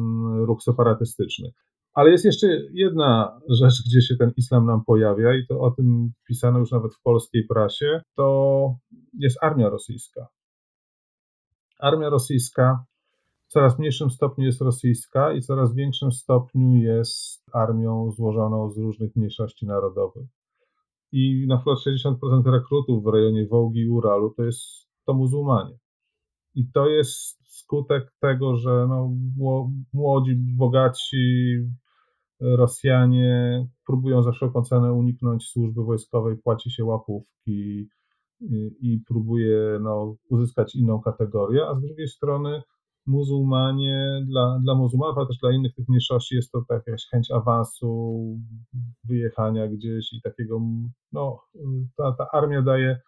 ruch 0.46 0.64
separatystyczny. 0.64 1.52
Ale 1.94 2.12
jest 2.12 2.26
jeszcze 2.26 2.48
jedna 2.74 3.42
rzecz, 3.50 3.84
gdzie 3.88 4.02
się 4.02 4.16
ten 4.16 4.32
islam 4.38 4.66
nam 4.66 4.86
pojawia, 4.86 5.36
i 5.36 5.48
to 5.48 5.60
o 5.60 5.72
tym 5.72 6.12
pisano 6.28 6.60
już 6.60 6.72
nawet 6.72 6.96
w 6.96 7.02
polskiej 7.02 7.48
prasie, 7.48 8.02
to 8.16 8.76
jest 9.14 9.44
armia 9.44 9.70
rosyjska. 9.70 10.28
Armia 11.80 12.10
rosyjska 12.10 12.86
w 13.48 13.52
coraz 13.52 13.80
mniejszym 13.80 14.10
stopniu 14.10 14.46
jest 14.46 14.62
rosyjska 14.62 15.34
i 15.34 15.42
coraz 15.42 15.76
większym 15.76 16.12
stopniu 16.12 16.76
jest 16.76 17.44
armią 17.54 18.12
złożoną 18.12 18.70
z 18.70 18.78
różnych 18.78 19.16
mniejszości 19.16 19.66
narodowych. 19.66 20.28
I 21.12 21.48
na 21.48 21.58
przykład 21.58 21.78
60% 21.88 22.52
rekrutów 22.52 23.04
w 23.04 23.08
rejonie 23.08 23.48
Wołgi 23.48 23.80
i 23.80 23.90
Uralu 23.90 24.34
to 24.38 24.44
jest 24.44 24.62
to 25.06 25.14
muzułmanie. 25.14 25.78
I 26.56 26.72
to 26.74 26.88
jest 26.88 27.44
skutek 27.58 28.14
tego, 28.20 28.56
że 28.56 28.86
no, 28.90 29.12
młodzi, 29.94 30.36
bogaci, 30.36 31.56
Rosjanie 32.44 33.68
próbują 33.86 34.24
za 34.24 34.32
wszelką 34.32 34.64
cenę 34.64 34.94
uniknąć 34.94 35.48
służby 35.48 35.84
wojskowej, 35.84 36.38
płaci 36.38 36.72
się 36.72 36.86
łapówki 36.86 37.90
i, 38.82 39.00
próbuje 39.08 39.80
no, 39.82 40.16
uzyskać 40.30 40.76
inną 40.76 41.02
kategorię, 41.02 41.68
a 41.68 41.76
z 41.76 41.82
drugiej 41.82 42.08
strony 42.08 42.62
muzułmanie, 43.06 44.26
dla, 44.26 44.60
dla 44.64 44.76
muzułmanów, 44.76 45.18
ale 45.18 45.28
też 45.28 45.38
dla 45.38 45.52
innych 45.52 45.74
tych 45.76 45.90
mniejszości 45.90 46.36
jest 46.36 46.52
to 46.52 46.66
jakaś 46.70 47.06
chęć 47.06 47.32
awansu, 47.32 48.20
wyjechania 49.04 49.68
gdzieś 49.68 50.14
i 50.14 50.22
takiego, 50.22 50.62
no, 51.12 51.40
ta, 51.98 52.12
ta 52.12 52.28
armia 52.32 52.62
daje 52.62 53.00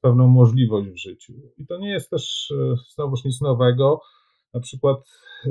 pewną 0.00 0.28
możliwość 0.28 0.88
w 0.88 0.96
życiu. 0.96 1.32
I 1.58 1.66
to 1.66 1.78
nie 1.78 1.90
jest 1.90 2.10
też 2.10 2.52
e, 2.56 2.74
znowuż 2.94 3.24
nic 3.24 3.40
nowego. 3.40 4.00
Na 4.54 4.60
przykład 4.60 4.98
e, 5.46 5.50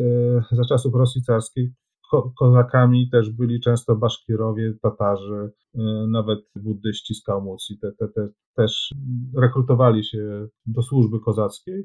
za 0.55 0.65
czasów 0.65 0.95
Rosji 0.95 1.21
carskiej 1.21 1.71
ko 2.09 2.31
kozakami 2.37 3.09
też 3.09 3.31
byli 3.31 3.59
często 3.61 3.95
Baszkirowie, 3.95 4.73
Tatarzy, 4.81 5.51
y, 5.75 5.79
nawet 6.07 6.39
buddyści 6.55 7.15
z 7.15 7.23
Kałmucji, 7.23 7.79
te, 7.79 7.91
te, 7.91 8.07
te, 8.07 8.27
też 8.55 8.93
rekrutowali 9.37 10.03
się 10.03 10.47
do 10.65 10.81
służby 10.81 11.19
kozackiej. 11.19 11.83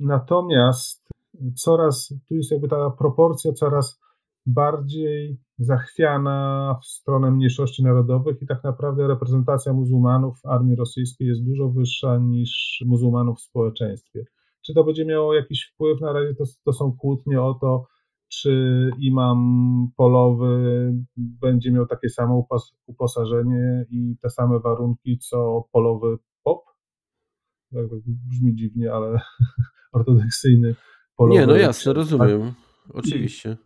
Natomiast 0.00 1.08
coraz, 1.56 2.14
tu 2.28 2.34
jest 2.34 2.50
jakby 2.50 2.68
ta 2.68 2.90
proporcja 2.90 3.52
coraz 3.52 4.00
bardziej 4.46 5.38
zachwiana 5.58 6.76
w 6.82 6.86
stronę 6.86 7.30
mniejszości 7.30 7.84
narodowych 7.84 8.42
i 8.42 8.46
tak 8.46 8.64
naprawdę 8.64 9.08
reprezentacja 9.08 9.72
muzułmanów 9.72 10.40
w 10.40 10.46
armii 10.46 10.76
rosyjskiej 10.76 11.28
jest 11.28 11.44
dużo 11.44 11.68
wyższa 11.68 12.18
niż 12.18 12.82
muzułmanów 12.86 13.38
w 13.38 13.42
społeczeństwie. 13.42 14.24
Czy 14.66 14.74
to 14.74 14.84
będzie 14.84 15.04
miało 15.04 15.34
jakiś 15.34 15.70
wpływ? 15.74 16.00
Na 16.00 16.12
razie 16.12 16.34
to, 16.34 16.44
to 16.64 16.72
są 16.72 16.96
kłótnie 16.96 17.42
o 17.42 17.54
to, 17.54 17.86
czy 18.30 18.90
imam 18.98 19.38
polowy 19.96 20.92
będzie 21.16 21.72
miał 21.72 21.86
takie 21.86 22.08
samo 22.08 22.46
uposażenie 22.86 23.86
i 23.90 24.16
te 24.22 24.30
same 24.30 24.60
warunki, 24.60 25.18
co 25.18 25.64
polowy 25.72 26.16
pop? 26.42 26.64
Tak, 27.72 27.86
brzmi 28.06 28.54
dziwnie, 28.54 28.92
ale 28.92 29.20
ortodoksyjny 29.92 30.74
polowy. 31.16 31.40
Nie, 31.40 31.46
no 31.46 31.56
jasne, 31.56 31.92
rozumiem. 31.92 32.40
Tak. 32.40 32.96
Oczywiście. 32.96 33.56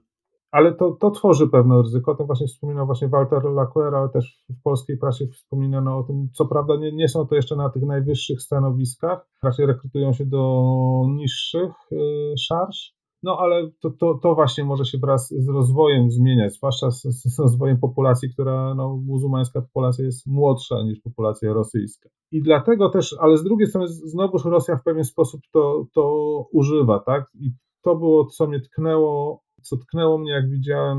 Ale 0.50 0.74
to, 0.74 0.92
to 1.00 1.10
tworzy 1.10 1.48
pewne 1.48 1.82
ryzyko. 1.82 2.12
O 2.12 2.14
tym 2.14 2.26
właśnie 2.26 2.46
wspominał 2.46 2.86
właśnie 2.86 3.08
Walter 3.08 3.44
Laquer, 3.44 3.94
ale 3.94 4.08
też 4.08 4.44
w 4.58 4.62
polskiej 4.62 4.98
prasie 4.98 5.26
wspominano 5.26 5.98
o 5.98 6.02
tym. 6.02 6.28
Co 6.32 6.46
prawda 6.46 6.76
nie, 6.76 6.92
nie 6.92 7.08
są 7.08 7.26
to 7.26 7.34
jeszcze 7.34 7.56
na 7.56 7.70
tych 7.70 7.82
najwyższych 7.82 8.42
stanowiskach, 8.42 9.26
raczej 9.42 9.66
rekrutują 9.66 10.12
się 10.12 10.26
do 10.26 10.62
niższych 11.08 11.72
y, 11.92 12.34
szarż, 12.38 12.94
no 13.24 13.38
ale 13.38 13.70
to, 13.80 13.90
to, 13.90 14.14
to 14.22 14.34
właśnie 14.34 14.64
może 14.64 14.84
się 14.84 14.98
wraz 14.98 15.34
z 15.38 15.48
rozwojem 15.48 16.10
zmieniać, 16.10 16.54
zwłaszcza 16.54 16.90
z, 16.90 17.02
z 17.02 17.38
rozwojem 17.38 17.78
populacji, 17.78 18.30
która, 18.32 18.74
no, 18.74 18.96
muzułmańska 18.96 19.62
populacja 19.62 20.04
jest 20.04 20.26
młodsza 20.26 20.82
niż 20.82 21.00
populacja 21.00 21.52
rosyjska. 21.52 22.08
I 22.32 22.42
dlatego 22.42 22.88
też, 22.88 23.16
ale 23.20 23.36
z 23.36 23.44
drugiej 23.44 23.68
strony 23.68 23.88
znowuż 23.88 24.44
Rosja 24.44 24.76
w 24.76 24.82
pewien 24.82 25.04
sposób 25.04 25.40
to, 25.52 25.86
to 25.94 26.04
używa, 26.52 26.98
tak? 26.98 27.30
I 27.40 27.50
to 27.82 27.96
było, 27.96 28.24
co 28.24 28.46
mnie 28.46 28.60
tknęło, 28.60 29.42
co 29.62 29.76
tknęło 29.76 30.18
mnie, 30.18 30.32
jak 30.32 30.50
widziałem 30.50 30.98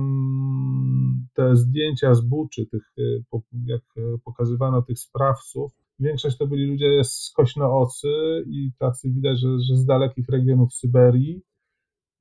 te 1.34 1.56
zdjęcia 1.56 2.14
z 2.14 2.22
Buczy, 2.22 2.66
tych, 2.66 2.94
y, 2.98 3.24
jak 3.66 3.82
y, 3.98 4.02
pokazywano 4.24 4.82
tych 4.82 5.00
sprawców, 5.00 5.72
Większość 6.00 6.38
to 6.38 6.48
byli 6.48 6.66
ludzie 6.66 7.04
skośnoocy 7.04 8.08
i 8.48 8.72
tacy 8.80 9.12
widać, 9.12 9.40
że, 9.40 9.48
że 9.60 9.76
z 9.76 9.86
dalekich 9.86 10.30
regionów 10.30 10.74
Syberii, 10.74 11.42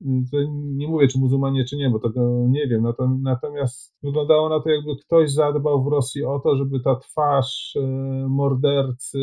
nie 0.01 0.87
mówię, 0.87 1.07
czy 1.07 1.19
muzułmanie, 1.19 1.65
czy 1.65 1.77
nie, 1.77 1.89
bo 1.89 1.99
tego 1.99 2.45
nie 2.49 2.67
wiem. 2.67 2.83
Natomiast 3.21 3.95
wyglądało 4.03 4.49
na 4.49 4.59
to, 4.59 4.69
jakby 4.69 4.95
ktoś 5.05 5.31
zadbał 5.31 5.83
w 5.83 5.87
Rosji 5.87 6.23
o 6.23 6.39
to, 6.39 6.57
żeby 6.57 6.79
ta 6.79 6.95
twarz 6.95 7.75
e, 7.75 7.87
mordercy, 8.29 9.19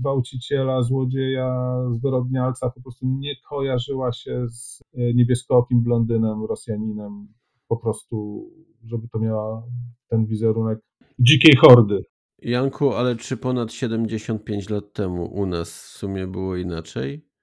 gwałciciela, 0.00 0.82
złodzieja, 0.82 1.76
zwyrodnialca 1.90 2.70
po 2.70 2.82
prostu 2.82 3.06
nie 3.06 3.34
kojarzyła 3.48 4.12
się 4.12 4.48
z 4.48 4.80
e, 4.94 5.14
niebieskookim 5.14 5.82
blondynem, 5.82 6.44
Rosjaninem. 6.44 7.28
Po 7.68 7.76
prostu, 7.76 8.46
żeby 8.84 9.08
to 9.08 9.18
miała 9.18 9.62
ten 10.08 10.26
wizerunek 10.26 10.78
dzikiej 11.18 11.56
hordy. 11.56 12.04
Janku, 12.42 12.92
ale 12.92 13.16
czy 13.16 13.36
ponad 13.36 13.72
75 13.72 14.70
lat 14.70 14.92
temu 14.92 15.24
u 15.24 15.46
nas 15.46 15.68
w 15.68 15.98
sumie 15.98 16.26
było 16.26 16.56
inaczej? 16.56 17.33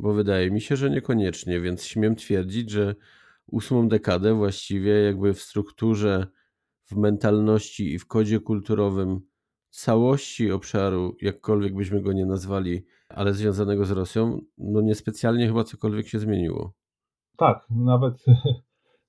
Bo 0.00 0.12
wydaje 0.12 0.50
mi 0.50 0.60
się, 0.60 0.76
że 0.76 0.90
niekoniecznie, 0.90 1.60
więc 1.60 1.84
śmiem 1.84 2.16
twierdzić, 2.16 2.70
że 2.70 2.94
ósmą 3.46 3.88
dekadę 3.88 4.34
właściwie 4.34 4.92
jakby 4.92 5.34
w 5.34 5.42
strukturze, 5.42 6.26
w 6.90 6.96
mentalności 6.96 7.94
i 7.94 7.98
w 7.98 8.06
kodzie 8.06 8.40
kulturowym 8.40 9.20
całości 9.70 10.52
obszaru, 10.52 11.16
jakkolwiek 11.20 11.74
byśmy 11.74 12.02
go 12.02 12.12
nie 12.12 12.26
nazwali, 12.26 12.86
ale 13.08 13.34
związanego 13.34 13.84
z 13.84 13.90
Rosją, 13.90 14.40
no 14.58 14.80
niespecjalnie 14.80 15.46
chyba 15.46 15.64
cokolwiek 15.64 16.08
się 16.08 16.18
zmieniło. 16.18 16.74
Tak, 17.36 17.66
nawet, 17.70 18.14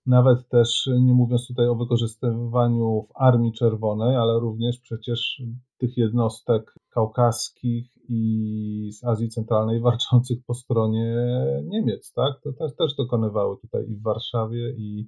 nawet 0.05 0.49
też 0.49 0.89
nie 0.99 1.13
mówiąc 1.13 1.47
tutaj 1.47 1.67
o 1.67 1.75
wykorzystywaniu 1.75 3.01
w 3.01 3.11
Armii 3.15 3.53
Czerwonej, 3.53 4.15
ale 4.15 4.39
również 4.39 4.79
przecież 4.79 5.41
tych 5.77 5.97
jednostek 5.97 6.75
kaukaskich 6.89 7.91
i 8.09 8.89
z 8.91 9.03
Azji 9.03 9.29
Centralnej 9.29 9.81
walczących 9.81 10.37
po 10.47 10.53
stronie 10.53 11.15
Niemiec, 11.63 12.13
tak? 12.13 12.41
To 12.43 12.53
też, 12.53 12.75
też 12.75 12.95
dokonywały 12.95 13.57
tutaj 13.57 13.85
i 13.89 13.95
w 13.95 14.01
Warszawie, 14.01 14.71
i, 14.77 15.07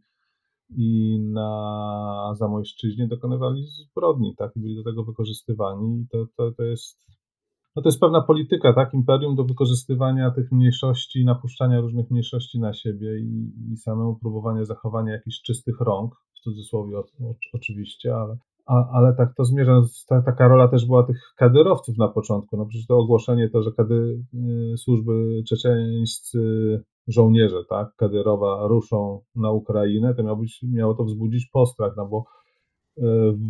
i 0.70 1.20
na 1.20 2.34
Zamojszczyźnie 2.36 3.08
dokonywali 3.08 3.68
zbrodni, 3.68 4.36
tak? 4.38 4.56
I 4.56 4.60
byli 4.60 4.76
do 4.76 4.84
tego 4.84 5.04
wykorzystywani. 5.04 6.02
I 6.02 6.08
to, 6.08 6.26
to, 6.38 6.52
to 6.52 6.64
jest 6.64 7.23
no 7.76 7.82
to 7.82 7.88
jest 7.88 8.00
pewna 8.00 8.22
polityka, 8.22 8.74
tak, 8.74 8.94
imperium 8.94 9.36
do 9.36 9.44
wykorzystywania 9.44 10.32
tych 10.32 10.52
mniejszości, 10.52 11.26
napuszczania 11.26 11.82
różnych 11.82 12.12
mniejszości 12.12 12.60
na 12.60 12.74
siebie 12.74 13.20
i, 13.20 13.52
i 13.74 13.78
samemu 13.78 14.16
próbowania 14.16 14.66
zachowania 14.66 15.14
jakichś 15.14 15.42
czystych 15.42 15.80
rąk, 15.80 16.16
w 16.36 16.40
cudzysłowie 16.40 16.98
o, 16.98 17.00
o, 17.00 17.34
oczywiście, 17.54 18.16
ale, 18.16 18.38
a, 18.66 18.90
ale 18.92 19.16
tak 19.16 19.36
to 19.36 19.46
zmierza. 19.46 19.82
Ta, 20.08 20.22
taka 20.22 20.48
rola 20.48 20.68
też 20.68 20.86
była 20.86 21.04
tych 21.04 21.34
kadyrowców 21.38 21.98
na 21.98 22.08
początku. 22.08 22.58
No 22.58 22.66
przecież 22.66 22.88
to 22.88 22.98
ogłoszenie 22.98 23.50
to, 23.50 23.64
że 23.64 23.72
kady, 23.72 24.24
y, 24.74 24.78
służby 24.78 25.44
czeczeńscy 25.48 26.40
żołnierze, 27.08 27.64
tak, 27.70 27.96
kadyrowa 27.96 28.68
ruszą 28.68 29.20
na 29.36 29.52
Ukrainę, 29.52 30.16
to 30.16 30.24
miało, 30.24 30.38
być, 30.38 30.60
miało 30.64 30.94
to 30.94 31.04
wzbudzić 31.04 31.50
postrach, 31.54 31.94
no 31.98 32.08
bo 32.08 32.24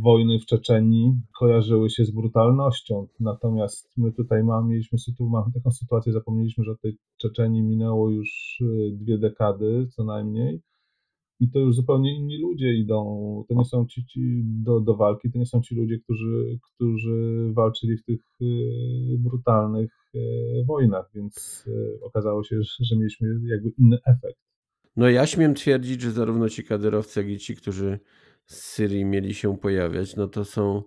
wojny 0.04 0.40
w 0.40 0.46
Czeczenii 0.46 1.14
kojarzyły 1.40 1.90
się 1.90 2.06
z 2.06 2.12
brutalnością. 2.12 3.08
Natomiast 3.20 3.98
my 3.98 4.12
tutaj 4.12 4.44
mamy, 4.44 4.70
mieliśmy 4.70 5.00
taką 5.54 5.72
sytuację, 5.72 6.12
zapomnieliśmy, 6.12 6.64
że 6.64 6.76
tej 6.82 6.98
Czeczenii 7.18 7.62
minęło 7.62 8.10
już 8.10 8.58
y, 8.62 8.92
dwie 8.92 9.18
dekady 9.18 9.88
co 9.92 10.04
najmniej 10.04 10.62
i 11.40 11.50
to 11.50 11.60
już 11.60 11.76
zupełnie 11.76 12.16
inni 12.16 12.42
ludzie 12.42 12.74
idą. 12.74 13.44
To 13.50 13.56
nie 13.56 13.66
są 13.66 13.86
ci, 13.86 14.06
ci 14.06 14.42
do, 14.46 14.80
do 14.80 14.96
walki, 14.96 15.32
to 15.32 15.40
nie 15.40 15.46
są 15.46 15.62
ci 15.62 15.76
ludzie, 15.76 16.00
którzy, 16.00 16.60
którzy 16.62 17.50
walczyli 17.54 17.98
w 17.98 18.04
tych 18.04 18.22
y, 18.42 19.18
brutalnych 19.20 19.92
wojnach, 20.66 21.10
więc 21.16 21.66
okazało 22.02 22.44
się, 22.44 22.60
że 22.80 22.96
mieliśmy 22.96 23.28
jakby 23.46 23.70
inny 23.70 23.98
efekt. 24.06 24.40
No 24.96 25.10
ja 25.10 25.26
śmiem 25.26 25.54
twierdzić, 25.54 26.02
że 26.02 26.12
zarówno 26.12 26.50
ci 26.50 26.64
kadyrowcy, 26.64 27.20
jak 27.20 27.30
i 27.30 27.38
ci, 27.38 27.56
którzy 27.56 28.00
z 28.46 28.56
Syrii 28.56 29.06
mieli 29.06 29.34
się 29.34 29.58
pojawiać, 29.58 30.16
no 30.16 30.28
to 30.28 30.46
są 30.46 30.84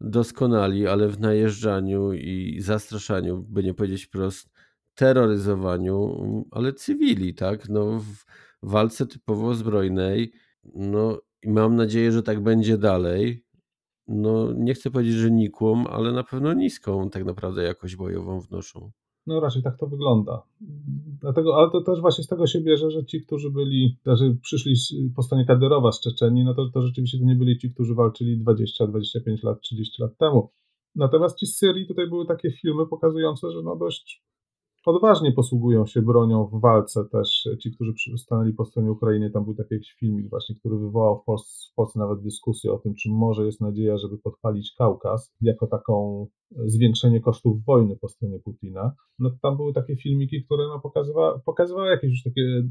doskonali, 0.00 0.86
ale 0.86 1.08
w 1.08 1.20
najeżdżaniu 1.20 2.12
i 2.12 2.60
zastraszaniu, 2.60 3.42
by 3.48 3.62
nie 3.62 3.74
powiedzieć 3.74 4.04
wprost, 4.04 4.50
terroryzowaniu, 4.94 6.16
ale 6.50 6.72
cywili, 6.72 7.34
tak? 7.34 7.68
No, 7.68 7.98
w, 8.00 8.24
walce 8.62 9.06
typowo 9.06 9.54
zbrojnej. 9.54 10.32
No 10.74 11.20
i 11.42 11.50
mam 11.50 11.76
nadzieję, 11.76 12.12
że 12.12 12.22
tak 12.22 12.40
będzie 12.40 12.78
dalej. 12.78 13.44
No 14.08 14.52
nie 14.52 14.74
chcę 14.74 14.90
powiedzieć, 14.90 15.14
że 15.14 15.30
nikłą, 15.30 15.86
ale 15.86 16.12
na 16.12 16.24
pewno 16.24 16.52
niską 16.52 17.10
tak 17.10 17.24
naprawdę 17.24 17.62
jakość 17.62 17.96
bojową 17.96 18.40
wnoszą. 18.40 18.92
No 19.26 19.40
raczej 19.40 19.62
tak 19.62 19.78
to 19.78 19.86
wygląda. 19.86 20.42
Dlatego, 21.20 21.56
ale 21.56 21.70
to 21.70 21.80
też 21.80 22.00
właśnie 22.00 22.24
z 22.24 22.26
tego 22.26 22.46
się 22.46 22.60
bierze, 22.60 22.90
że 22.90 23.04
ci, 23.04 23.20
którzy 23.20 23.50
byli, 23.50 23.96
znaczy 24.02 24.38
przyszli 24.42 24.74
po 25.16 25.22
stronie 25.22 25.44
Kadyrowa 25.44 25.92
z 25.92 26.00
Czeczeni, 26.00 26.44
no 26.44 26.54
to, 26.54 26.70
to 26.70 26.82
rzeczywiście 26.82 27.18
to 27.18 27.24
nie 27.24 27.36
byli 27.36 27.58
ci, 27.58 27.70
którzy 27.70 27.94
walczyli 27.94 28.38
20, 28.38 28.86
25 28.86 29.42
lat, 29.42 29.60
30 29.60 30.02
lat 30.02 30.16
temu. 30.16 30.50
Natomiast 30.94 31.38
ci 31.38 31.46
z 31.46 31.56
Syrii 31.56 31.86
tutaj 31.86 32.08
były 32.08 32.26
takie 32.26 32.50
filmy 32.50 32.86
pokazujące, 32.86 33.50
że 33.50 33.62
no 33.62 33.76
dość 33.76 34.22
odważnie 34.84 35.32
posługują 35.32 35.86
się 35.86 36.02
bronią 36.02 36.46
w 36.46 36.60
walce 36.60 37.04
też 37.04 37.48
ci, 37.62 37.72
którzy 37.74 37.92
stanęli 38.16 38.52
po 38.52 38.64
stronie 38.64 38.92
Ukrainy. 38.92 39.30
Tam 39.30 39.44
był 39.44 39.54
taki 39.54 39.74
jakiś 39.74 39.92
filmik 39.92 40.30
właśnie, 40.30 40.56
który 40.56 40.78
wywołał 40.78 41.20
w 41.22 41.24
Polsce, 41.24 41.70
w 41.72 41.74
Polsce 41.74 41.98
nawet 41.98 42.22
dyskusję 42.22 42.72
o 42.72 42.78
tym, 42.78 42.94
czy 42.94 43.10
może 43.10 43.46
jest 43.46 43.60
nadzieja, 43.60 43.98
żeby 43.98 44.18
podpalić 44.18 44.74
Kaukaz 44.78 45.34
jako 45.40 45.66
taką 45.66 46.26
zwiększenie 46.66 47.20
kosztów 47.20 47.64
wojny 47.64 47.96
po 47.96 48.08
stronie 48.08 48.38
Putina. 48.38 48.92
No 49.18 49.30
tam 49.42 49.56
były 49.56 49.72
takie 49.72 49.96
filmiki, 49.96 50.44
które 50.44 50.68
no 50.68 50.80
pokazywa, 50.80 51.38
pokazywały 51.44 51.88
jakieś 51.88 52.10
już 52.10 52.22
takie 52.22 52.62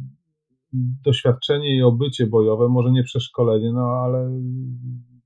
doświadczenie 1.05 1.77
i 1.77 1.83
obycie 1.83 2.27
bojowe, 2.27 2.69
może 2.69 2.91
nie 2.91 3.03
przeszkolenie, 3.03 3.73
no 3.73 3.81
ale 3.81 4.41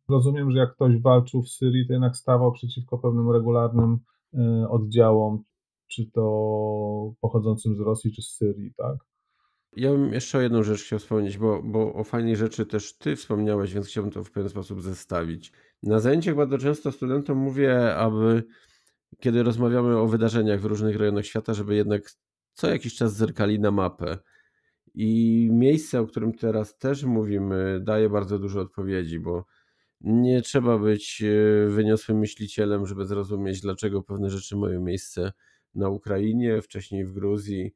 rozumiem, 0.10 0.52
że 0.52 0.60
jak 0.60 0.76
ktoś 0.76 1.02
walczył 1.02 1.42
w 1.42 1.50
Syrii, 1.50 1.88
to 1.88 1.94
jednak 1.94 2.16
stawał 2.16 2.52
przeciwko 2.52 2.98
pewnym 2.98 3.32
regularnym 3.32 3.98
e, 4.34 4.68
oddziałom 4.70 5.44
czy 5.88 6.12
to 6.12 7.14
pochodzącym 7.22 7.76
z 7.76 7.80
Rosji, 7.80 8.12
czy 8.12 8.22
z 8.22 8.28
Syrii, 8.28 8.74
tak? 8.78 8.96
Ja 9.76 9.92
bym 9.92 10.14
jeszcze 10.14 10.38
o 10.38 10.42
jedną 10.42 10.64
rzecz 10.64 10.84
chciał 10.84 11.00
wspomnieć, 11.00 11.38
bo, 11.38 11.64
bo 11.64 11.94
o 11.94 12.04
fajnej 12.04 12.36
rzeczy 12.36 12.66
też 12.66 12.98
ty 12.98 13.16
wspomniałeś, 13.16 13.74
więc 13.74 13.88
chciałbym 13.88 14.12
to 14.12 14.24
w 14.24 14.32
pewien 14.32 14.50
sposób 14.50 14.82
zestawić. 14.82 15.52
Na 15.84 16.00
zajęciach 16.00 16.36
bardzo 16.36 16.58
często 16.58 16.92
studentom 16.92 17.38
mówię, 17.38 17.96
aby 17.96 18.44
kiedy 19.20 19.44
rozmawiamy 19.44 19.98
o 19.98 20.08
wydarzeniach 20.08 20.62
w 20.62 20.66
różnych 20.66 20.96
rejonach 20.96 21.26
świata, 21.26 21.54
żeby 21.54 21.76
jednak 21.76 22.12
co 22.54 22.70
jakiś 22.70 22.96
czas 22.96 23.14
zerkali 23.14 23.60
na 23.60 23.72
mapę. 23.72 24.18
I 24.94 25.50
miejsce, 25.52 26.00
o 26.00 26.08
którym 26.08 26.34
teraz 26.34 26.78
też 26.78 27.04
mówimy, 27.04 27.80
daje 27.84 28.10
bardzo 28.10 28.40
dużo 28.40 28.62
odpowiedzi, 28.62 29.20
bo 29.20 29.46
nie 30.02 30.42
trzeba 30.42 30.78
być 30.78 31.24
e, 31.24 31.70
wyniosłym 31.70 32.20
myślicielem, 32.20 32.86
żeby 32.86 33.06
zrozumieć, 33.06 33.62
dlaczego 33.62 34.04
pewne 34.04 34.30
rzeczy 34.30 34.58
mają 34.58 34.82
miejsce 34.82 35.32
na 35.76 35.90
Ukrainie, 35.90 36.62
wcześniej 36.62 37.06
w 37.06 37.12
Gruzji. 37.12 37.76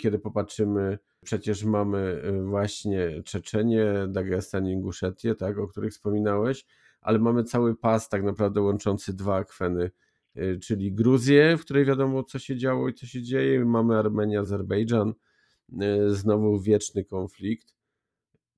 Kiedy 0.00 0.18
popatrzymy, 0.18 0.98
przecież 1.24 1.64
mamy 1.64 2.22
y, 2.24 2.42
właśnie 2.42 3.22
Czeczenię, 3.22 3.84
Dagestan 4.08 4.66
Inguszetię, 4.66 5.34
tak, 5.34 5.58
o 5.58 5.68
których 5.68 5.92
wspominałeś, 5.92 6.64
ale 7.00 7.18
mamy 7.18 7.44
cały 7.44 7.76
pas 7.76 8.08
tak 8.08 8.22
naprawdę 8.22 8.60
łączący 8.60 9.16
dwa 9.16 9.36
akweny, 9.36 9.90
y, 10.36 10.58
czyli 10.62 10.92
Gruzję, 10.92 11.56
w 11.56 11.60
której 11.60 11.84
wiadomo 11.84 12.22
co 12.22 12.38
się 12.38 12.56
działo 12.56 12.88
i 12.88 12.94
co 12.94 13.06
się 13.06 13.22
dzieje, 13.22 13.64
mamy 13.64 13.98
Armenię, 13.98 14.40
Azerbejdżan, 14.40 15.14
y, 15.82 16.14
znowu 16.14 16.60
wieczny 16.60 17.04
konflikt. 17.04 17.74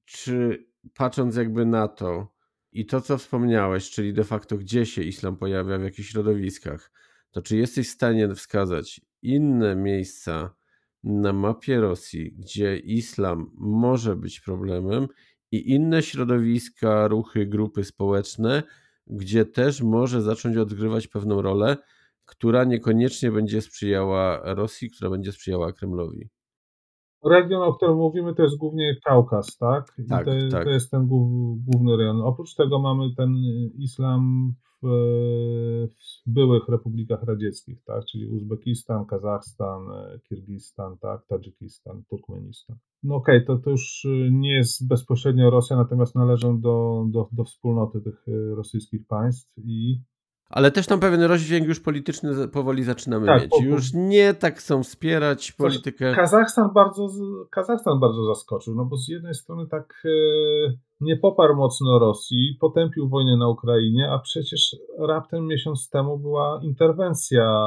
Czy 0.05 0.67
patrząc 0.95 1.37
jakby 1.37 1.67
na 1.67 1.89
to 1.89 2.35
i 2.73 2.87
to, 2.87 3.01
co 3.01 3.19
wspomniałeś, 3.19 3.91
czyli 3.91 4.15
de 4.15 4.25
facto 4.25 4.59
gdzie 4.59 4.87
się 4.87 5.03
islam 5.03 5.37
pojawia, 5.37 5.79
w 5.79 5.83
jakich 5.83 6.07
środowiskach, 6.07 6.91
to 7.35 7.43
czy 7.43 7.57
jesteś 7.57 7.89
w 7.89 7.93
stanie 7.93 8.35
wskazać 8.35 9.01
inne 9.23 9.77
miejsca 9.77 10.55
na 11.05 11.33
mapie 11.33 11.81
Rosji, 11.81 12.33
gdzie 12.39 12.77
islam 12.77 13.51
może 13.55 14.17
być 14.17 14.41
problemem 14.41 15.09
i 15.53 15.71
inne 15.71 16.03
środowiska, 16.03 17.09
ruchy, 17.09 17.47
grupy 17.47 17.85
społeczne, 17.85 18.63
gdzie 19.07 19.45
też 19.45 19.83
może 19.83 20.23
zacząć 20.23 20.57
odgrywać 20.57 21.09
pewną 21.09 21.43
rolę, 21.43 21.77
która 22.25 22.65
niekoniecznie 22.65 23.33
będzie 23.33 23.61
sprzyjała 23.61 24.55
Rosji, 24.55 24.91
która 24.91 25.11
będzie 25.11 25.33
sprzyjała 25.33 25.73
Kremlowi? 25.73 26.29
Region, 27.25 27.63
o 27.63 27.75
którym 27.75 27.97
mówimy, 27.97 28.35
to 28.35 28.43
jest 28.43 28.57
głównie 28.57 28.97
Kaukaz, 29.05 29.57
tak? 29.57 29.93
I 29.99 30.07
tak, 30.07 30.25
to, 30.25 30.31
tak. 30.51 30.65
to 30.65 30.71
jest 30.71 30.91
ten 30.91 31.07
główny 31.67 31.97
rejon. 31.97 32.21
Oprócz 32.21 32.55
tego 32.55 32.79
mamy 32.79 33.15
ten 33.17 33.35
islam 33.79 34.55
w, 34.85 35.89
byłych 36.27 36.69
republikach 36.69 37.23
radzieckich, 37.23 37.85
tak? 37.85 38.05
czyli 38.05 38.27
Uzbekistan, 38.27 39.07
Kazachstan, 39.07 39.81
Kirgistan, 40.29 40.99
tak? 40.99 41.27
Tadżykistan, 41.27 42.03
Turkmenistan. 42.11 42.77
No 43.03 43.15
okej, 43.15 43.37
okay, 43.37 43.47
to, 43.47 43.63
to 43.63 43.71
już 43.71 44.07
nie 44.31 44.55
jest 44.55 44.89
bezpośrednio 44.89 45.51
Rosja, 45.51 45.77
natomiast 45.77 46.15
należą 46.15 46.61
do, 46.61 47.05
do, 47.09 47.29
do 47.33 47.45
wspólnoty 47.45 48.01
tych 48.01 48.27
rosyjskich 48.57 49.07
państw 49.07 49.59
i 49.59 50.01
ale 50.51 50.71
też 50.71 50.87
tam 50.87 51.01
pewien 51.01 51.23
rozdźwięk 51.23 51.69
już 51.69 51.81
polityczny 51.81 52.49
powoli 52.49 52.85
zaczynamy 52.85 53.27
tak, 53.27 53.43
mieć. 53.43 53.61
Już 53.61 53.95
nie 53.95 54.35
tak 54.35 54.59
chcą 54.59 54.83
wspierać 54.83 55.53
politykę. 55.53 56.15
Kazachstan 56.15 56.71
bardzo, 56.75 57.09
Kazachstan 57.51 58.01
bardzo 58.01 58.25
zaskoczył, 58.25 58.75
no 58.75 58.85
bo 58.85 58.97
z 58.97 59.09
jednej 59.09 59.35
strony 59.35 59.67
tak 59.67 60.03
e, 60.05 60.09
nie 61.01 61.17
poparł 61.17 61.57
mocno 61.57 61.99
Rosji, 61.99 62.57
potępił 62.61 63.09
wojnę 63.09 63.37
na 63.37 63.49
Ukrainie, 63.49 64.11
a 64.11 64.19
przecież 64.19 64.77
raptem 64.99 65.47
miesiąc 65.47 65.91
temu 65.91 66.19
była 66.19 66.61
interwencja, 66.63 67.67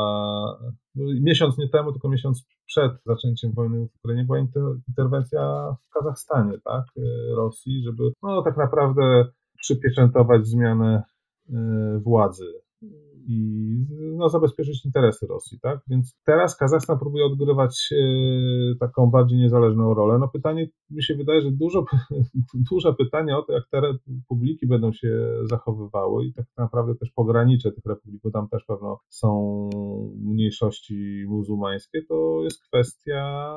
miesiąc 1.22 1.58
nie 1.58 1.70
temu, 1.70 1.92
tylko 1.92 2.10
miesiąc 2.10 2.48
przed 2.66 2.92
zaczęciem 3.06 3.52
wojny 3.54 3.88
w 3.88 3.96
Ukrainie 3.96 4.24
była 4.24 4.40
interwencja 4.88 5.76
w 5.90 5.94
Kazachstanie, 5.94 6.54
tak, 6.66 6.84
e, 6.98 7.36
Rosji, 7.36 7.84
żeby 7.84 8.04
no 8.24 8.42
tak 8.42 8.58
naprawdę 8.58 9.26
przypieczętować 9.60 10.48
zmianę 10.48 11.04
e, 11.50 12.00
władzy 12.04 12.67
Hmm. 12.82 13.07
I 13.28 13.78
no, 14.18 14.30
zabezpieczyć 14.30 14.86
interesy 14.86 15.28
Rosji, 15.28 15.60
tak? 15.60 15.80
Więc 15.88 16.18
teraz 16.26 16.58
Kazachstan 16.58 17.00
próbuje 17.00 17.26
odgrywać 17.26 17.90
e, 17.92 18.76
taką 18.80 19.08
bardziej 19.08 19.40
niezależną 19.40 19.94
rolę. 19.94 20.20
No 20.20 20.28
pytanie, 20.28 20.68
mi 20.90 21.04
się 21.04 21.16
wydaje, 21.16 21.42
że 21.42 21.52
dużo, 21.52 21.86
duże 22.72 22.94
pytanie 22.94 23.38
o 23.38 23.42
to, 23.42 23.54
jak 23.54 23.64
te 23.72 23.82
republiki 23.82 24.68
będą 24.68 24.92
się 24.92 25.30
zachowywały 25.44 26.26
i 26.26 26.34
tak 26.34 26.46
naprawdę 26.58 26.96
też 26.96 27.12
pogranicze 27.12 27.72
tych 27.72 27.86
republik, 27.86 28.22
bo 28.24 28.32
tam 28.32 28.50
też 28.50 28.64
pewno 28.66 29.00
są 29.10 29.70
mniejszości 30.16 31.26
muzułmańskie, 31.28 32.02
to 32.10 32.44
jest 32.44 32.64
kwestia 32.64 33.48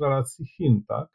relacji 0.00 0.46
Chin, 0.46 0.82
tak? 0.88 1.08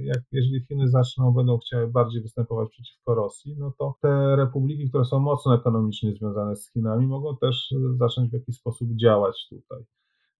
Jak, 0.00 0.22
jeżeli 0.32 0.64
Chiny 0.68 0.88
zaczną, 0.88 1.32
będą 1.32 1.58
chciały 1.58 1.88
bardziej 1.88 2.22
występować 2.22 2.68
przeciwko 2.70 3.14
Rosji, 3.14 3.56
no 3.58 3.72
to 3.78 3.94
te 4.02 4.36
republiki, 4.36 4.88
które 4.88 5.04
są 5.04 5.20
mocno 5.20 5.54
ekonomicznie 5.54 6.12
związane 6.12 6.56
z 6.56 6.72
Chinami, 6.72 7.06
mogą 7.18 7.36
też 7.36 7.74
zacząć 7.98 8.30
w 8.30 8.32
jakiś 8.32 8.56
sposób 8.56 8.88
działać 8.94 9.46
tutaj. 9.50 9.84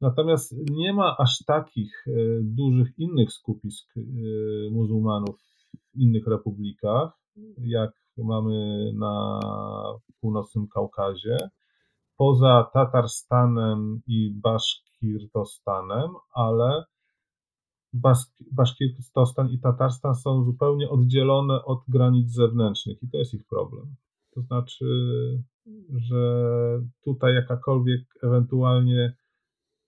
Natomiast 0.01 0.55
nie 0.70 0.93
ma 0.93 1.16
aż 1.16 1.45
takich 1.47 2.07
e, 2.09 2.11
dużych 2.43 2.99
innych 2.99 3.33
skupisk 3.33 3.95
e, 3.97 4.01
muzułmanów 4.70 5.41
w 5.95 5.99
innych 5.99 6.26
republikach, 6.26 7.12
jak 7.59 7.91
mamy 8.18 8.91
na 8.95 9.41
północnym 10.20 10.68
Kaukazie. 10.68 11.37
Poza 12.16 12.70
Tatarstanem 12.72 14.01
i 14.07 14.31
Baszkirtostanem, 14.31 16.11
ale 16.35 16.85
Baszkirtostan 18.53 19.51
i 19.51 19.61
Tatarstan 19.61 20.14
są 20.14 20.45
zupełnie 20.45 20.91
oddzielone 20.91 21.64
od 21.64 21.79
granic 21.89 22.31
zewnętrznych 22.31 23.03
i 23.03 23.11
to 23.11 23.18
jest 23.18 23.35
ich 23.35 23.47
problem. 23.47 23.95
To 24.39 24.43
znaczy, 24.43 24.84
że 25.91 26.22
tutaj 27.05 27.34
jakakolwiek 27.34 28.01
ewentualnie 28.22 29.16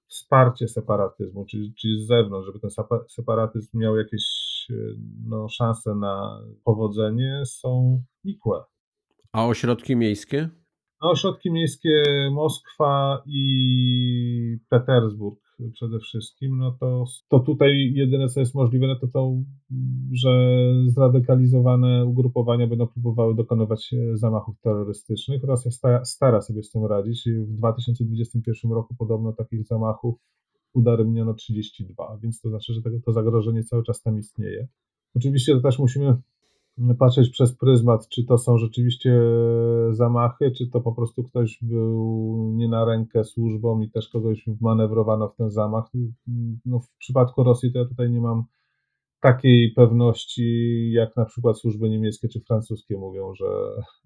wsparcie 0.07 0.69
separatyzmu, 0.69 1.47
czyli, 1.47 1.75
czyli 1.75 2.05
z 2.05 2.07
zewnątrz, 2.07 2.47
żeby 2.47 2.61
ten 2.61 2.71
separatyzm 3.09 3.79
miał 3.79 3.97
jakieś 3.97 4.25
no, 5.27 5.49
szanse 5.49 5.95
na 5.95 6.43
powodzenie, 6.65 7.43
są 7.47 8.03
nikłe. 8.25 8.65
A 9.33 9.47
ośrodki 9.47 9.97
miejskie? 9.97 10.49
No, 11.03 11.11
ośrodki 11.11 11.53
miejskie 11.53 12.05
Moskwa 12.33 13.23
i 13.27 14.59
Petersburg 14.69 15.41
przede 15.73 15.99
wszystkim, 15.99 16.59
no 16.59 16.77
to, 16.81 17.05
to 17.29 17.41
tutaj 17.41 17.93
jedyne 17.95 18.29
co 18.29 18.41
jest 18.41 18.55
możliwe, 18.55 18.87
no 18.87 18.97
to 18.97 19.09
to, 19.09 19.33
że 20.13 20.31
zradykalizowane 20.87 22.05
ugrupowania 22.05 22.67
będą 22.67 22.87
próbowały 22.87 23.35
dokonywać 23.35 23.93
e, 23.93 24.17
zamachów 24.17 24.61
terrorystycznych. 24.61 25.45
Rosja 25.45 25.71
stara, 25.71 26.05
stara 26.05 26.41
sobie 26.41 26.63
z 26.63 26.71
tym 26.71 26.85
radzić. 26.85 27.29
W 27.29 27.53
2021 27.53 28.73
roku 28.73 28.95
podobno 28.95 29.33
takich 29.33 29.65
zamachów 29.65 30.15
udaremniono 30.73 31.35
32, 31.35 32.19
więc 32.23 32.41
to 32.41 32.49
znaczy, 32.49 32.73
że 32.75 32.81
to 33.05 33.13
zagrożenie 33.13 33.65
cały 33.65 33.83
czas 33.85 34.03
tam 34.03 34.19
istnieje. 34.19 34.69
Oczywiście 35.15 35.55
to 35.55 35.61
też 35.61 35.79
musimy 35.79 36.17
patrzeć 36.99 37.31
przez 37.31 37.57
pryzmat, 37.57 38.09
czy 38.09 38.25
to 38.25 38.39
są 38.39 38.59
rzeczywiście 38.59 39.21
zamachy, 39.91 40.51
czy 40.51 40.71
to 40.71 40.81
po 40.81 40.93
prostu 40.93 41.25
ktoś 41.25 41.59
był 41.63 42.53
nie 42.57 42.69
na 42.69 42.85
rękę 42.85 43.25
służbom 43.25 43.83
i 43.83 43.91
też 43.91 44.09
kogoś 44.09 44.45
manewrowano 44.61 45.29
w 45.29 45.37
ten 45.37 45.51
zamach. 45.51 45.85
No, 46.67 46.79
w 46.79 46.97
przypadku 46.99 47.45
Rosji 47.45 47.73
to 47.73 47.79
ja 47.79 47.85
tutaj 47.85 48.11
nie 48.11 48.21
mam 48.21 48.45
takiej 49.21 49.73
pewności, 49.73 50.91
jak 50.93 51.17
na 51.17 51.25
przykład 51.25 51.59
służby 51.59 51.91
niemieckie 51.91 52.29
czy 52.29 52.41
francuskie 52.41 52.97
mówią, 52.99 53.35
że 53.35 53.47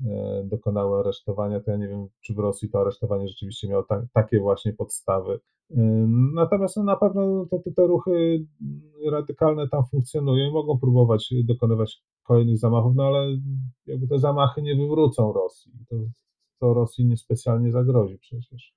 e, 0.06 0.44
dokonały 0.44 0.98
aresztowania, 0.98 1.60
to 1.60 1.70
ja 1.70 1.76
nie 1.76 1.88
wiem, 1.88 2.06
czy 2.20 2.34
w 2.34 2.38
Rosji 2.38 2.70
to 2.70 2.80
aresztowanie 2.80 3.28
rzeczywiście 3.28 3.68
miało 3.68 3.82
ta, 3.82 4.06
takie 4.12 4.40
właśnie 4.40 4.72
podstawy. 4.72 5.40
E, 5.70 6.06
natomiast 6.34 6.76
no, 6.76 6.82
na 6.82 6.96
pewno 6.96 7.46
te, 7.50 7.72
te, 7.72 7.86
ruchy 7.86 8.46
radykalne 9.10 9.68
tam 9.68 9.82
funkcjonują 9.90 10.50
i 10.50 10.52
mogą 10.52 10.78
próbować 10.78 11.34
dokonywać 11.44 12.02
kolejnych 12.24 12.58
zamachów, 12.58 12.96
no 12.96 13.06
ale 13.06 13.38
jakby 13.86 14.08
te 14.08 14.18
zamachy 14.18 14.62
nie 14.62 14.76
wywrócą 14.76 15.32
Rosji. 15.32 15.72
To, 15.88 15.96
to 16.60 16.74
Rosji 16.74 17.06
niespecjalnie 17.06 17.72
zagrozi 17.72 18.18
przecież. 18.18 18.74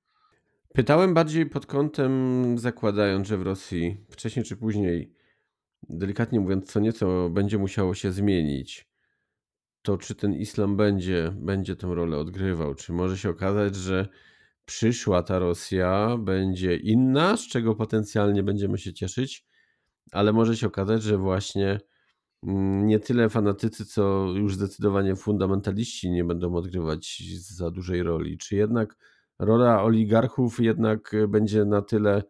Pytałem 0.73 1.13
bardziej 1.13 1.45
pod 1.45 1.65
kątem, 1.65 2.43
zakładając, 2.57 3.27
że 3.27 3.37
w 3.37 3.41
Rosji 3.41 4.05
wcześniej 4.09 4.45
czy 4.45 4.57
później 4.57 5.13
delikatnie 5.89 6.39
mówiąc, 6.39 6.71
co 6.71 6.79
nieco 6.79 7.29
będzie 7.29 7.57
musiało 7.57 7.93
się 7.93 8.11
zmienić, 8.11 8.89
to 9.81 9.97
czy 9.97 10.15
ten 10.15 10.33
islam 10.33 10.77
będzie, 10.77 11.33
będzie 11.35 11.75
tę 11.75 11.95
rolę 11.95 12.17
odgrywał? 12.17 12.75
Czy 12.75 12.93
może 12.93 13.17
się 13.17 13.29
okazać, 13.29 13.75
że 13.75 14.07
przyszła 14.65 15.23
ta 15.23 15.39
Rosja 15.39 16.17
będzie 16.17 16.77
inna, 16.77 17.37
z 17.37 17.47
czego 17.47 17.75
potencjalnie 17.75 18.43
będziemy 18.43 18.77
się 18.77 18.93
cieszyć, 18.93 19.45
ale 20.11 20.33
może 20.33 20.57
się 20.57 20.67
okazać, 20.67 21.03
że 21.03 21.17
właśnie 21.17 21.79
nie 22.43 22.99
tyle 22.99 23.29
fanatycy, 23.29 23.85
co 23.85 24.25
już 24.35 24.55
zdecydowanie 24.55 25.15
fundamentaliści 25.15 26.11
nie 26.11 26.23
będą 26.23 26.55
odgrywać 26.55 27.23
za 27.39 27.71
dużej 27.71 28.03
roli. 28.03 28.37
Czy 28.37 28.55
jednak 28.55 28.95
rola 29.39 29.83
oligarchów 29.83 30.59
jednak 30.59 31.11
będzie 31.27 31.65
na 31.65 31.81
tyle 31.81 32.23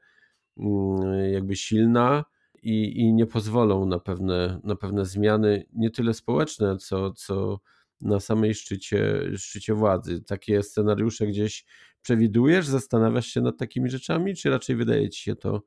mm, 0.58 1.32
jakby 1.34 1.55
silna, 1.55 2.24
i, 2.64 2.99
i 2.99 3.14
nie 3.14 3.26
pozwolą 3.26 3.86
na 3.86 3.99
pewne, 3.99 4.60
na 4.64 4.76
pewne 4.76 5.05
zmiany, 5.05 5.66
nie 5.74 5.89
tyle 5.91 6.14
społeczne, 6.14 6.78
co, 6.78 7.12
co 7.12 7.60
na 8.01 8.20
samej 8.20 8.55
szczycie, 8.55 9.22
szczycie 9.38 9.74
władzy. 9.74 10.24
Takie 10.24 10.64
scenariusze 10.64 11.28
gdzieś 11.28 11.66
przewidujesz, 12.01 12.68
zastanawiasz 12.68 13.28
się 13.28 13.41
nad 13.41 13.58
takimi 13.58 13.89
rzeczami, 13.89 14.36
czy 14.36 14.49
raczej 14.49 14.76
wydaje 14.76 15.10
ci 15.10 15.24
się 15.24 15.36
to 15.36 15.64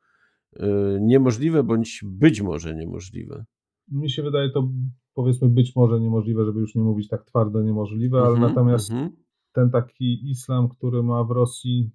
y, 0.57 0.63
niemożliwe, 1.01 1.63
bądź 1.63 2.01
być 2.05 2.41
może 2.41 2.75
niemożliwe? 2.75 3.45
Mi 3.91 4.11
się 4.11 4.23
wydaje 4.23 4.51
to 4.51 4.69
powiedzmy 5.15 5.49
być 5.49 5.77
może 5.77 6.01
niemożliwe, 6.01 6.45
żeby 6.45 6.61
już 6.61 6.75
nie 6.75 6.83
mówić 6.83 7.09
tak 7.09 7.25
twardo 7.25 7.63
niemożliwe, 7.63 8.19
ale 8.19 8.29
mm 8.29 8.41
-hmm, 8.41 8.49
natomiast 8.49 8.91
mm 8.91 9.09
-hmm. 9.09 9.13
ten 9.53 9.71
taki 9.71 10.31
islam, 10.31 10.69
który 10.69 11.03
ma 11.03 11.25
w 11.25 11.31
Rosji 11.31 11.91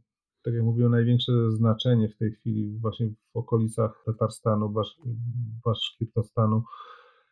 tak 0.45 0.53
jak 0.53 0.63
mówiłem, 0.63 0.91
największe 0.91 1.51
znaczenie 1.51 2.09
w 2.09 2.17
tej 2.17 2.31
chwili 2.31 2.77
właśnie 2.79 3.09
w 3.33 3.37
okolicach 3.37 4.03
Tatarstanu, 4.05 4.69
Basz, 4.69 4.97
Baszkirtostanu, 5.65 6.63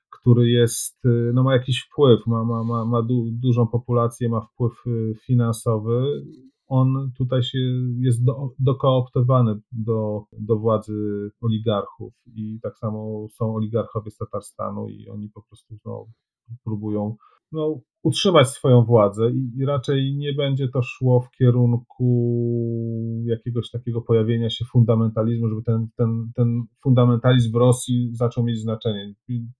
który 0.10 0.50
jest, 0.50 1.04
no 1.34 1.44
ma 1.44 1.54
jakiś 1.54 1.82
wpływ, 1.82 2.28
ma, 2.28 2.44
ma, 2.44 2.64
ma, 2.64 2.86
ma 2.86 3.02
du, 3.02 3.26
dużą 3.32 3.68
populację, 3.68 4.30
ma 4.30 4.42
wpływ 4.42 4.74
y, 4.88 5.14
finansowy. 5.26 6.26
On 6.68 7.12
tutaj 7.18 7.44
się 7.44 7.58
jest 8.00 8.26
do, 8.26 8.50
dokooptowany 8.60 9.60
do, 9.72 10.24
do 10.32 10.60
władzy 10.60 11.30
oligarchów 11.42 12.14
i 12.36 12.60
tak 12.62 12.78
samo 12.78 13.28
są 13.30 13.56
oligarchowie 13.56 14.12
z 14.12 14.18
Tatarstanu 14.18 14.90
i 14.90 15.10
oni 15.10 15.30
po 15.30 15.42
prostu 15.42 15.76
no, 15.86 16.06
próbują 16.64 17.16
no, 17.54 17.80
utrzymać 18.04 18.50
swoją 18.50 18.84
władzę 18.84 19.32
i, 19.32 19.52
i, 19.58 19.66
raczej 19.66 20.16
nie 20.16 20.34
będzie 20.34 20.68
to 20.68 20.82
szło 20.82 21.22
w 21.22 21.32
kierunku 21.32 22.06
jakiegoś 23.26 23.70
takiego 23.70 24.02
pojawienia 24.02 24.50
się 24.50 24.66
fundamentalizmu, 24.66 25.50
żeby 25.50 25.64
ten, 25.64 25.88
ten, 25.98 26.32
ten 26.36 26.64
fundamentalizm 26.84 27.52
w 27.52 27.56
Rosji 27.56 28.10
zaczął 28.14 28.44
mieć 28.44 28.60
znaczenie. 28.60 29.14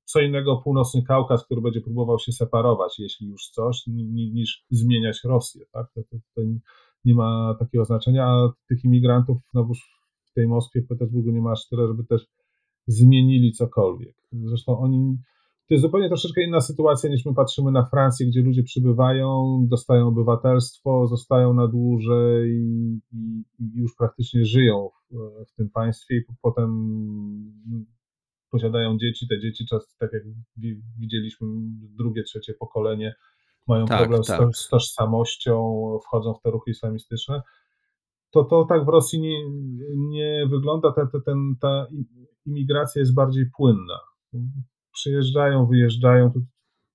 Co 0.06 0.22
innego 0.22 0.62
północny 0.64 1.04
Kaukaz, 1.04 1.46
który 1.46 1.62
będzie 1.62 1.82
próbował 1.82 2.20
się 2.20 2.32
separować, 2.32 3.00
jeśli 3.00 3.28
już 3.28 3.50
coś, 3.50 3.84
niż 3.88 4.66
zmieniać 4.70 5.20
Rosję. 5.24 5.66
Tak? 5.72 5.88
To, 5.94 6.02
to, 6.12 6.18
to 6.36 6.42
nie 7.06 7.14
ma 7.14 7.56
takiego 7.60 7.86
znaczenia, 7.86 8.26
a 8.26 8.50
tych 8.70 8.84
imigrantów 8.84 9.38
znowuż 9.52 10.00
w 10.26 10.34
tej 10.34 10.48
Moskwie, 10.48 10.82
w 10.82 10.88
Petersburgu 10.88 11.32
nie 11.32 11.42
ma 11.42 11.52
aż 11.52 11.68
tyle, 11.70 11.88
żeby 11.88 12.04
też 12.04 12.28
zmienili 12.88 13.52
cokolwiek. 13.52 14.16
Zresztą 14.32 14.80
oni 14.80 15.18
to 15.68 15.74
jest 15.74 15.82
zupełnie 15.82 16.08
troszeczkę 16.08 16.44
inna 16.44 16.62
sytuacja 16.62 17.10
niż 17.10 17.26
my 17.26 17.34
patrzymy 17.34 17.72
na 17.72 17.86
Francję, 17.86 18.28
gdzie 18.28 18.42
ludzie 18.42 18.64
przybywają, 18.64 19.60
dostają 19.70 20.08
obywatelstwo, 20.08 21.08
zostają 21.08 21.54
na 21.54 21.68
dłużej 21.68 22.52
i, 22.52 23.00
i, 23.12 23.44
już 23.76 23.96
praktycznie 23.96 24.46
żyją 24.46 24.90
w, 25.12 25.16
w, 25.52 25.56
tym 25.56 25.70
państwie 25.70 26.18
i 26.18 26.22
potem 26.42 26.70
posiadają 28.50 28.98
dzieci. 28.98 29.28
Te 29.28 29.40
dzieci, 29.40 29.66
czas, 29.66 29.98
tak 30.00 30.14
jak 30.14 30.24
widzieliśmy, 31.00 31.48
drugie, 31.98 32.24
trzecie 32.24 32.54
pokolenie 32.54 33.16
mają 33.68 33.86
tak, 33.86 34.00
problem 34.00 34.22
tak. 34.24 34.56
Z, 34.56 34.70
tożsamością, 34.70 35.98
wchodzą 36.06 36.34
w 36.34 36.42
te 36.42 36.52
ruchy 36.52 36.72
islamistyczne. 36.72 37.42
To, 38.32 38.44
to 38.44 38.66
tak 38.66 38.86
w 38.86 38.88
Rosji 38.88 39.22
nie, 39.22 39.50
nie 39.96 40.48
wygląda. 40.50 40.92
Ten, 40.92 41.08
ten, 41.26 41.56
ta 41.62 41.88
imigracja 42.46 43.00
jest 43.00 43.14
bardziej 43.14 43.46
płynna 43.58 44.00
przyjeżdżają, 44.94 45.66
wyjeżdżają, 45.66 46.32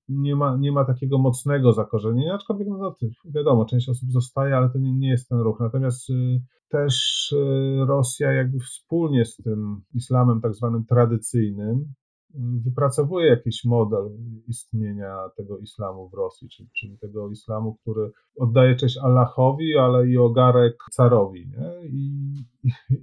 nie 0.09 0.37
ma, 0.37 0.57
nie 0.57 0.73
ma 0.73 0.85
takiego 0.85 1.19
mocnego 1.19 1.73
zakorzenienia, 1.73 2.35
aczkolwiek 2.35 2.69
no, 2.69 2.95
wiadomo, 3.25 3.65
część 3.65 3.89
osób 3.89 4.11
zostaje, 4.13 4.57
ale 4.57 4.71
to 4.71 4.79
nie, 4.79 4.93
nie 4.93 5.11
jest 5.11 5.29
ten 5.29 5.39
ruch. 5.39 5.61
Natomiast 5.61 6.11
y, 6.11 6.43
też 6.69 7.29
y, 7.33 7.85
Rosja 7.87 8.33
jakby 8.33 8.59
wspólnie 8.59 9.25
z 9.25 9.37
tym 9.37 9.81
islamem 9.95 10.41
tak 10.41 10.55
zwanym 10.55 10.85
tradycyjnym 10.85 11.95
wypracowuje 12.35 13.27
jakiś 13.27 13.65
model 13.65 14.11
istnienia 14.49 15.17
tego 15.37 15.59
islamu 15.59 16.09
w 16.09 16.15
Rosji, 16.15 16.49
czyli, 16.49 16.69
czyli 16.81 16.99
tego 16.99 17.31
islamu, 17.31 17.75
który 17.75 18.13
oddaje 18.37 18.77
cześć 18.77 18.99
Allahowi, 18.99 19.77
ale 19.77 20.09
i 20.09 20.19
ogarek 20.19 20.77
carowi. 20.91 21.49
Nie? 21.49 21.89
I, 21.89 22.35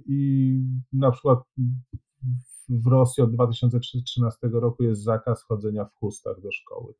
i, 0.06 0.60
na 0.92 1.10
przykład 1.10 1.38
w 2.68 2.86
Rosji 2.86 3.22
od 3.22 3.32
2013 3.32 4.48
roku 4.52 4.82
jest 4.82 5.02
zakaz 5.02 5.42
chodzenia 5.42 5.84
w 5.84 5.94
chustach 5.94 6.40
do 6.40 6.52
szkoły. 6.52 6.94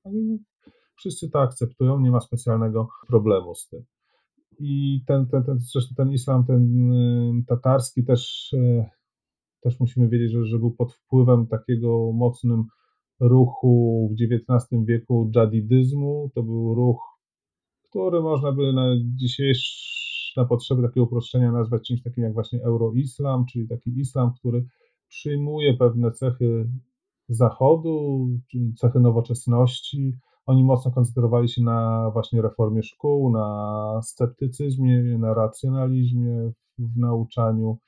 Wszyscy 0.96 1.30
to 1.30 1.40
akceptują, 1.40 2.00
nie 2.00 2.10
ma 2.10 2.20
specjalnego 2.20 2.88
problemu 3.08 3.54
z 3.54 3.68
tym. 3.68 3.84
I 4.58 5.00
ten, 5.06 5.26
ten, 5.26 5.44
ten, 5.44 5.58
zresztą 5.58 5.94
ten 5.94 6.12
islam, 6.12 6.44
ten 6.44 6.92
y, 6.92 7.44
tatarski 7.46 8.04
też 8.04 8.52
y, 8.52 8.84
też 9.60 9.80
musimy 9.80 10.08
wiedzieć, 10.08 10.30
że, 10.30 10.44
że 10.44 10.58
był 10.58 10.70
pod 10.70 10.92
wpływem 10.92 11.46
takiego 11.46 12.12
mocnym 12.12 12.64
ruchu 13.20 14.08
w 14.10 14.22
XIX 14.22 14.84
wieku 14.84 15.30
dżadidyzmu. 15.30 16.30
To 16.34 16.42
był 16.42 16.74
ruch, 16.74 17.00
który 17.82 18.20
można 18.20 18.52
by 18.52 18.72
na 18.72 18.86
dzisiejsze 19.16 19.96
na 20.36 20.44
potrzeby 20.44 20.82
takiego 20.82 21.04
uproszczenia 21.04 21.52
nazwać 21.52 21.86
czymś 21.86 22.02
takim 22.02 22.24
jak 22.24 22.34
właśnie 22.34 22.62
euroislam, 22.62 23.44
czyli 23.52 23.68
taki 23.68 24.00
islam, 24.00 24.32
który 24.38 24.66
przyjmuje 25.08 25.74
pewne 25.74 26.12
cechy 26.12 26.68
zachodu, 27.28 28.28
cechy 28.76 29.00
nowoczesności. 29.00 30.12
Oni 30.46 30.64
mocno 30.64 30.90
koncentrowali 30.90 31.48
się 31.48 31.62
na 31.62 32.10
właśnie 32.12 32.42
reformie 32.42 32.82
szkół, 32.82 33.32
na 33.32 34.00
sceptycyzmie, 34.02 35.18
na 35.18 35.34
racjonalizmie 35.34 36.52
w 36.78 36.96
nauczaniu 36.96 37.78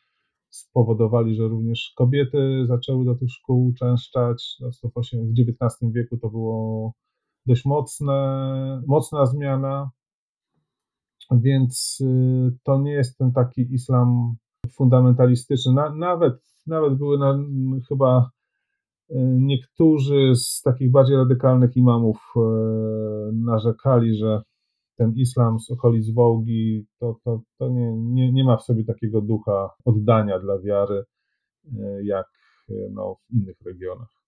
spowodowali, 0.51 1.35
że 1.35 1.49
również 1.49 1.93
kobiety 1.97 2.67
zaczęły 2.67 3.05
do 3.05 3.15
tych 3.15 3.31
szkół 3.31 3.67
uczęszczać. 3.67 4.57
No, 4.61 4.71
w 5.13 5.41
XIX 5.41 5.93
wieku 5.93 6.17
to 6.17 6.31
było 6.31 6.93
dość 7.47 7.65
mocne, 7.65 8.83
mocna 8.87 9.27
zmiana, 9.27 9.91
więc 11.31 11.99
y, 12.01 12.57
to 12.63 12.81
nie 12.81 12.93
jest 12.93 13.19
ten 13.19 13.33
taki 13.33 13.75
islam 13.75 14.37
fundamentalistyczny. 14.71 15.73
Na, 15.73 15.95
nawet, 15.95 16.35
nawet 16.67 16.95
były 16.95 17.19
na, 17.19 17.39
chyba 17.89 18.31
y, 19.11 19.15
niektórzy 19.41 20.33
z 20.35 20.63
takich 20.63 20.91
bardziej 20.91 21.17
radykalnych 21.17 21.77
imamów 21.77 22.33
y, 22.37 22.41
narzekali, 23.33 24.17
że 24.17 24.43
ten 24.99 25.13
islam 25.17 25.61
z 25.61 25.71
okolic 25.71 26.11
Wołgi, 26.11 26.87
to, 26.99 27.21
to, 27.25 27.43
to 27.59 27.69
nie, 27.69 27.93
nie, 27.97 28.33
nie 28.33 28.45
ma 28.45 28.57
w 28.57 28.63
sobie 28.63 28.85
takiego 28.85 29.21
ducha 29.21 29.71
oddania 29.85 30.39
dla 30.39 30.59
wiary, 30.59 31.05
e, 31.79 32.05
jak 32.05 32.27
e, 32.71 32.75
no, 32.93 33.15
w 33.15 33.35
innych 33.35 33.57
regionach. 33.67 34.19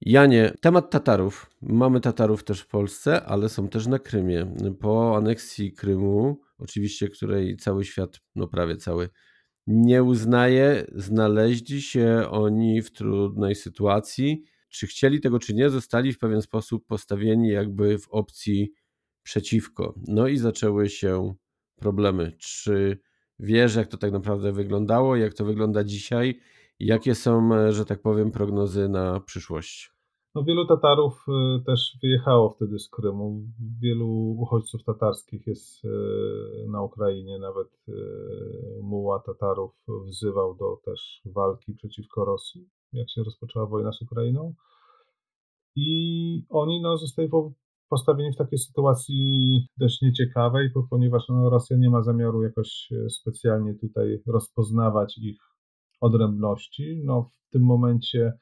Janie, 0.00 0.52
temat 0.60 0.90
Tatarów. 0.90 1.50
Mamy 1.62 2.00
Tatarów 2.00 2.44
też 2.44 2.60
w 2.60 2.68
Polsce, 2.68 3.24
ale 3.24 3.48
są 3.48 3.68
też 3.68 3.86
na 3.86 3.98
Krymie. 3.98 4.54
Po 4.80 5.16
aneksji 5.16 5.72
Krymu, 5.72 6.40
oczywiście, 6.58 7.08
której 7.08 7.56
cały 7.56 7.84
świat, 7.84 8.20
no 8.34 8.48
prawie 8.48 8.76
cały, 8.76 9.08
nie 9.66 10.02
uznaje, 10.02 10.86
znaleźli 10.94 11.82
się 11.82 12.26
oni 12.30 12.82
w 12.82 12.92
trudnej 12.92 13.54
sytuacji. 13.54 14.44
Czy 14.68 14.86
chcieli 14.86 15.20
tego, 15.20 15.38
czy 15.38 15.54
nie, 15.54 15.70
zostali 15.70 16.12
w 16.12 16.18
pewien 16.18 16.42
sposób 16.42 16.86
postawieni 16.86 17.48
jakby 17.48 17.98
w 17.98 18.08
opcji 18.08 18.72
przeciwko. 19.24 19.94
No 20.08 20.28
i 20.28 20.36
zaczęły 20.36 20.88
się 20.88 21.34
problemy. 21.76 22.32
Czy 22.38 22.98
wiesz, 23.38 23.76
jak 23.76 23.88
to 23.88 23.96
tak 23.96 24.12
naprawdę 24.12 24.52
wyglądało, 24.52 25.16
jak 25.16 25.34
to 25.34 25.44
wygląda 25.44 25.84
dzisiaj? 25.84 26.40
Jakie 26.80 27.14
są, 27.14 27.50
że 27.72 27.84
tak 27.84 28.02
powiem, 28.02 28.30
prognozy 28.30 28.88
na 28.88 29.20
przyszłość? 29.20 29.94
No, 30.34 30.44
wielu 30.44 30.66
Tatarów 30.66 31.26
y, 31.28 31.64
też 31.64 31.98
wyjechało 32.02 32.50
wtedy 32.50 32.78
z 32.78 32.88
Krymu. 32.88 33.42
Wielu 33.80 34.36
uchodźców 34.38 34.84
tatarskich 34.84 35.46
jest 35.46 35.84
y, 35.84 35.88
na 36.68 36.82
Ukrainie. 36.82 37.38
Nawet 37.38 37.68
muła 38.82 39.20
Tatarów 39.26 39.72
wzywał 40.06 40.54
do 40.54 40.76
też 40.84 41.22
walki 41.24 41.74
przeciwko 41.74 42.24
Rosji, 42.24 42.68
jak 42.92 43.10
się 43.10 43.22
rozpoczęła 43.22 43.66
wojna 43.66 43.92
z 43.92 44.02
Ukrainą. 44.02 44.54
I 45.76 46.42
oni 46.48 46.80
no, 46.82 46.98
zostali 46.98 47.28
postawieni 47.88 48.32
w 48.32 48.36
takiej 48.36 48.58
sytuacji 48.58 49.66
dość 49.76 50.02
nieciekawej, 50.02 50.70
ponieważ 50.90 51.22
no, 51.28 51.50
Rosja 51.50 51.76
nie 51.76 51.90
ma 51.90 52.02
zamiaru 52.02 52.42
jakoś 52.42 52.88
e, 52.92 53.10
specjalnie 53.10 53.74
tutaj 53.74 54.22
rozpoznawać 54.26 55.18
ich 55.18 55.38
odrębności. 56.00 57.02
No, 57.04 57.22
w 57.22 57.50
tym 57.50 57.62
momencie, 57.62 58.32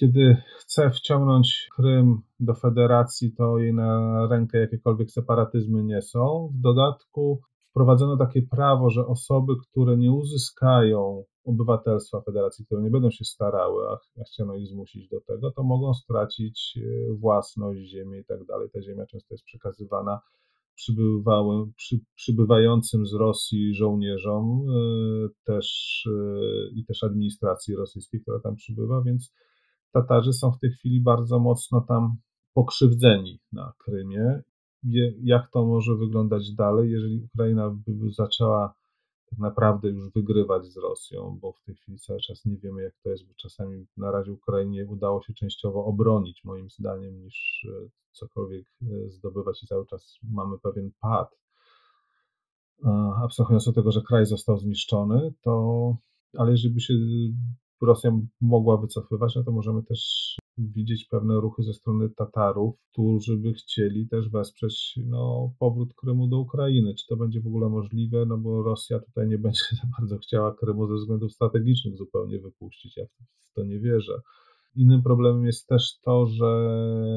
kiedy 0.00 0.36
chce 0.58 0.90
wciągnąć 0.90 1.68
Krym 1.76 2.20
do 2.40 2.54
federacji, 2.54 3.32
to 3.32 3.58
jej 3.58 3.74
na 3.74 4.26
rękę 4.30 4.58
jakiekolwiek 4.58 5.10
separatyzmy 5.10 5.84
nie 5.84 6.02
są. 6.02 6.52
W 6.54 6.60
dodatku 6.60 7.42
wprowadzono 7.70 8.16
takie 8.16 8.42
prawo, 8.42 8.90
że 8.90 9.06
osoby, 9.06 9.52
które 9.62 9.96
nie 9.96 10.12
uzyskają 10.12 11.24
obywatelstwa 11.44 12.20
federacji, 12.20 12.66
które 12.66 12.82
nie 12.82 12.90
będą 12.90 13.10
się 13.10 13.24
starały, 13.24 13.82
a 13.88 14.24
chciano 14.24 14.56
ich 14.56 14.66
zmusić 14.66 15.08
do 15.08 15.20
tego, 15.20 15.50
to 15.50 15.62
mogą 15.62 15.94
stracić 15.94 16.78
e, 16.78 17.14
własność 17.14 17.80
ziemi 17.80 18.18
i 18.18 18.24
tak 18.24 18.44
dalej. 18.44 18.68
Ta 18.72 18.82
ziemia 18.82 19.06
często 19.06 19.34
jest 19.34 19.44
przekazywana 19.44 20.20
przybywałym, 20.74 21.72
przy, 21.76 22.00
przybywającym 22.14 23.06
z 23.06 23.14
Rosji 23.14 23.74
żołnierzom 23.74 24.66
e, 24.68 25.28
też 25.44 26.04
e, 26.06 26.70
i 26.74 26.84
też 26.84 27.02
administracji 27.02 27.76
rosyjskiej, 27.76 28.20
która 28.22 28.40
tam 28.40 28.56
przybywa, 28.56 29.02
więc 29.02 29.32
Tatarzy 29.92 30.32
są 30.32 30.52
w 30.52 30.58
tej 30.58 30.70
chwili 30.70 31.00
bardzo 31.00 31.38
mocno 31.38 31.80
tam 31.80 32.16
pokrzywdzeni 32.54 33.40
na 33.52 33.72
Krymie. 33.78 34.42
Jak 35.22 35.50
to 35.50 35.64
może 35.64 35.96
wyglądać 35.96 36.52
dalej, 36.54 36.90
jeżeli 36.90 37.24
Ukraina 37.24 37.70
by 37.70 38.10
zaczęła 38.12 38.74
tak 39.30 39.38
naprawdę 39.38 39.88
już 39.88 40.10
wygrywać 40.10 40.66
z 40.66 40.76
Rosją, 40.76 41.38
bo 41.40 41.52
w 41.52 41.62
tej 41.62 41.74
chwili 41.74 41.98
cały 41.98 42.20
czas 42.20 42.44
nie 42.44 42.56
wiemy, 42.56 42.82
jak 42.82 42.94
to 43.02 43.10
jest, 43.10 43.26
bo 43.26 43.34
czasami 43.34 43.86
na 43.96 44.10
razie 44.10 44.32
Ukrainie 44.32 44.86
udało 44.86 45.22
się 45.22 45.34
częściowo 45.34 45.84
obronić, 45.84 46.44
moim 46.44 46.70
zdaniem, 46.70 47.22
niż 47.22 47.66
e, 47.68 47.88
cokolwiek 48.12 48.66
e, 48.82 49.10
zdobywać 49.10 49.62
i 49.62 49.66
cały 49.66 49.86
czas 49.86 50.18
mamy 50.22 50.58
pewien 50.58 50.90
pad. 51.00 51.40
Abstrahując 53.24 53.68
od 53.68 53.74
tego, 53.74 53.92
że 53.92 54.02
kraj 54.02 54.26
został 54.26 54.58
zniszczony, 54.58 55.34
to 55.42 55.96
ale 56.38 56.50
jeżeli 56.50 56.74
by 56.74 56.80
się 56.80 56.94
Rosja 57.86 58.18
mogła 58.40 58.76
wycofywać, 58.76 59.36
no 59.36 59.44
to 59.44 59.52
możemy 59.52 59.82
też 59.82 60.34
widzieć 60.58 61.04
pewne 61.04 61.40
ruchy 61.40 61.62
ze 61.62 61.74
strony 61.74 62.10
Tatarów, 62.10 62.74
którzy 62.92 63.36
by 63.36 63.52
chcieli 63.52 64.08
też 64.08 64.28
wesprzeć 64.28 64.98
no, 65.06 65.52
powrót 65.58 65.94
Krymu 65.94 66.28
do 66.28 66.38
Ukrainy. 66.38 66.94
Czy 66.94 67.06
to 67.06 67.16
będzie 67.16 67.40
w 67.40 67.46
ogóle 67.46 67.68
możliwe? 67.68 68.26
No 68.26 68.38
bo 68.38 68.62
Rosja 68.62 68.98
tutaj 68.98 69.28
nie 69.28 69.38
będzie 69.44 69.62
za 69.72 69.88
bardzo 69.98 70.18
chciała 70.18 70.54
Krymu 70.54 70.86
ze 70.86 70.94
względów 70.94 71.32
strategicznych 71.32 71.96
zupełnie 71.96 72.38
wypuścić. 72.38 72.96
Ja 72.96 73.04
w 73.40 73.52
to 73.54 73.64
nie 73.64 73.80
wierzę. 73.80 74.20
Innym 74.76 75.02
problemem 75.02 75.46
jest 75.46 75.66
też 75.66 75.98
to, 76.00 76.26
że 76.26 76.46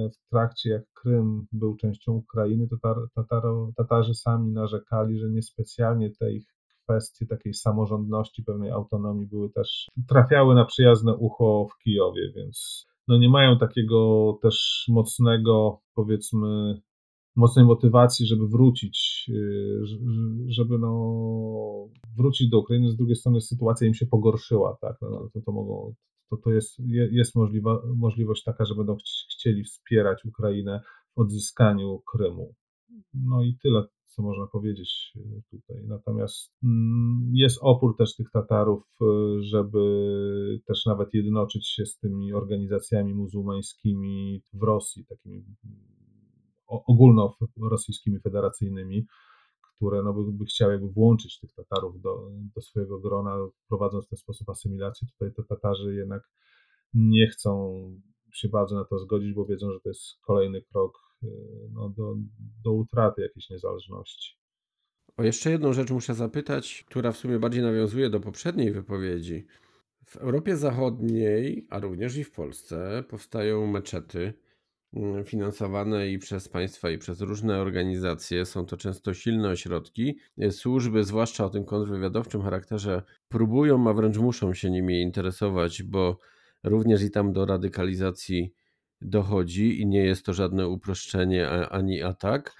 w 0.09 0.29
trakcie 0.29 0.69
jak 0.69 0.83
Krym 0.93 1.47
był 1.51 1.75
częścią 1.75 2.11
Ukrainy, 2.11 2.67
to 2.67 3.27
Tatarzy 3.75 4.13
sami 4.13 4.51
narzekali, 4.51 5.19
że 5.19 5.29
niespecjalnie 5.29 6.11
te 6.11 6.33
ich 6.33 6.53
kwestie 6.83 7.25
takiej 7.25 7.53
samorządności, 7.53 8.43
pewnej 8.43 8.71
autonomii 8.71 9.27
były 9.27 9.49
też, 9.49 9.87
trafiały 10.07 10.55
na 10.55 10.65
przyjazne 10.65 11.15
ucho 11.15 11.67
w 11.71 11.83
Kijowie, 11.83 12.31
więc 12.35 12.85
no 13.07 13.17
nie 13.17 13.29
mają 13.29 13.57
takiego 13.57 14.39
też 14.41 14.85
mocnego, 14.89 15.81
powiedzmy, 15.95 16.81
mocnej 17.35 17.65
motywacji, 17.65 18.27
żeby 18.27 18.47
wrócić, 18.47 19.25
y, 19.29 19.81
żeby 20.47 20.79
no, 20.79 21.89
wrócić 22.17 22.49
do 22.49 22.59
Ukrainy. 22.59 22.91
Z 22.91 22.95
drugiej 22.95 23.15
strony 23.15 23.41
sytuacja 23.41 23.87
im 23.87 23.93
się 23.93 24.05
pogorszyła, 24.05 24.77
tak? 24.81 24.97
No, 25.01 25.29
to, 25.33 25.41
to, 25.41 25.51
mogą, 25.51 25.93
to, 26.29 26.37
to 26.37 26.51
jest, 26.51 26.79
jest 27.11 27.35
możliwa, 27.35 27.81
możliwość 27.95 28.43
taka, 28.43 28.65
że 28.65 28.75
będą 28.75 28.97
chcieli 29.31 29.63
wspierać 29.63 30.25
Ukrainę 30.25 30.81
w 31.15 31.19
odzyskaniu 31.19 32.01
Krymu. 32.11 32.53
No 33.13 33.43
i 33.43 33.57
tyle 33.63 33.83
co 34.15 34.21
można 34.21 34.47
powiedzieć 34.47 35.13
e, 35.15 35.41
tutaj. 35.51 35.83
Natomiast 35.87 36.55
mm, 36.63 37.31
jest 37.33 37.57
opór 37.61 37.97
też 37.97 38.15
tych 38.15 38.31
Tatarów, 38.31 38.83
e, 39.01 39.05
żeby 39.43 39.79
też 40.67 40.85
nawet 40.85 41.13
jednoczyć 41.13 41.67
się 41.67 41.85
z 41.85 41.99
tymi 41.99 42.33
organizacjami 42.33 43.13
muzułmańskimi 43.13 44.41
w 44.53 44.63
Rosji, 44.63 45.05
takimi 45.05 45.37
mm, 45.37 45.83
ogólnorosyjskimi, 46.67 48.19
federacyjnymi, 48.19 49.05
które 49.61 50.03
no, 50.03 50.13
by, 50.13 50.31
by 50.31 50.45
chciały 50.45 50.73
jakby 50.73 50.89
włączyć 50.89 51.39
tych 51.39 51.53
Tatarów 51.53 52.01
do, 52.01 52.31
do 52.55 52.61
swojego 52.61 52.99
grona, 52.99 53.37
prowadząc 53.67 54.05
w 54.05 54.09
ten 54.09 54.17
sposób 54.17 54.49
asymilację. 54.49 55.07
Tutaj 55.07 55.33
te 55.33 55.43
Tatarzy 55.43 55.95
jednak 55.95 56.29
nie 56.93 57.27
chcą 57.27 57.73
się 58.33 58.49
bardzo 58.49 58.75
na 58.75 58.85
to 58.85 58.99
zgodzić, 58.99 59.33
bo 59.33 59.45
wiedzą, 59.45 59.71
że 59.71 59.79
to 59.79 59.89
jest 59.89 60.01
kolejny 60.21 60.61
krok 60.61 60.93
no, 61.73 61.89
do, 61.89 62.15
do 62.63 62.73
utraty 62.73 63.21
jakiejś 63.21 63.49
niezależności. 63.49 64.37
O 65.17 65.23
jeszcze 65.23 65.51
jedną 65.51 65.73
rzecz 65.73 65.91
muszę 65.91 66.13
zapytać, 66.13 66.83
która 66.87 67.11
w 67.11 67.17
sumie 67.17 67.39
bardziej 67.39 67.63
nawiązuje 67.63 68.09
do 68.09 68.19
poprzedniej 68.19 68.71
wypowiedzi. 68.71 69.45
W 70.05 70.17
Europie 70.17 70.57
Zachodniej, 70.57 71.67
a 71.69 71.79
również 71.79 72.17
i 72.17 72.23
w 72.23 72.31
Polsce, 72.31 73.03
powstają 73.09 73.67
meczety 73.67 74.33
mm, 74.93 75.25
finansowane 75.25 76.09
i 76.09 76.19
przez 76.19 76.49
państwa, 76.49 76.91
i 76.91 76.97
przez 76.97 77.21
różne 77.21 77.59
organizacje. 77.59 78.45
Są 78.45 78.65
to 78.65 78.77
często 78.77 79.13
silne 79.13 79.49
ośrodki. 79.49 80.17
Służby, 80.51 81.03
zwłaszcza 81.03 81.45
o 81.45 81.49
tym 81.49 81.65
kontrwywiadowczym 81.65 82.41
charakterze, 82.41 83.03
próbują, 83.29 83.89
a 83.89 83.93
wręcz 83.93 84.17
muszą 84.17 84.53
się 84.53 84.71
nimi 84.71 85.01
interesować, 85.01 85.83
bo 85.83 86.19
również 86.63 87.03
i 87.03 87.11
tam 87.11 87.33
do 87.33 87.45
radykalizacji 87.45 88.53
dochodzi 89.03 89.81
i 89.81 89.87
nie 89.87 90.03
jest 90.05 90.25
to 90.25 90.33
żadne 90.33 90.67
uproszczenie 90.67 91.49
ani 91.49 92.01
atak. 92.01 92.55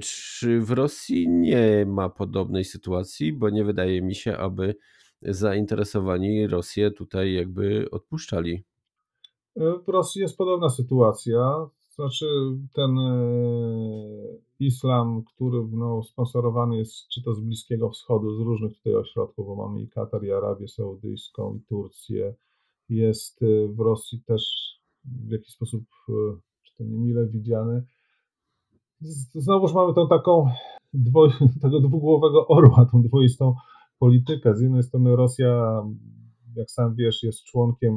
Czy 0.00 0.60
w 0.60 0.70
Rosji 0.70 1.28
nie 1.28 1.86
ma 1.86 2.08
podobnej 2.08 2.64
sytuacji, 2.64 3.32
bo 3.32 3.50
nie 3.50 3.64
wydaje 3.64 4.02
mi 4.02 4.14
się, 4.14 4.36
aby 4.36 4.74
zainteresowani 5.22 6.46
Rosję 6.46 6.90
tutaj 6.90 7.34
jakby 7.34 7.90
odpuszczali. 7.90 8.64
W 9.56 9.88
Rosji 9.88 10.22
jest 10.22 10.36
podobna 10.36 10.70
sytuacja. 10.70 11.68
Znaczy, 11.94 12.26
ten 12.74 12.98
e, 12.98 13.22
islam, 14.60 15.22
który 15.34 15.68
no, 15.72 16.02
sponsorowany 16.02 16.76
jest 16.76 17.08
czy 17.08 17.22
to 17.22 17.34
z 17.34 17.40
Bliskiego 17.40 17.90
Wschodu, 17.90 18.36
z 18.36 18.40
różnych 18.40 18.76
tutaj 18.76 18.94
ośrodków, 18.94 19.46
bo 19.46 19.56
mamy 19.56 19.82
i 19.82 19.88
Katar, 19.88 20.24
i 20.24 20.32
Arabię 20.32 20.68
Saudyjską, 20.68 21.54
i 21.54 21.60
Turcję, 21.60 22.34
jest 22.88 23.42
e, 23.42 23.68
w 23.68 23.80
Rosji 23.80 24.22
też 24.26 24.42
w 25.04 25.30
jakiś 25.30 25.54
sposób, 25.54 25.84
e, 26.08 26.12
czy 26.62 26.76
to 26.76 26.84
niemile 26.84 27.26
widziany. 27.26 27.82
Znowuż 29.34 29.74
mamy 29.74 29.94
tą 29.94 30.08
taką 30.08 30.46
dwo, 30.92 31.28
tego 31.62 31.80
dwugłowego 31.80 32.48
orła, 32.48 32.86
tą 32.92 33.02
dwoistą 33.02 33.54
politykę. 33.98 34.54
Z 34.54 34.60
jednej 34.60 34.82
strony 34.82 35.16
Rosja, 35.16 35.82
jak 36.56 36.70
sam 36.70 36.94
wiesz, 36.94 37.22
jest 37.22 37.44
członkiem 37.44 37.94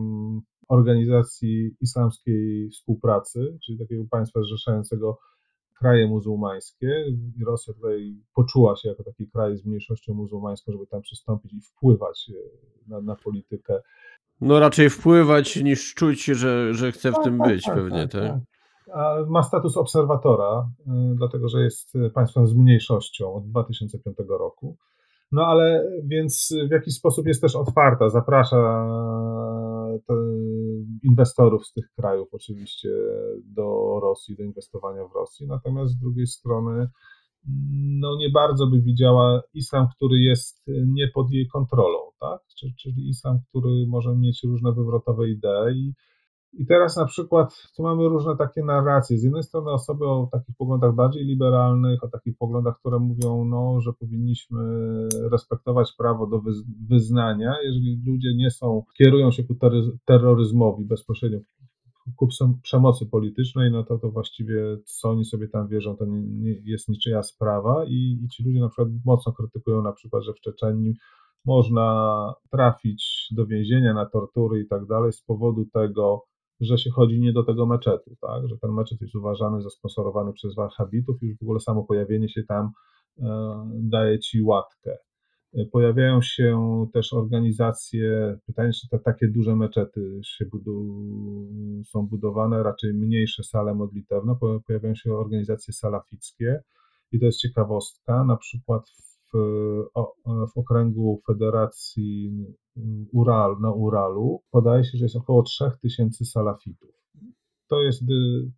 Organizacji 0.67 1.75
Islamskiej 1.81 2.69
Współpracy, 2.69 3.57
czyli 3.65 3.77
takiego 3.79 4.03
państwa 4.11 4.41
zrzeszającego 4.41 5.19
kraje 5.79 6.07
muzułmańskie 6.07 7.05
i 7.07 7.43
Rosja 7.45 7.73
tutaj 7.73 8.15
poczuła 8.35 8.75
się 8.75 8.89
jako 8.89 9.03
taki 9.03 9.27
kraj 9.27 9.57
z 9.57 9.65
mniejszością 9.65 10.13
muzułmańską, 10.13 10.71
żeby 10.71 10.87
tam 10.87 11.01
przystąpić 11.01 11.53
i 11.53 11.61
wpływać 11.61 12.31
e, 12.33 12.89
na, 12.89 13.01
na 13.01 13.15
politykę. 13.15 13.81
No 14.41 14.59
raczej 14.59 14.89
wpływać 14.89 15.55
niż 15.55 15.93
czuć, 15.93 16.25
że, 16.25 16.73
że 16.73 16.91
chce 16.91 17.11
w 17.11 17.15
tak, 17.15 17.23
tym 17.23 17.37
tak, 17.37 17.47
być 17.47 17.63
tak, 17.63 17.75
pewnie, 17.75 18.07
tak? 18.07 18.11
tak? 18.11 18.31
tak. 18.85 19.27
Ma 19.27 19.43
status 19.43 19.77
obserwatora, 19.77 20.69
e, 20.87 21.13
dlatego 21.15 21.49
że 21.49 21.61
jest 21.61 21.93
państwem 22.13 22.47
z 22.47 22.55
mniejszością 22.55 23.33
od 23.33 23.49
2005 23.49 24.17
roku. 24.29 24.77
No 25.31 25.45
ale 25.45 25.83
więc 26.03 26.53
w 26.69 26.71
jakiś 26.71 26.95
sposób 26.95 27.27
jest 27.27 27.41
też 27.41 27.55
otwarta, 27.55 28.09
zaprasza 28.09 28.87
inwestorów 31.03 31.67
z 31.67 31.73
tych 31.73 31.91
krajów 31.95 32.27
oczywiście 32.31 32.89
do 33.43 33.99
Rosji, 34.01 34.35
do 34.35 34.43
inwestowania 34.43 35.07
w 35.07 35.15
Rosji. 35.15 35.47
Natomiast 35.47 35.91
z 35.91 35.97
drugiej 35.97 36.27
strony 36.27 36.89
no 37.99 38.17
nie 38.17 38.29
bardzo 38.29 38.67
by 38.67 38.81
widziała 38.81 39.41
islam, 39.53 39.87
który 39.95 40.19
jest 40.19 40.65
nie 40.87 41.07
pod 41.07 41.31
jej 41.31 41.47
kontrolą, 41.47 41.99
tak? 42.19 42.41
Czyli 42.81 43.09
islam, 43.09 43.39
który 43.49 43.85
może 43.87 44.15
mieć 44.15 44.43
różne 44.43 44.73
wywrotowe 44.73 45.29
idee 45.29 45.93
i 46.57 46.65
teraz 46.65 46.97
na 46.97 47.05
przykład 47.05 47.71
tu 47.77 47.83
mamy 47.83 48.09
różne 48.09 48.37
takie 48.37 48.63
narracje. 48.63 49.17
Z 49.17 49.23
jednej 49.23 49.43
strony 49.43 49.71
osoby 49.71 50.05
o 50.05 50.29
takich 50.31 50.55
poglądach 50.55 50.95
bardziej 50.95 51.25
liberalnych, 51.25 52.03
o 52.03 52.07
takich 52.07 52.37
poglądach, 52.37 52.79
które 52.79 52.99
mówią, 52.99 53.45
no, 53.45 53.81
że 53.81 53.93
powinniśmy 53.93 54.61
respektować 55.31 55.93
prawo 55.97 56.27
do 56.27 56.41
wyznania, 56.89 57.53
jeżeli 57.63 58.01
ludzie 58.05 58.35
nie 58.35 58.51
są, 58.51 58.83
kierują 58.97 59.31
się 59.31 59.43
ku 59.43 59.55
terroryzmowi 60.05 60.85
bezpośrednio, 60.85 61.39
ku 62.15 62.27
przemocy 62.63 63.05
politycznej, 63.05 63.71
no 63.71 63.83
to 63.83 63.97
to 63.97 64.11
właściwie 64.11 64.77
co 64.85 65.09
oni 65.09 65.25
sobie 65.25 65.47
tam 65.47 65.67
wierzą, 65.67 65.97
to 65.97 66.05
nie 66.05 66.61
jest 66.63 66.89
niczyja 66.89 67.23
sprawa 67.23 67.85
i, 67.85 68.19
i 68.23 68.27
ci 68.29 68.43
ludzie 68.43 68.59
na 68.59 68.69
przykład 68.69 68.87
mocno 69.05 69.33
krytykują 69.33 69.81
na 69.81 69.93
przykład, 69.93 70.23
że 70.23 70.33
w 70.33 70.41
Czeczeniu 70.41 70.93
można 71.45 72.33
trafić 72.51 73.27
do 73.31 73.45
więzienia 73.45 73.93
na 73.93 74.05
tortury 74.05 74.59
i 74.61 74.67
tak 74.67 74.85
dalej 74.85 75.13
z 75.13 75.21
powodu 75.21 75.65
tego, 75.73 76.23
że 76.61 76.77
się 76.77 76.91
chodzi 76.91 77.19
nie 77.19 77.33
do 77.33 77.43
tego 77.43 77.65
meczetu, 77.65 78.15
tak? 78.21 78.47
że 78.47 78.57
ten 78.57 78.71
meczet 78.71 79.01
jest 79.01 79.15
uważany 79.15 79.61
za 79.61 79.69
sponsorowany 79.69 80.33
przez 80.33 80.55
wahhabitów 80.55 81.23
i 81.23 81.25
już 81.25 81.37
w 81.37 81.43
ogóle 81.43 81.59
samo 81.59 81.83
pojawienie 81.83 82.29
się 82.29 82.43
tam 82.43 82.71
e, 83.19 83.69
daje 83.73 84.19
ci 84.19 84.41
łatkę. 84.41 84.97
Pojawiają 85.71 86.21
się 86.21 86.85
też 86.93 87.13
organizacje, 87.13 88.37
pytanie, 88.45 88.71
czy 88.73 88.89
te 88.89 88.99
takie 88.99 89.27
duże 89.27 89.55
meczety 89.55 90.19
się 90.23 90.45
budu, 90.45 90.97
są 91.85 92.07
budowane, 92.07 92.63
raczej 92.63 92.93
mniejsze 92.93 93.43
sale 93.43 93.73
modlitewne, 93.75 94.35
pojawiają 94.67 94.95
się 94.95 95.13
organizacje 95.13 95.73
salafickie 95.73 96.61
i 97.11 97.19
to 97.19 97.25
jest 97.25 97.39
ciekawostka, 97.39 98.23
na 98.23 98.37
przykład 98.37 98.89
w, 99.33 99.37
w 100.53 100.57
okręgu 100.57 101.21
Federacji 101.27 102.31
Ural, 103.13 103.55
na 103.61 103.71
Uralu 103.71 104.41
podaje 104.51 104.83
się, 104.83 104.97
że 104.97 105.05
jest 105.05 105.15
około 105.15 105.43
3000 105.43 106.25
salafitów. 106.25 106.89
To 107.67 107.81
jest, 107.81 108.01
y, 108.01 108.51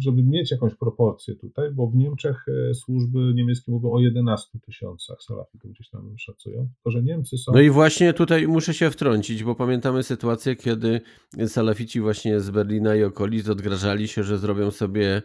żeby 0.00 0.22
mieć 0.22 0.50
jakąś 0.50 0.74
proporcję 0.74 1.34
tutaj, 1.34 1.70
bo 1.70 1.86
w 1.86 1.96
Niemczech 1.96 2.46
e, 2.70 2.74
służby 2.74 3.18
niemieckie 3.34 3.72
mówią 3.72 3.92
o 3.92 4.00
11 4.00 4.58
tysiącach 4.58 5.22
salafitów, 5.22 5.70
gdzieś 5.70 5.90
tam 5.90 6.14
szacują, 6.18 6.68
to 6.84 6.90
że 6.90 7.02
Niemcy 7.02 7.38
są... 7.38 7.52
No 7.52 7.60
i 7.60 7.70
właśnie 7.70 8.12
tutaj 8.12 8.48
muszę 8.48 8.74
się 8.74 8.90
wtrącić, 8.90 9.44
bo 9.44 9.54
pamiętamy 9.54 10.02
sytuację, 10.02 10.56
kiedy 10.56 11.00
salafici 11.46 12.00
właśnie 12.00 12.40
z 12.40 12.50
Berlina 12.50 12.96
i 12.96 13.04
okolic 13.04 13.48
odgrażali 13.48 14.08
się, 14.08 14.22
że 14.22 14.38
zrobią 14.38 14.70
sobie 14.70 15.22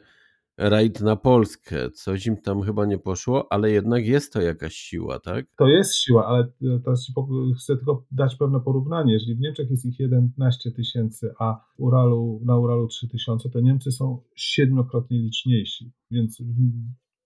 rajd 0.57 1.01
na 1.01 1.15
Polskę. 1.15 1.91
Coś 1.91 2.27
im 2.27 2.37
tam 2.37 2.61
chyba 2.61 2.85
nie 2.85 2.97
poszło, 2.97 3.51
ale 3.51 3.71
jednak 3.71 4.05
jest 4.05 4.33
to 4.33 4.41
jakaś 4.41 4.73
siła, 4.73 5.19
tak? 5.19 5.45
To 5.57 5.67
jest 5.67 5.95
siła, 5.95 6.25
ale 6.25 6.47
teraz 6.85 7.11
chcę 7.57 7.77
tylko 7.77 8.05
dać 8.11 8.35
pewne 8.35 8.59
porównanie. 8.59 9.13
Jeżeli 9.13 9.35
w 9.35 9.39
Niemczech 9.39 9.71
jest 9.71 9.85
ich 9.85 9.99
11 9.99 10.71
tysięcy, 10.71 11.33
a 11.39 11.65
Uralu, 11.77 12.41
na 12.45 12.57
Uralu 12.57 12.87
3 12.87 13.07
tysiące, 13.07 13.49
to 13.49 13.59
Niemcy 13.59 13.91
są 13.91 14.21
siedmiokrotnie 14.35 15.17
liczniejsi, 15.17 15.91
więc 16.11 16.43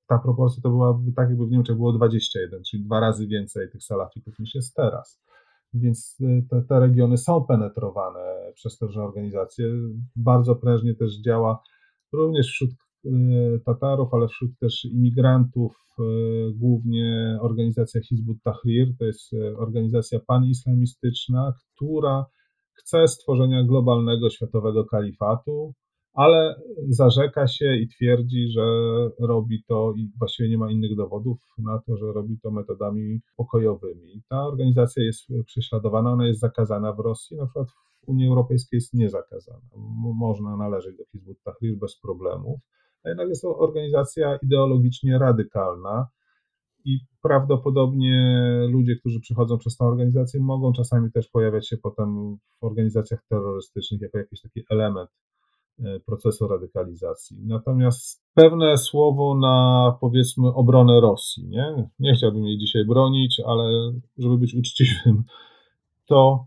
ta 0.08 0.20
proporcja 0.20 0.64
to 0.64 0.70
byłaby 0.70 1.12
tak, 1.12 1.30
jakby 1.30 1.46
w 1.46 1.52
Niemczech 1.52 1.76
było 1.76 1.94
21, 1.94 2.64
czyli 2.64 2.84
dwa 2.84 3.00
razy 3.00 3.28
więcej 3.28 3.70
tych 3.70 3.84
salafitów 3.84 4.40
niż 4.40 4.56
jest 4.56 4.76
teraz. 4.76 5.22
Więc 5.74 6.18
y, 6.22 6.46
te, 6.50 6.62
te 6.62 6.80
regiony 6.80 7.18
są 7.18 7.46
penetrowane 7.46 8.52
przez 8.54 8.78
te 8.78 8.86
organizacje. 8.86 9.66
Bardzo 10.16 10.56
prężnie 10.56 10.96
też 10.96 11.22
działa 11.22 11.64
również 12.14 12.48
wśród 12.48 12.70
Tatarów, 13.66 14.14
ale 14.14 14.28
wśród 14.28 14.52
też 14.60 14.86
imigrantów, 14.86 15.76
y, 16.00 16.04
głównie 16.56 17.38
organizacja 17.42 18.02
Hizbut 18.02 18.38
Tahrir, 18.44 18.88
to 19.00 19.06
jest 19.06 19.34
y, 19.34 19.58
organizacja 19.58 20.20
panislamistyczna, 20.28 21.54
która 21.76 22.26
chce 22.74 23.08
stworzenia 23.08 23.64
globalnego 23.64 24.30
światowego 24.30 24.86
kalifatu, 24.86 25.74
ale 26.14 26.56
zarzeka 26.90 27.48
się 27.48 27.76
i 27.76 27.88
twierdzi, 27.88 28.48
że 28.48 28.66
robi 29.20 29.64
to 29.68 29.94
i 29.98 30.12
właściwie 30.20 30.50
nie 30.50 30.58
ma 30.58 30.72
innych 30.72 30.96
dowodów 30.96 31.38
na 31.58 31.80
to, 31.86 31.98
że 31.98 32.06
robi 32.14 32.40
to 32.40 32.52
metodami 32.52 33.20
pokojowymi. 33.38 34.22
Ta 34.30 34.46
organizacja 34.46 35.04
jest 35.04 35.28
prześladowana, 35.46 36.12
ona 36.12 36.28
jest 36.28 36.40
zakazana 36.40 36.94
w 36.94 37.00
Rosji, 37.00 37.38
na 37.38 37.46
przykład 37.46 37.70
w 37.70 38.10
Unii 38.10 38.28
Europejskiej 38.28 38.78
jest 38.78 38.94
niezakazana. 38.94 39.68
Można 40.20 40.58
należeć 40.58 40.98
do 40.98 41.04
Hizbut 41.12 41.38
Tahrir 41.44 41.78
bez 41.78 42.00
problemów 42.00 42.60
a 43.06 43.10
jednak 43.10 43.30
jest 43.30 43.42
to 43.42 43.58
organizacja 43.58 44.38
ideologicznie 44.44 45.18
radykalna 45.20 46.08
i 46.86 47.00
prawdopodobnie 47.22 48.40
ludzie, 48.70 48.96
którzy 48.96 49.20
przychodzą 49.20 49.58
przez 49.58 49.78
tę 49.78 49.86
organizację, 49.86 50.40
mogą 50.40 50.74
czasami 50.74 51.12
też 51.12 51.28
pojawiać 51.28 51.68
się 51.68 51.78
potem 51.78 52.38
w 52.60 52.64
organizacjach 52.64 53.24
terrorystycznych 53.30 54.02
jako 54.02 54.18
jakiś 54.18 54.42
taki 54.42 54.62
element 54.70 55.10
e, 55.80 56.00
procesu 56.00 56.48
radykalizacji. 56.48 57.38
Natomiast 57.46 58.24
pewne 58.34 58.78
słowo 58.78 59.38
na 59.38 59.98
powiedzmy 60.02 60.48
obronę 60.48 61.02
Rosji. 61.02 61.48
Nie, 61.48 61.90
nie 62.00 62.14
chciałbym 62.14 62.46
jej 62.46 62.58
dzisiaj 62.58 62.86
bronić, 62.86 63.42
ale 63.46 63.94
żeby 64.18 64.38
być 64.38 64.56
uczciwym, 64.56 65.24
to 66.06 66.46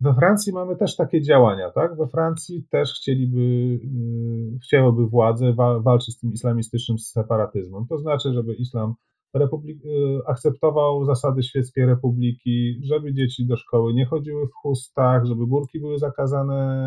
we 0.00 0.14
Francji 0.14 0.52
mamy 0.52 0.76
też 0.76 0.96
takie 0.96 1.22
działania, 1.22 1.70
tak? 1.70 1.96
We 1.96 2.06
Francji 2.06 2.66
też 2.70 2.94
chcieliby, 2.94 3.40
yy, 3.40 4.58
chciałoby 4.62 5.06
władze 5.06 5.52
wa 5.52 5.80
walczyć 5.80 6.14
z 6.14 6.20
tym 6.20 6.32
islamistycznym 6.32 6.98
separatyzmem. 6.98 7.86
To 7.86 7.98
znaczy, 7.98 8.32
żeby 8.32 8.54
islam 8.54 8.94
republik, 9.34 9.84
yy, 9.84 10.20
akceptował 10.26 11.04
zasady 11.04 11.42
świeckiej 11.42 11.86
republiki, 11.86 12.80
żeby 12.84 13.14
dzieci 13.14 13.46
do 13.46 13.56
szkoły 13.56 13.94
nie 13.94 14.06
chodziły 14.06 14.46
w 14.46 14.52
chustach, 14.52 15.24
żeby 15.24 15.46
burki 15.46 15.80
były 15.80 15.98
zakazane 15.98 16.78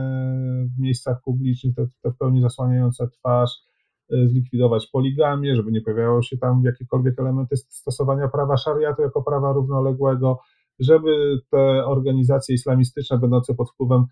w 0.77 0.79
miejscach 0.79 1.21
publicznych, 1.23 1.75
te, 1.75 1.87
te 2.03 2.11
w 2.11 2.17
pełni 2.17 2.41
zasłaniające 2.41 3.07
twarz, 3.07 3.51
yy, 4.09 4.27
zlikwidować 4.27 4.87
poligamię, 4.87 5.55
żeby 5.55 5.71
nie 5.71 5.81
pojawiały 5.81 6.23
się 6.23 6.37
tam 6.37 6.63
jakiekolwiek 6.65 7.19
elementy 7.19 7.57
stosowania 7.57 8.27
prawa 8.27 8.57
szariatu 8.57 9.01
jako 9.01 9.23
prawa 9.23 9.53
równoległego, 9.53 10.39
żeby 10.81 11.39
te 11.49 11.85
organizacje 11.85 12.55
islamistyczne 12.55 13.17
będące 13.17 13.53
pod 13.53 13.71
wpływem 13.71 14.05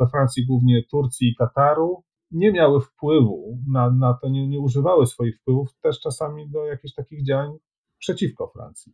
we 0.00 0.08
Francji 0.10 0.46
głównie 0.46 0.82
Turcji 0.90 1.28
i 1.28 1.34
Kataru 1.34 2.02
nie 2.30 2.52
miały 2.52 2.80
wpływu 2.80 3.58
na, 3.68 3.90
na 3.90 4.14
to, 4.14 4.28
nie, 4.28 4.48
nie 4.48 4.60
używały 4.60 5.06
swoich 5.06 5.38
wpływów 5.40 5.68
też 5.82 6.00
czasami 6.00 6.50
do 6.50 6.66
jakichś 6.66 6.94
takich 6.94 7.26
działań 7.26 7.50
przeciwko 7.98 8.46
Francji. 8.46 8.92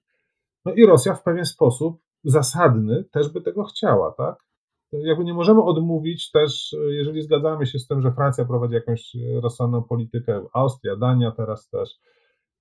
No 0.65 0.73
i 0.75 0.87
Rosja 0.87 1.15
w 1.15 1.23
pewien 1.23 1.45
sposób 1.45 2.01
zasadny 2.25 3.05
też 3.13 3.33
by 3.33 3.41
tego 3.41 3.65
chciała, 3.65 4.13
tak? 4.13 4.49
Jakby 4.93 5.25
nie 5.25 5.35
możemy 5.35 5.63
odmówić 5.63 6.31
też, 6.31 6.77
jeżeli 6.89 7.23
zgadzamy 7.23 7.67
się 7.67 7.79
z 7.79 7.87
tym, 7.87 8.01
że 8.03 8.13
Francja 8.13 8.45
prowadzi 8.45 8.75
jakąś 8.75 9.17
rozsądną 9.43 9.83
politykę, 9.83 10.45
Austria, 10.53 10.97
Dania 10.97 11.31
teraz 11.31 11.69
też, 11.69 11.91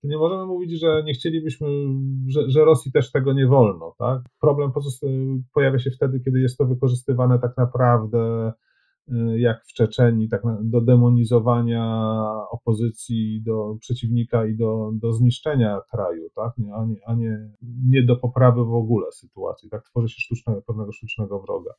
to 0.02 0.08
nie 0.08 0.18
możemy 0.18 0.46
mówić, 0.46 0.80
że 0.80 1.04
nie 1.06 1.14
chcielibyśmy, 1.14 1.68
że, 2.28 2.50
że 2.50 2.66
Rosji 2.66 2.92
też 2.92 3.12
tego 3.12 3.34
nie 3.34 3.48
wolno, 3.48 3.96
tak? 3.98 4.22
Problem 4.42 4.72
pojawia 5.54 5.80
się 5.80 5.92
wtedy, 5.92 6.20
kiedy 6.20 6.40
jest 6.40 6.58
to 6.58 6.66
wykorzystywane 6.66 7.40
tak 7.40 7.58
naprawdę 7.58 8.52
Y, 9.12 9.40
jak 9.40 9.66
w 9.66 9.74
Czeczeni, 9.74 10.30
tak 10.30 10.42
do 10.62 10.82
demonizowania 10.82 12.14
opozycji, 12.52 13.42
do 13.46 13.78
przeciwnika 13.80 14.46
i 14.46 14.56
do, 14.56 14.92
do 14.94 15.14
zniszczenia 15.14 15.82
kraju, 15.92 16.30
tak? 16.36 16.54
a, 16.76 16.86
nie, 16.86 16.96
a 17.06 17.16
nie, 17.16 17.50
nie 17.88 18.04
do 18.04 18.16
poprawy 18.16 18.66
w 18.66 18.74
ogóle 18.74 19.12
sytuacji. 19.12 19.70
Tak 19.70 19.84
tworzy 19.84 20.10
się 20.10 20.22
sztuczne, 20.22 20.62
pewnego 20.68 20.92
sztucznego 20.92 21.40
wroga. 21.40 21.72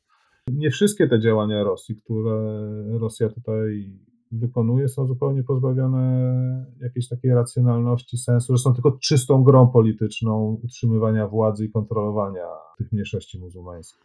Nie 0.47 0.69
wszystkie 0.69 1.07
te 1.07 1.19
działania 1.19 1.63
Rosji, 1.63 1.95
które 1.95 2.63
Rosja 2.99 3.29
tutaj 3.29 3.99
wykonuje, 4.31 4.87
są 4.87 5.07
zupełnie 5.07 5.43
pozbawione 5.43 6.65
jakiejś 6.79 7.07
takiej 7.07 7.33
racjonalności, 7.33 8.17
sensu, 8.17 8.57
że 8.57 8.63
są 8.63 8.73
tylko 8.73 8.91
czystą 8.91 9.43
grą 9.43 9.67
polityczną 9.67 10.59
utrzymywania 10.63 11.27
władzy 11.27 11.65
i 11.65 11.71
kontrolowania 11.71 12.47
tych 12.77 12.91
mniejszości 12.91 13.39
muzułmańskich. 13.39 14.01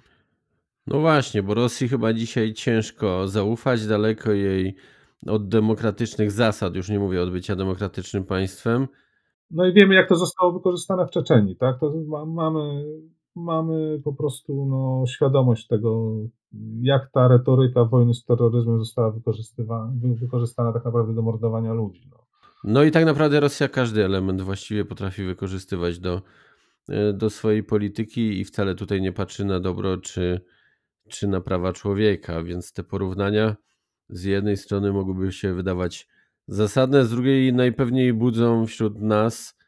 No 0.87 1.01
właśnie, 1.01 1.43
bo 1.43 1.55
Rosji 1.55 1.89
chyba 1.89 2.13
dzisiaj 2.13 2.53
ciężko 2.53 3.29
zaufać, 3.29 3.87
daleko 3.87 4.33
jej 4.33 4.77
od 5.27 5.49
demokratycznych 5.49 6.31
zasad, 6.31 6.77
już 6.77 6.89
nie 6.89 6.99
mówię 6.99 7.23
od 7.23 7.31
bycia 7.31 7.57
demokratycznym 7.57 8.25
państwem. 8.25 8.89
No 9.51 9.67
i 9.67 9.73
wiemy, 9.73 9.95
jak 9.95 10.09
to 10.09 10.17
zostało 10.17 10.53
wykorzystane 10.53 11.07
w 11.07 11.11
Czeczeni, 11.11 11.57
tak? 11.57 11.81
To 11.81 11.93
mamy, 12.27 12.85
mamy 13.37 14.01
po 14.05 14.13
prostu 14.13 14.67
no, 14.67 15.05
świadomość 15.07 15.67
tego, 15.67 16.13
jak 16.83 17.11
ta 17.11 17.29
retoryka 17.29 17.85
wojny 17.85 18.15
z 18.15 18.25
terroryzmem 18.25 18.79
została 18.79 19.11
wykorzystywana, 19.11 19.93
wykorzystana 20.21 20.73
tak 20.73 20.85
naprawdę 20.85 21.15
do 21.15 21.23
mordowania 21.23 21.73
ludzi. 21.73 22.09
No. 22.11 22.27
no 22.65 22.83
i 22.83 22.91
tak 22.91 23.05
naprawdę 23.05 23.41
Rosja 23.41 23.69
każdy 23.69 24.05
element 24.05 24.43
właściwie 24.43 24.85
potrafi 24.85 25.25
wykorzystywać 25.25 25.99
do, 25.99 26.23
do 27.15 27.31
swojej 27.31 27.65
polityki 27.65 28.41
i 28.41 28.45
wcale 28.45 28.75
tutaj 28.75 29.03
nie 29.03 29.13
patrzy 29.13 29.45
na 29.45 29.61
dobro 29.61 29.97
czy 29.97 30.41
czy 31.09 31.29
na 31.29 31.41
prawa 31.41 31.73
człowieka, 31.73 32.43
więc 32.43 32.73
te 32.73 32.85
porównania 32.85 33.57
z 34.09 34.25
jednej 34.25 34.57
strony 34.57 34.93
mogłyby 34.93 35.33
się 35.33 35.55
wydawać 35.55 36.09
zasadne, 36.49 37.05
z 37.05 37.11
drugiej 37.11 37.53
najpewniej 37.53 38.13
budzą 38.13 38.67
wśród 38.67 39.01
nas, 39.01 39.59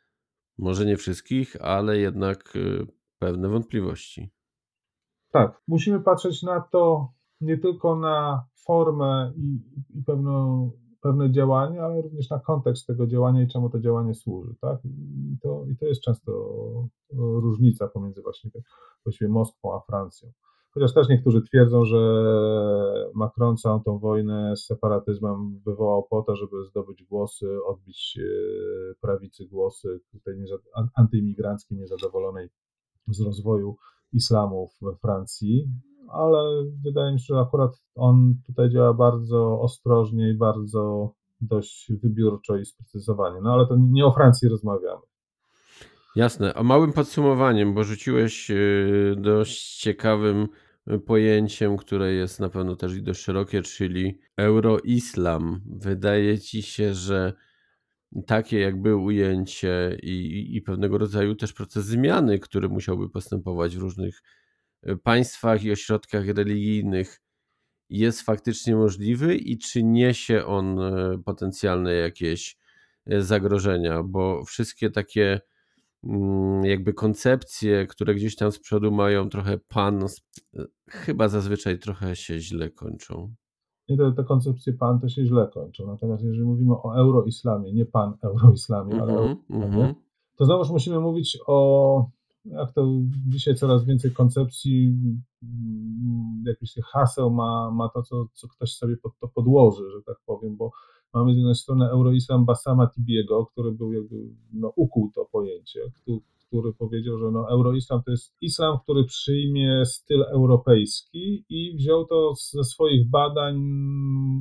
może 0.58 0.86
nie 0.86 0.96
wszystkich, 0.96 1.56
ale 1.60 1.98
jednak 1.98 2.56
y, 2.56 2.86
pewne 3.18 3.48
wątpliwości. 3.48 4.30
Tak, 5.32 5.62
musimy 5.68 6.00
patrzeć 6.00 6.42
na 6.42 6.60
to 6.60 7.12
nie 7.40 7.58
tylko 7.58 7.96
na 7.96 8.44
formę 8.66 9.32
i, 9.36 9.60
i 9.98 10.02
pewną, 10.02 10.70
pewne 11.00 11.30
działanie, 11.30 11.82
ale 11.82 12.02
również 12.02 12.30
na 12.30 12.38
kontekst 12.38 12.86
tego 12.86 13.06
działania 13.06 13.42
i 13.42 13.48
czemu 13.48 13.70
to 13.70 13.80
działanie 13.80 14.14
służy. 14.14 14.54
Tak? 14.60 14.84
I, 14.84 15.38
to, 15.42 15.64
I 15.70 15.76
to 15.76 15.86
jest 15.86 16.00
często 16.00 16.32
różnica 17.12 17.88
pomiędzy 17.88 18.22
właśnie 18.22 18.50
właściwie 19.04 19.30
Moskwą 19.30 19.74
a 19.74 19.80
Francją. 19.80 20.32
Chociaż 20.74 20.94
też 20.94 21.08
niektórzy 21.08 21.42
twierdzą, 21.42 21.84
że 21.84 21.98
Macron 23.14 23.56
całą 23.56 23.82
tą 23.82 23.98
wojnę 23.98 24.56
z 24.56 24.66
separatyzmem 24.66 25.60
wywołał 25.66 26.06
po 26.10 26.22
to, 26.22 26.36
żeby 26.36 26.64
zdobyć 26.64 27.04
głosy, 27.04 27.64
odbić 27.66 28.18
e, 28.18 28.94
prawicy 29.00 29.46
głosy 29.46 30.00
tej 30.24 30.34
antyimigranckiej, 30.94 31.78
niezadowolonej 31.78 32.48
z 33.08 33.20
rozwoju 33.20 33.76
islamu 34.12 34.70
we 34.82 34.96
Francji, 34.96 35.70
ale 36.08 36.64
wydaje 36.84 37.12
mi 37.12 37.20
się, 37.20 37.34
że 37.34 37.40
akurat 37.40 37.70
on 37.94 38.34
tutaj 38.46 38.70
działa 38.70 38.94
bardzo 38.94 39.60
ostrożnie 39.60 40.30
i 40.30 40.36
bardzo 40.36 41.12
dość 41.40 41.92
wybiórczo 42.02 42.56
i 42.56 42.64
sprecyzowanie. 42.64 43.40
No 43.42 43.52
ale 43.52 43.66
to 43.66 43.76
nie 43.78 44.06
o 44.06 44.12
Francji 44.12 44.48
rozmawiamy. 44.48 45.02
Jasne. 46.16 46.54
A 46.54 46.62
małym 46.62 46.92
podsumowaniem, 46.92 47.74
bo 47.74 47.84
rzuciłeś 47.84 48.50
e, 48.50 48.56
dość 49.16 49.76
ciekawym 49.76 50.48
pojęciem, 51.06 51.76
które 51.76 52.12
jest 52.12 52.40
na 52.40 52.48
pewno 52.48 52.76
też 52.76 53.02
dość 53.02 53.20
szerokie, 53.20 53.62
czyli 53.62 54.18
euroislam. 54.36 55.60
Wydaje 55.66 56.38
ci 56.38 56.62
się, 56.62 56.94
że 56.94 57.32
takie 58.22 58.58
jakby 58.60 58.96
ujęcie 58.96 59.98
i, 60.02 60.56
i 60.56 60.62
pewnego 60.62 60.98
rodzaju 60.98 61.34
też 61.34 61.52
proces 61.52 61.84
zmiany, 61.84 62.38
który 62.38 62.68
musiałby 62.68 63.08
postępować 63.10 63.76
w 63.76 63.80
różnych 63.80 64.22
e, 64.82 64.96
państwach 64.96 65.64
i 65.64 65.72
ośrodkach 65.72 66.26
religijnych, 66.28 67.20
jest 67.90 68.22
faktycznie 68.22 68.76
możliwy 68.76 69.36
i 69.36 69.58
czy 69.58 69.82
niesie 69.82 70.44
on 70.44 70.80
e, 70.80 71.18
potencjalne 71.24 71.94
jakieś 71.94 72.56
e, 73.06 73.22
zagrożenia, 73.22 74.02
bo 74.02 74.44
wszystkie 74.44 74.90
takie 74.90 75.40
Mm, 76.06 76.64
jakby 76.64 76.94
koncepcje, 76.94 77.86
które 77.86 78.14
gdzieś 78.14 78.36
tam 78.36 78.52
z 78.52 78.58
przodu 78.58 78.92
mają 78.92 79.28
trochę 79.28 79.58
pan, 79.58 80.06
chyba 80.88 81.28
zazwyczaj 81.28 81.78
trochę 81.78 82.16
się 82.16 82.40
źle 82.40 82.70
kończą. 82.70 83.34
Nie, 83.88 83.96
te, 83.96 84.12
te 84.12 84.24
koncepcje 84.24 84.72
pan 84.72 85.00
to 85.00 85.08
się 85.08 85.24
źle 85.24 85.48
kończą. 85.54 85.86
Natomiast 85.86 86.24
jeżeli 86.24 86.44
mówimy 86.44 86.72
o 86.82 86.96
euroislamie, 86.96 87.72
nie 87.72 87.86
pan 87.86 88.14
euroislamie, 88.22 88.94
mm 88.94 89.06
-hmm, 89.06 89.12
ale 89.12 89.36
mm 89.50 89.70
-hmm. 89.70 89.94
to 90.36 90.44
znowuż 90.44 90.70
musimy 90.70 91.00
mówić 91.00 91.38
o, 91.46 92.08
jak 92.44 92.72
to 92.72 92.86
dzisiaj 93.28 93.54
coraz 93.54 93.84
więcej 93.84 94.12
koncepcji, 94.12 94.96
mm, 95.42 96.44
jakichś 96.46 96.74
haseł 96.92 97.30
ma, 97.30 97.70
ma 97.70 97.88
to, 97.88 98.02
co, 98.02 98.26
co 98.32 98.48
ktoś 98.48 98.72
sobie 98.72 98.96
pod 98.96 99.18
to 99.18 99.28
podłoży, 99.28 99.90
że 99.90 100.02
tak 100.02 100.16
powiem, 100.26 100.56
bo 100.56 100.70
Mamy 101.16 101.34
z 101.34 101.36
jednej 101.36 101.54
strony 101.54 101.90
Euroislam 101.90 102.44
Basama 102.44 102.86
Tibiego, 102.86 103.46
który 103.46 103.72
był 103.72 103.92
jakby, 103.92 104.16
no, 104.52 104.72
ukuł 104.76 105.10
to 105.14 105.24
pojęcie, 105.24 105.80
który, 105.94 106.20
który 106.46 106.72
powiedział, 106.72 107.18
że 107.18 107.30
no, 107.30 107.50
Euroislam 107.50 108.02
to 108.02 108.10
jest 108.10 108.36
islam, 108.40 108.78
który 108.82 109.04
przyjmie 109.04 109.84
styl 109.84 110.22
europejski 110.22 111.44
i 111.48 111.76
wziął 111.76 112.06
to 112.06 112.32
ze 112.52 112.64
swoich 112.64 113.10
badań 113.10 113.56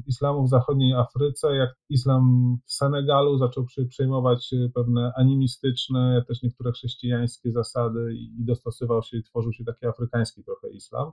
islamu 0.08 0.46
w 0.46 0.50
zachodniej 0.50 0.94
Afryce, 0.94 1.56
jak 1.56 1.70
islam 1.90 2.56
w 2.66 2.74
Senegalu 2.74 3.38
zaczął 3.38 3.66
przejmować 3.90 4.52
pewne 4.74 5.12
animistyczne, 5.18 6.24
też 6.28 6.44
niektóre 6.44 6.72
chrześcijańskie 6.72 7.52
zasady 7.52 8.14
i 8.14 8.46
dostosował 8.46 9.04
się 9.04 9.18
i 9.18 9.24
tworzył 9.24 9.54
się 9.54 9.64
taki 9.64 9.86
afrykański 9.86 10.44
trochę 10.44 10.70
islam. 10.70 11.12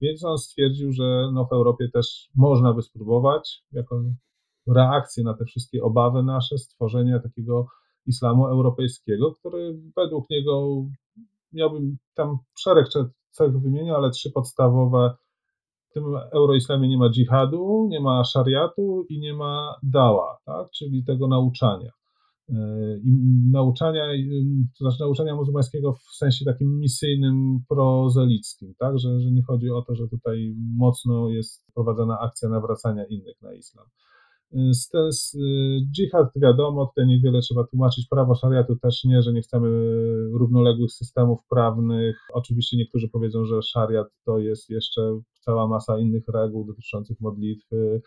Więc 0.00 0.24
on 0.24 0.38
stwierdził, 0.38 0.92
że 0.92 1.30
no 1.32 1.44
w 1.44 1.52
Europie 1.52 1.88
też 1.92 2.30
można 2.36 2.74
by 2.74 2.82
spróbować, 2.82 3.64
jako 3.72 4.02
reakcję 4.66 5.24
na 5.24 5.34
te 5.34 5.44
wszystkie 5.44 5.82
obawy 5.82 6.22
nasze, 6.22 6.58
stworzenie 6.58 7.20
takiego 7.22 7.66
islamu 8.10 8.46
europejskiego, 8.46 9.34
który 9.34 9.78
według 9.96 10.30
niego 10.30 10.84
miałbym 11.52 11.96
tam 12.14 12.38
szereg 12.58 12.86
cech 13.30 13.60
wymieniał, 13.60 13.96
ale 13.96 14.10
trzy 14.10 14.30
podstawowe. 14.30 15.14
W 15.90 15.92
tym 15.92 16.04
euroislamie 16.32 16.88
nie 16.88 16.98
ma 16.98 17.10
dżihadu, 17.10 17.86
nie 17.90 18.00
ma 18.00 18.24
szariatu 18.24 19.06
i 19.08 19.20
nie 19.20 19.34
ma 19.34 19.74
dała, 19.82 20.38
tak? 20.44 20.70
czyli 20.70 21.04
tego 21.04 21.28
nauczania. 21.28 21.90
E, 22.48 22.54
I 23.04 23.12
nauczania, 23.52 24.04
to 24.78 24.84
znaczy 24.84 25.00
nauczania 25.00 25.36
muzułmańskiego 25.36 25.92
w 25.92 26.16
sensie 26.16 26.44
takim 26.44 26.78
misyjnym, 26.78 27.60
prozelickim, 27.68 28.74
tak? 28.78 28.98
że, 28.98 29.20
że 29.20 29.30
nie 29.30 29.42
chodzi 29.42 29.70
o 29.70 29.82
to, 29.82 29.94
że 29.94 30.08
tutaj 30.08 30.54
mocno 30.76 31.28
jest 31.28 31.66
prowadzona 31.74 32.18
akcja 32.20 32.48
nawracania 32.48 33.04
innych 33.04 33.42
na 33.42 33.54
islam. 33.54 33.86
Z, 34.52 34.90
z, 35.10 35.36
dżihad 35.92 36.28
wiadomo, 36.36 36.86
tutaj 36.86 37.06
niewiele 37.06 37.40
trzeba 37.40 37.64
tłumaczyć, 37.64 38.06
prawo 38.10 38.34
szariatu 38.34 38.76
też 38.76 39.04
nie, 39.04 39.22
że 39.22 39.32
nie 39.32 39.42
chcemy 39.42 39.68
równoległych 40.32 40.92
systemów 40.92 41.40
prawnych. 41.50 42.16
Oczywiście 42.32 42.76
niektórzy 42.76 43.08
powiedzą, 43.08 43.44
że 43.44 43.62
szariat 43.62 44.18
to 44.24 44.38
jest 44.38 44.70
jeszcze 44.70 45.20
cała 45.40 45.68
masa 45.68 45.98
innych 45.98 46.24
reguł 46.28 46.64
dotyczących 46.64 47.20
modlitwy, 47.20 48.02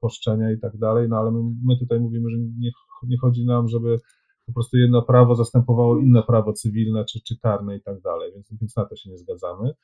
poszczenia 0.00 0.52
i 0.52 0.58
tak 0.58 0.78
dalej, 0.78 1.08
no 1.08 1.16
ale 1.16 1.30
my, 1.30 1.40
my 1.64 1.78
tutaj 1.78 2.00
mówimy, 2.00 2.30
że 2.30 2.36
nie, 2.38 2.70
nie 3.02 3.18
chodzi 3.18 3.46
nam, 3.46 3.68
żeby 3.68 4.00
po 4.46 4.52
prostu 4.52 4.76
jedno 4.76 5.02
prawo 5.02 5.34
zastępowało 5.34 5.98
inne 5.98 6.22
prawo 6.22 6.52
cywilne 6.52 7.04
czy, 7.04 7.20
czy 7.20 7.38
karne 7.38 7.76
i 7.76 7.82
tak 7.82 8.00
dalej, 8.00 8.32
więc, 8.34 8.48
więc 8.60 8.76
na 8.76 8.84
to 8.84 8.96
się 8.96 9.10
nie 9.10 9.18
zgadzamy. 9.18 9.74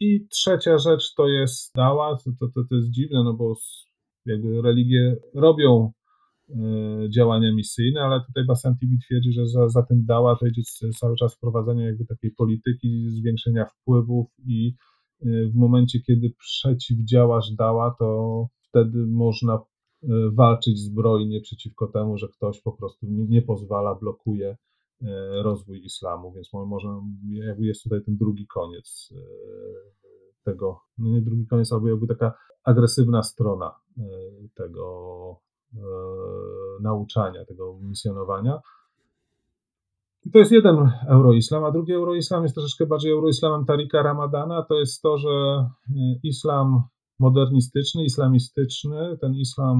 I 0.00 0.26
trzecia 0.28 0.78
rzecz 0.78 1.14
to 1.14 1.28
jest 1.28 1.74
dała, 1.74 2.16
to, 2.16 2.46
to, 2.54 2.62
to 2.68 2.74
jest 2.74 2.90
dziwne, 2.90 3.24
no 3.24 3.34
bo 3.34 3.54
jakby 4.26 4.62
religie 4.62 5.16
robią 5.34 5.92
działania 7.08 7.54
misyjne, 7.54 8.00
ale 8.00 8.20
tutaj 8.26 8.44
TV 8.80 8.92
twierdzi, 9.06 9.32
że 9.32 9.46
za, 9.46 9.68
za 9.68 9.82
tym 9.82 10.04
dała 10.04 10.36
to 10.36 10.46
idzie 10.46 10.62
cały 11.00 11.16
czas 11.16 11.34
wprowadzenie 11.34 11.84
jakby 11.84 12.06
takiej 12.06 12.30
polityki 12.30 13.10
zwiększenia 13.10 13.64
wpływów 13.64 14.26
i 14.46 14.74
w 15.22 15.54
momencie, 15.54 16.00
kiedy 16.00 16.32
przeciwdziałasz 16.38 17.50
dała, 17.50 17.96
to 17.98 18.48
wtedy 18.68 19.06
można 19.06 19.60
walczyć 20.32 20.78
zbrojnie 20.78 21.40
przeciwko 21.40 21.86
temu, 21.86 22.18
że 22.18 22.28
ktoś 22.28 22.60
po 22.60 22.72
prostu 22.72 23.06
nie 23.08 23.42
pozwala, 23.42 23.94
blokuje 23.94 24.56
rozwój 25.42 25.84
islamu, 25.84 26.32
więc 26.32 26.52
może 26.52 26.88
jakby 27.32 27.66
jest 27.66 27.82
tutaj 27.82 28.04
ten 28.04 28.16
drugi 28.16 28.46
koniec 28.46 29.14
tego, 30.44 30.80
no 30.98 31.10
nie 31.10 31.20
drugi 31.20 31.46
koniec, 31.46 31.72
albo 31.72 31.88
jakby 31.88 32.06
taka 32.06 32.34
agresywna 32.64 33.22
strona 33.22 33.74
e, 33.98 34.02
tego 34.54 34.86
e, 35.74 35.78
nauczania, 36.82 37.44
tego 37.44 37.78
misjonowania. 37.82 38.60
I 40.24 40.30
to 40.30 40.38
jest 40.38 40.52
jeden 40.52 40.90
euroislam, 41.08 41.64
a 41.64 41.70
drugi 41.70 41.92
euroislam 41.92 42.42
jest 42.42 42.54
troszeczkę 42.54 42.86
bardziej 42.86 43.12
euroislamem 43.12 43.66
Tarika 43.66 44.02
Ramadana. 44.02 44.62
To 44.62 44.74
jest 44.74 45.02
to, 45.02 45.18
że 45.18 45.28
e, 45.28 45.68
islam 46.22 46.82
modernistyczny, 47.18 48.04
islamistyczny, 48.04 49.18
ten 49.20 49.34
islam 49.34 49.78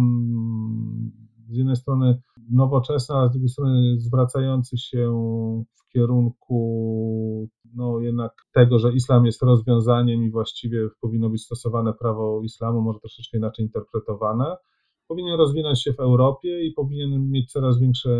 z 1.48 1.56
jednej 1.56 1.76
strony 1.76 2.20
nowoczesny, 2.50 3.16
a 3.16 3.28
z 3.28 3.30
drugiej 3.30 3.48
strony 3.48 4.00
zwracający 4.00 4.78
się 4.78 5.12
w 5.74 5.92
kierunku 5.92 7.48
no 7.74 8.00
jednak 8.00 8.32
tego, 8.52 8.78
że 8.78 8.92
islam 8.92 9.26
jest 9.26 9.42
rozwiązaniem 9.42 10.22
i 10.24 10.30
właściwie 10.30 10.88
powinno 11.00 11.30
być 11.30 11.42
stosowane 11.42 11.94
prawo 11.94 12.40
islamu, 12.42 12.80
może 12.80 13.00
troszeczkę 13.00 13.38
inaczej 13.38 13.64
interpretowane, 13.64 14.56
powinien 15.08 15.38
rozwinąć 15.38 15.82
się 15.82 15.92
w 15.92 16.00
Europie 16.00 16.66
i 16.66 16.72
powinien 16.72 17.30
mieć 17.30 17.52
coraz 17.52 17.80
większe 17.80 18.10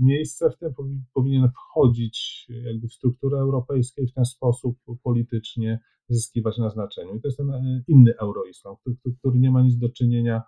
miejsce 0.00 0.50
w 0.50 0.58
tym, 0.58 0.72
powinien 1.14 1.48
wchodzić 1.48 2.46
jakby 2.64 2.88
w 2.88 2.94
strukturę 2.94 3.38
europejską 3.38 4.02
i 4.02 4.06
w 4.06 4.12
ten 4.12 4.24
sposób 4.24 4.76
politycznie 5.02 5.80
zyskiwać 6.08 6.58
na 6.58 6.70
znaczeniu. 6.70 7.16
I 7.16 7.20
to 7.20 7.28
jest 7.28 7.38
ten 7.38 7.50
e, 7.50 7.82
inny 7.88 8.12
euroislam, 8.18 8.76
który 9.18 9.38
nie 9.38 9.50
ma 9.50 9.62
nic 9.62 9.78
do 9.78 9.88
czynienia 9.88 10.42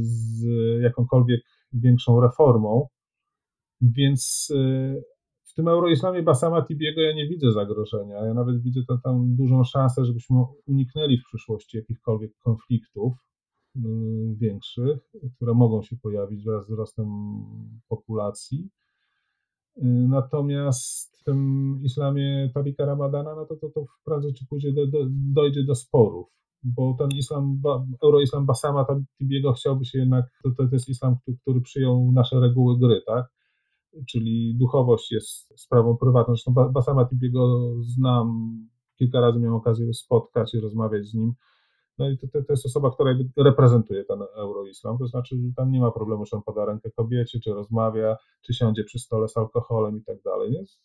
z 0.00 0.44
jakąkolwiek 0.82 1.40
większą 1.72 2.20
reformą, 2.20 2.88
więc 3.80 4.52
e, 4.56 5.02
w 5.44 5.54
tym 5.54 5.68
euroislamie 5.68 6.22
Basama 6.22 6.62
Tibiego 6.62 7.00
ja 7.00 7.12
nie 7.12 7.28
widzę 7.28 7.52
zagrożenia. 7.52 8.24
Ja 8.24 8.34
nawet 8.34 8.62
widzę 8.62 8.80
tam, 8.88 9.00
tam 9.00 9.36
dużą 9.36 9.64
szansę, 9.64 10.04
żebyśmy 10.04 10.36
uniknęli 10.66 11.18
w 11.18 11.24
przyszłości 11.24 11.76
jakichkolwiek 11.76 12.32
konfliktów 12.38 13.12
y, 13.76 13.80
większych, 14.36 14.98
które 15.36 15.54
mogą 15.54 15.82
się 15.82 15.96
pojawić 15.96 16.44
wraz 16.44 16.64
z 16.64 16.66
wzrostem 16.66 17.06
populacji. 17.88 18.68
Natomiast 20.08 21.16
w 21.20 21.24
tym 21.24 21.80
islamie 21.82 22.50
Tarika 22.54 22.84
Ramadana, 22.84 23.34
no 23.34 23.46
to, 23.46 23.56
to, 23.56 23.68
to 23.68 23.84
prędzej 24.04 24.34
czy 24.34 24.46
później 24.46 24.74
do, 24.74 24.86
do, 24.86 24.98
dojdzie 25.10 25.64
do 25.64 25.74
sporów, 25.74 26.26
bo 26.64 26.96
ten 26.98 27.08
islam, 27.08 27.62
euroislam 28.02 28.46
Basama 28.46 28.86
Tibiego 29.18 29.52
chciałby 29.52 29.84
się 29.84 29.98
jednak, 29.98 30.26
to, 30.42 30.50
to 30.50 30.68
jest 30.72 30.88
islam, 30.88 31.16
który 31.42 31.60
przyjął 31.60 32.12
nasze 32.12 32.40
reguły 32.40 32.78
gry, 32.78 33.02
tak? 33.06 33.26
czyli 34.08 34.54
duchowość 34.54 35.12
jest 35.12 35.60
sprawą 35.60 35.96
prywatną. 35.96 36.34
Zresztą 36.34 36.52
Basama 36.52 37.04
Tibiego 37.04 37.72
znam, 37.82 38.58
kilka 38.96 39.20
razy 39.20 39.38
miałem 39.38 39.56
okazję 39.56 39.94
spotkać 39.94 40.54
i 40.54 40.60
rozmawiać 40.60 41.06
z 41.06 41.14
nim. 41.14 41.32
No 41.98 42.10
i 42.10 42.18
to, 42.18 42.26
to, 42.26 42.42
to 42.42 42.52
jest 42.52 42.66
osoba, 42.66 42.90
która 42.90 43.14
reprezentuje 43.36 44.04
ten 44.04 44.18
euroislam, 44.36 44.98
to 44.98 45.06
znaczy, 45.06 45.36
że 45.36 45.54
tam 45.56 45.70
nie 45.70 45.80
ma 45.80 45.90
problemu, 45.90 46.24
czy 46.24 46.36
on 46.36 46.42
poda 46.42 46.64
rękę 46.64 46.90
kobiecie, 46.90 47.40
czy 47.40 47.50
rozmawia, 47.50 48.16
czy 48.42 48.54
siądzie 48.54 48.84
przy 48.84 48.98
stole 48.98 49.28
z 49.28 49.36
alkoholem 49.36 49.98
i 49.98 50.04
tak 50.04 50.22
dalej. 50.22 50.52
Jest, 50.52 50.84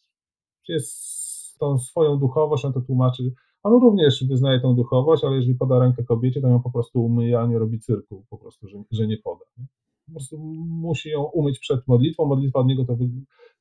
jest 0.68 1.20
tą 1.60 1.78
swoją 1.80 2.18
duchowość, 2.18 2.66
on 2.66 2.74
to 2.74 2.82
tłumaczy. 2.82 3.34
On 3.64 3.82
również 3.82 4.26
wyznaje 4.30 4.60
tą 4.60 4.76
duchowość, 4.76 5.24
ale 5.24 5.36
jeżeli 5.36 5.55
poda 5.55 5.80
rękę 5.80 6.03
kobiecie, 6.03 6.41
to 6.41 6.47
ją 6.47 6.62
po 6.62 6.72
prostu 6.72 7.05
umyje, 7.05 7.39
a 7.39 7.47
nie 7.47 7.60
robi 7.60 7.80
cyrku, 7.80 8.26
po 8.30 8.38
prostu, 8.38 8.68
że, 8.68 8.84
że 8.91 9.07
nie 9.07 9.18
poda. 9.18 9.45
Nie? 9.57 9.66
po 10.10 10.14
prostu 10.14 10.38
musi 10.68 11.10
ją 11.10 11.24
umyć 11.24 11.60
przed 11.60 11.88
modlitwą, 11.88 12.26
modlitwa 12.26 12.60
od 12.60 12.68
niego 12.68 12.86
to 12.86 12.97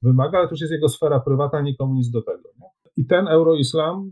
wymaga, 0.02 0.38
ale 0.38 0.48
to 0.48 0.52
już 0.52 0.60
jest 0.60 0.72
jego 0.72 0.88
sfera 0.88 1.20
prywatna, 1.20 1.60
nikomu 1.60 1.94
nic 1.94 2.10
do 2.10 2.22
tego. 2.22 2.48
Nie? 2.60 2.66
I 2.96 3.06
ten 3.06 3.28
euroislam, 3.28 4.10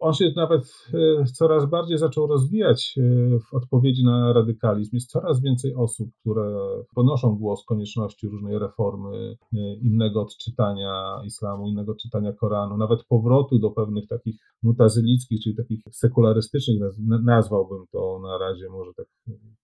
on 0.00 0.14
się 0.14 0.32
nawet 0.36 0.86
e, 1.20 1.24
coraz 1.24 1.66
bardziej 1.66 1.98
zaczął 1.98 2.26
rozwijać 2.26 2.94
e, 2.98 3.02
w 3.38 3.54
odpowiedzi 3.54 4.04
na 4.04 4.32
radykalizm. 4.32 4.96
Jest 4.96 5.10
coraz 5.10 5.42
więcej 5.42 5.74
osób, 5.74 6.10
które 6.20 6.58
ponoszą 6.94 7.36
głos 7.36 7.64
konieczności 7.64 8.28
różnej 8.28 8.58
reformy, 8.58 9.36
e, 9.52 9.74
innego 9.74 10.22
odczytania 10.22 11.20
islamu, 11.26 11.68
innego 11.68 11.92
odczytania 11.92 12.32
Koranu, 12.32 12.76
nawet 12.76 13.04
powrotu 13.04 13.58
do 13.58 13.70
pewnych 13.70 14.08
takich 14.08 14.36
mutazylickich, 14.62 15.42
czyli 15.42 15.56
takich 15.56 15.80
sekularystycznych, 15.92 16.80
nazwałbym 17.24 17.84
to 17.92 18.20
na 18.22 18.38
razie 18.38 18.68
może 18.68 18.94
tak 18.94 19.06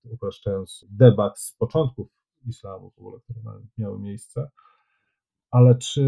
upraszczając, 0.05 0.84
debat 0.91 1.41
z 1.41 1.57
początków 1.59 2.09
islamu 2.47 2.91
w 2.91 2.99
ogóle, 2.99 3.20
które 3.20 3.41
miały 3.78 3.99
miejsce. 3.99 4.51
Ale 5.51 5.78
czy 5.78 6.03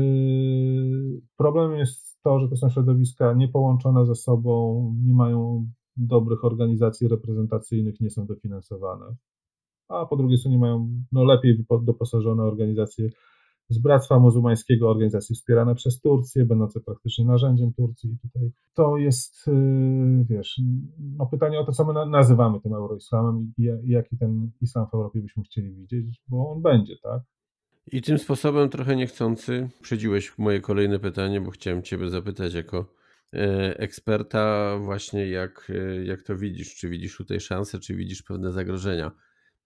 problem 1.36 1.76
jest 1.76 2.17
to, 2.22 2.40
że 2.40 2.48
to 2.48 2.56
są 2.56 2.70
środowiska 2.70 3.32
niepołączone 3.32 4.06
ze 4.06 4.14
sobą, 4.14 4.94
nie 5.04 5.14
mają 5.14 5.68
dobrych 5.96 6.44
organizacji 6.44 7.08
reprezentacyjnych, 7.08 8.00
nie 8.00 8.10
są 8.10 8.26
dofinansowane, 8.26 9.16
a 9.88 10.06
po 10.06 10.16
drugiej 10.16 10.38
stronie 10.38 10.58
mają 10.58 10.90
no, 11.12 11.24
lepiej 11.24 11.64
doposażone 11.82 12.42
organizacje 12.42 13.10
z 13.70 13.78
Bractwa 13.78 14.18
Muzułmańskiego, 14.18 14.90
organizacje 14.90 15.36
wspierane 15.36 15.74
przez 15.74 16.00
Turcję, 16.00 16.44
będące 16.44 16.80
praktycznie 16.80 17.24
narzędziem 17.24 17.72
Turcji. 17.72 18.18
Tutaj 18.22 18.50
to 18.74 18.96
jest, 18.96 19.48
y, 19.48 20.24
wiesz, 20.28 20.60
no 20.98 21.26
pytanie 21.26 21.60
o 21.60 21.64
to, 21.64 21.72
co 21.72 21.84
my 21.84 22.06
nazywamy 22.06 22.60
tym 22.60 22.74
euroislamem 22.74 23.52
i 23.58 23.64
jaki 23.84 24.16
ten 24.16 24.50
islam 24.60 24.86
w 24.86 24.94
Europie 24.94 25.20
byśmy 25.20 25.42
chcieli 25.42 25.74
widzieć, 25.74 26.22
bo 26.28 26.50
on 26.50 26.62
będzie, 26.62 26.96
tak? 27.02 27.22
I 27.92 28.02
tym 28.02 28.18
sposobem 28.18 28.68
trochę 28.68 28.96
niechcący 28.96 29.68
przedziłeś 29.82 30.38
moje 30.38 30.60
kolejne 30.60 30.98
pytanie, 30.98 31.40
bo 31.40 31.50
chciałem 31.50 31.82
Ciebie 31.82 32.10
zapytać 32.10 32.54
jako 32.54 32.94
e, 33.34 33.78
eksperta 33.78 34.76
właśnie 34.78 35.28
jak, 35.28 35.70
e, 35.70 36.04
jak 36.04 36.22
to 36.22 36.36
widzisz, 36.36 36.76
czy 36.76 36.88
widzisz 36.88 37.16
tutaj 37.16 37.40
szanse, 37.40 37.78
czy 37.78 37.94
widzisz 37.94 38.22
pewne 38.22 38.52
zagrożenia. 38.52 39.10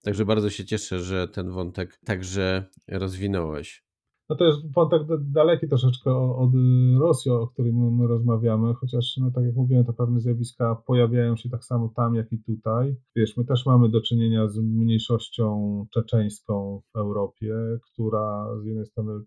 Także 0.03 0.25
bardzo 0.25 0.49
się 0.49 0.65
cieszę, 0.65 0.99
że 0.99 1.27
ten 1.27 1.51
wątek 1.51 1.97
także 2.05 2.65
rozwinąłeś. 2.87 3.83
No 4.29 4.35
to 4.35 4.45
jest 4.45 4.73
wątek 4.73 5.01
daleki 5.21 5.67
troszeczkę 5.67 6.15
od 6.15 6.51
Rosji, 6.99 7.31
o 7.31 7.47
którym 7.47 7.95
my 7.95 8.07
rozmawiamy, 8.07 8.73
chociaż, 8.73 9.17
no 9.17 9.31
tak 9.31 9.45
jak 9.45 9.55
mówiłem, 9.55 9.85
te 9.85 9.93
pewne 9.93 10.19
zjawiska 10.19 10.75
pojawiają 10.75 11.35
się 11.35 11.49
tak 11.49 11.65
samo 11.65 11.93
tam, 11.95 12.15
jak 12.15 12.31
i 12.31 12.39
tutaj. 12.39 12.95
Wiesz, 13.15 13.37
my 13.37 13.45
też 13.45 13.65
mamy 13.65 13.89
do 13.89 14.01
czynienia 14.01 14.47
z 14.47 14.57
mniejszością 14.57 15.85
czeczeńską 15.93 16.81
w 16.93 16.97
Europie, 16.97 17.55
która 17.81 18.47
z 18.61 18.65
jednej 18.65 18.85
strony 18.85 19.23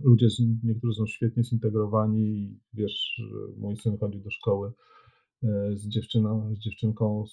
ludzie, 0.00 0.26
niektórzy 0.62 0.94
są 0.94 1.06
świetnie 1.06 1.44
zintegrowani 1.44 2.22
i 2.22 2.60
wiesz, 2.74 3.22
mój 3.56 3.76
syn 3.76 3.98
chodzi 3.98 4.20
do 4.20 4.30
szkoły 4.30 4.72
e, 5.42 5.76
z 5.76 5.88
dziewczyną, 5.88 6.54
z 6.54 6.58
dziewczynką 6.58 7.24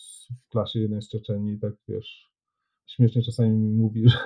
w 0.41 0.49
klasie 0.49 0.79
jednej 0.79 1.01
z 1.01 1.09
Czeczenii, 1.09 1.59
tak 1.59 1.73
wiesz, 1.87 2.31
śmiesznie 2.87 3.21
czasami 3.21 3.49
mi 3.49 3.71
mówi, 3.71 4.03
że 4.09 4.17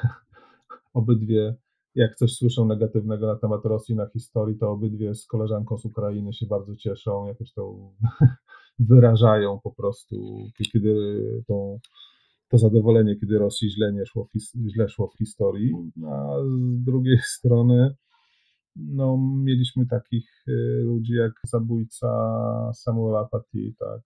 obydwie 0.94 1.56
jak 1.98 2.16
coś 2.16 2.34
słyszą 2.34 2.66
negatywnego 2.66 3.28
na 3.28 3.36
temat 3.36 3.66
Rosji, 3.66 3.96
na 3.96 4.10
historii, 4.10 4.58
to 4.58 4.72
obydwie 4.72 5.16
z 5.16 5.26
koleżanką 5.26 5.78
z 5.78 5.86
Ukrainy 5.86 6.34
się 6.34 6.46
bardzo 6.46 6.76
cieszą, 6.76 7.28
jakoś 7.28 7.54
to 7.54 7.76
wyrażają 8.90 9.60
po 9.64 9.72
prostu, 9.72 10.16
kiedy 10.74 10.94
to, 11.48 11.78
zadowolenie, 12.54 13.16
kiedy 13.16 13.40
Rosji 13.40 13.72
źle, 13.72 13.94
nie 13.94 14.06
szło, 14.06 14.28
źle 14.70 14.90
szło 14.90 15.08
w 15.08 15.18
historii, 15.18 15.74
a 16.08 16.38
z 16.46 16.84
drugiej 16.84 17.20
strony 17.24 17.96
no, 18.76 19.18
mieliśmy 19.44 19.86
takich 19.86 20.30
y, 20.48 20.82
ludzi 20.86 21.14
jak 21.14 21.32
zabójca 21.44 22.08
Samuela 22.74 23.26
Paty, 23.32 23.74
tak, 23.80 24.02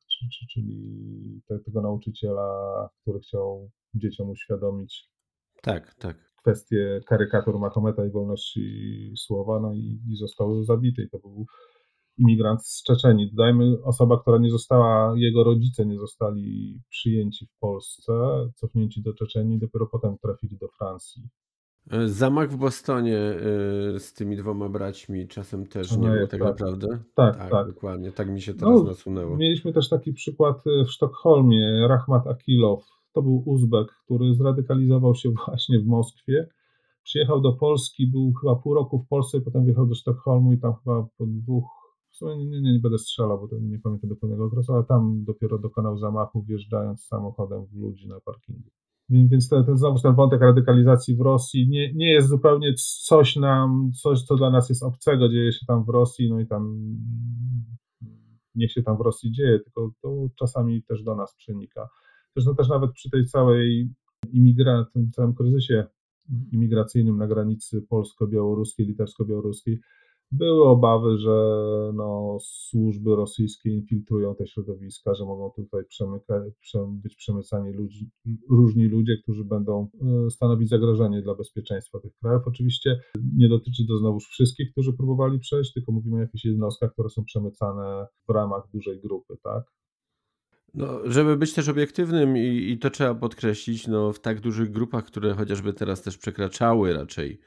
czyli 0.54 1.42
tego 1.66 1.82
nauczyciela, 1.82 2.90
który 3.02 3.20
chciał 3.20 3.70
dzieciom 3.96 4.30
uświadomić 4.30 5.12
tak, 5.62 5.94
tak 5.94 6.31
kwestie 6.42 7.02
karykatur 7.06 7.60
Mahometa 7.60 8.06
i 8.06 8.12
wolności 8.12 9.14
słowa, 9.18 9.60
no 9.60 9.74
i, 9.74 10.00
i 10.10 10.16
został 10.16 10.64
zabity. 10.64 11.04
I 11.04 11.10
to 11.10 11.20
był 11.20 11.46
imigrant 12.18 12.66
z 12.66 12.84
Czeczeni. 12.84 13.32
Dodajmy, 13.32 13.84
osoba, 13.84 14.20
która 14.22 14.38
nie 14.38 14.52
została, 14.52 15.14
jego 15.18 15.44
rodzice 15.44 15.86
nie 15.86 15.98
zostali 15.98 16.80
przyjęci 16.90 17.46
w 17.46 17.60
Polsce, 17.60 18.14
cofnięci 18.56 19.02
do 19.02 19.14
Czeczeni, 19.14 19.60
dopiero 19.60 19.88
potem 19.88 20.18
trafili 20.18 20.58
do 20.58 20.68
Francji. 20.68 21.30
Zamach 22.06 22.52
w 22.52 22.58
Bostonie 22.58 23.18
e, 23.18 24.00
z 24.00 24.14
tymi 24.14 24.38
dwoma 24.38 24.70
braćmi 24.70 25.28
czasem 25.28 25.68
też 25.68 25.98
nie 25.98 26.08
no, 26.08 26.14
był 26.14 26.28
tak, 26.28 26.30
tak 26.30 26.42
naprawdę? 26.42 26.88
Tak, 26.88 27.38
tak, 27.38 27.52
tak. 27.52 27.68
Dokładnie, 27.68 28.12
tak 28.12 28.30
mi 28.30 28.42
się 28.42 28.54
teraz 28.54 28.76
no, 28.76 28.84
nasunęło. 28.84 29.38
Mieliśmy 29.38 29.74
też 29.74 29.90
taki 29.90 30.14
przykład 30.14 30.58
e, 30.68 30.86
w 30.86 30.92
Sztokholmie, 30.92 31.88
Rahmat 31.88 32.28
Akilow, 32.28 32.86
to 33.14 33.22
był 33.22 33.44
Uzbek, 33.46 33.88
który 34.06 34.36
zradykalizował 34.36 35.16
się 35.16 35.30
właśnie 35.46 35.80
w 35.80 35.86
Moskwie. 35.86 36.48
Przyjechał 37.04 37.42
do 37.42 37.54
Polski, 37.54 38.08
był 38.08 38.34
chyba 38.34 38.56
pół 38.56 38.74
roku 38.74 39.00
w 39.00 39.08
Polsce, 39.08 39.42
potem 39.42 39.66
wjechał 39.66 39.88
do 39.88 39.96
Sztokholmu 39.96 40.54
i 40.54 40.60
tam 40.60 40.74
chyba 40.84 41.08
po 41.18 41.26
dwóch, 41.26 41.66
w 42.12 42.16
sumie 42.16 42.38
nie, 42.38 42.62
nie, 42.62 42.74
nie 42.74 42.80
będę 42.80 42.98
strzelał, 42.98 43.48
bo 43.48 43.58
nie 43.60 43.80
pamiętam 43.80 44.10
dokładnego 44.10 44.46
okresu, 44.46 44.74
ale 44.74 44.84
tam 44.84 45.24
dopiero 45.24 45.60
dokonał 45.60 45.98
zamachu, 45.98 46.44
wjeżdżając 46.44 47.04
samochodem 47.04 47.66
w 47.66 47.74
ludzi 47.74 48.08
na 48.08 48.20
parkingu. 48.20 48.70
Więc 49.10 49.50
ten, 49.50 49.66
ten, 49.66 49.78
znowu 49.78 50.00
ten 50.00 50.16
wątek 50.16 50.42
radykalizacji 50.42 51.16
w 51.16 51.22
Rosji 51.22 51.70
nie, 51.70 51.94
nie 51.94 52.14
jest 52.14 52.28
zupełnie 52.28 52.74
coś 53.08 53.36
nam, 53.36 53.92
coś, 54.02 54.22
co 54.22 54.36
dla 54.36 54.50
nas 54.50 54.70
jest 54.70 54.84
obcego, 54.84 55.30
dzieje 55.30 55.52
się 55.52 55.66
tam 55.66 55.84
w 55.86 55.90
Rosji, 55.90 56.30
no 56.30 56.40
i 56.40 56.48
tam 56.48 56.78
niech 58.56 58.72
się 58.72 58.84
tam 58.84 58.98
w 58.98 59.02
Rosji 59.02 59.32
dzieje, 59.32 59.60
tylko 59.60 59.92
to 60.02 60.28
czasami 60.40 60.84
też 60.84 61.04
do 61.04 61.16
nas 61.16 61.36
przenika. 61.36 61.90
Zresztą 62.36 62.56
też 62.56 62.70
nawet 62.70 62.92
przy 62.92 63.10
tej 63.10 63.26
całej 63.26 63.90
imigra, 64.32 64.86
tym 64.94 65.10
całym 65.10 65.34
kryzysie 65.34 65.86
imigracyjnym 66.52 67.18
na 67.18 67.28
granicy 67.28 67.82
polsko-białoruskiej, 67.90 68.86
litewsko-białoruskiej, 68.86 69.80
były 70.32 70.64
obawy, 70.64 71.18
że 71.18 71.58
no, 71.94 72.38
służby 72.42 73.16
rosyjskie 73.16 73.70
infiltrują 73.70 74.36
te 74.36 74.48
środowiska, 74.48 75.14
że 75.16 75.26
mogą 75.26 75.52
tutaj 75.52 75.84
być 76.88 77.16
przemycani 77.16 77.74
ludzi, 77.74 78.10
różni 78.50 78.86
ludzie, 78.86 79.18
którzy 79.24 79.46
będą 79.46 79.88
e, 80.28 80.30
stanowić 80.30 80.70
zagrożenie 80.70 81.22
dla 81.22 81.36
bezpieczeństwa 81.36 82.00
tych 82.00 82.16
krajów. 82.16 82.44
Oczywiście 82.48 83.00
nie 83.38 83.50
dotyczy 83.50 83.88
to 83.88 83.98
znowuż 83.98 84.28
wszystkich, 84.28 84.72
którzy 84.72 84.94
próbowali 84.94 85.40
przejść, 85.40 85.74
tylko 85.74 85.92
mówimy 85.92 86.16
o 86.16 86.20
jakichś 86.20 86.46
jednostkach, 86.46 86.94
które 86.94 87.10
są 87.10 87.24
przemycane 87.24 88.08
w 88.28 88.32
ramach 88.34 88.64
dużej 88.74 89.02
grupy, 89.02 89.38
tak? 89.44 89.64
No, 90.74 91.00
żeby 91.06 91.38
być 91.38 91.54
też 91.54 91.70
obiektywnym 91.70 92.38
i, 92.38 92.72
i 92.72 92.78
to 92.80 92.90
trzeba 92.90 93.16
podkreślić, 93.16 93.88
no, 93.88 94.14
w 94.14 94.20
tak 94.20 94.40
dużych 94.40 94.72
grupach, 94.72 95.06
które 95.06 95.34
chociażby 95.34 95.74
teraz 95.74 96.02
też 96.02 96.18
przekraczały 96.18 96.94
raczej 96.94 97.40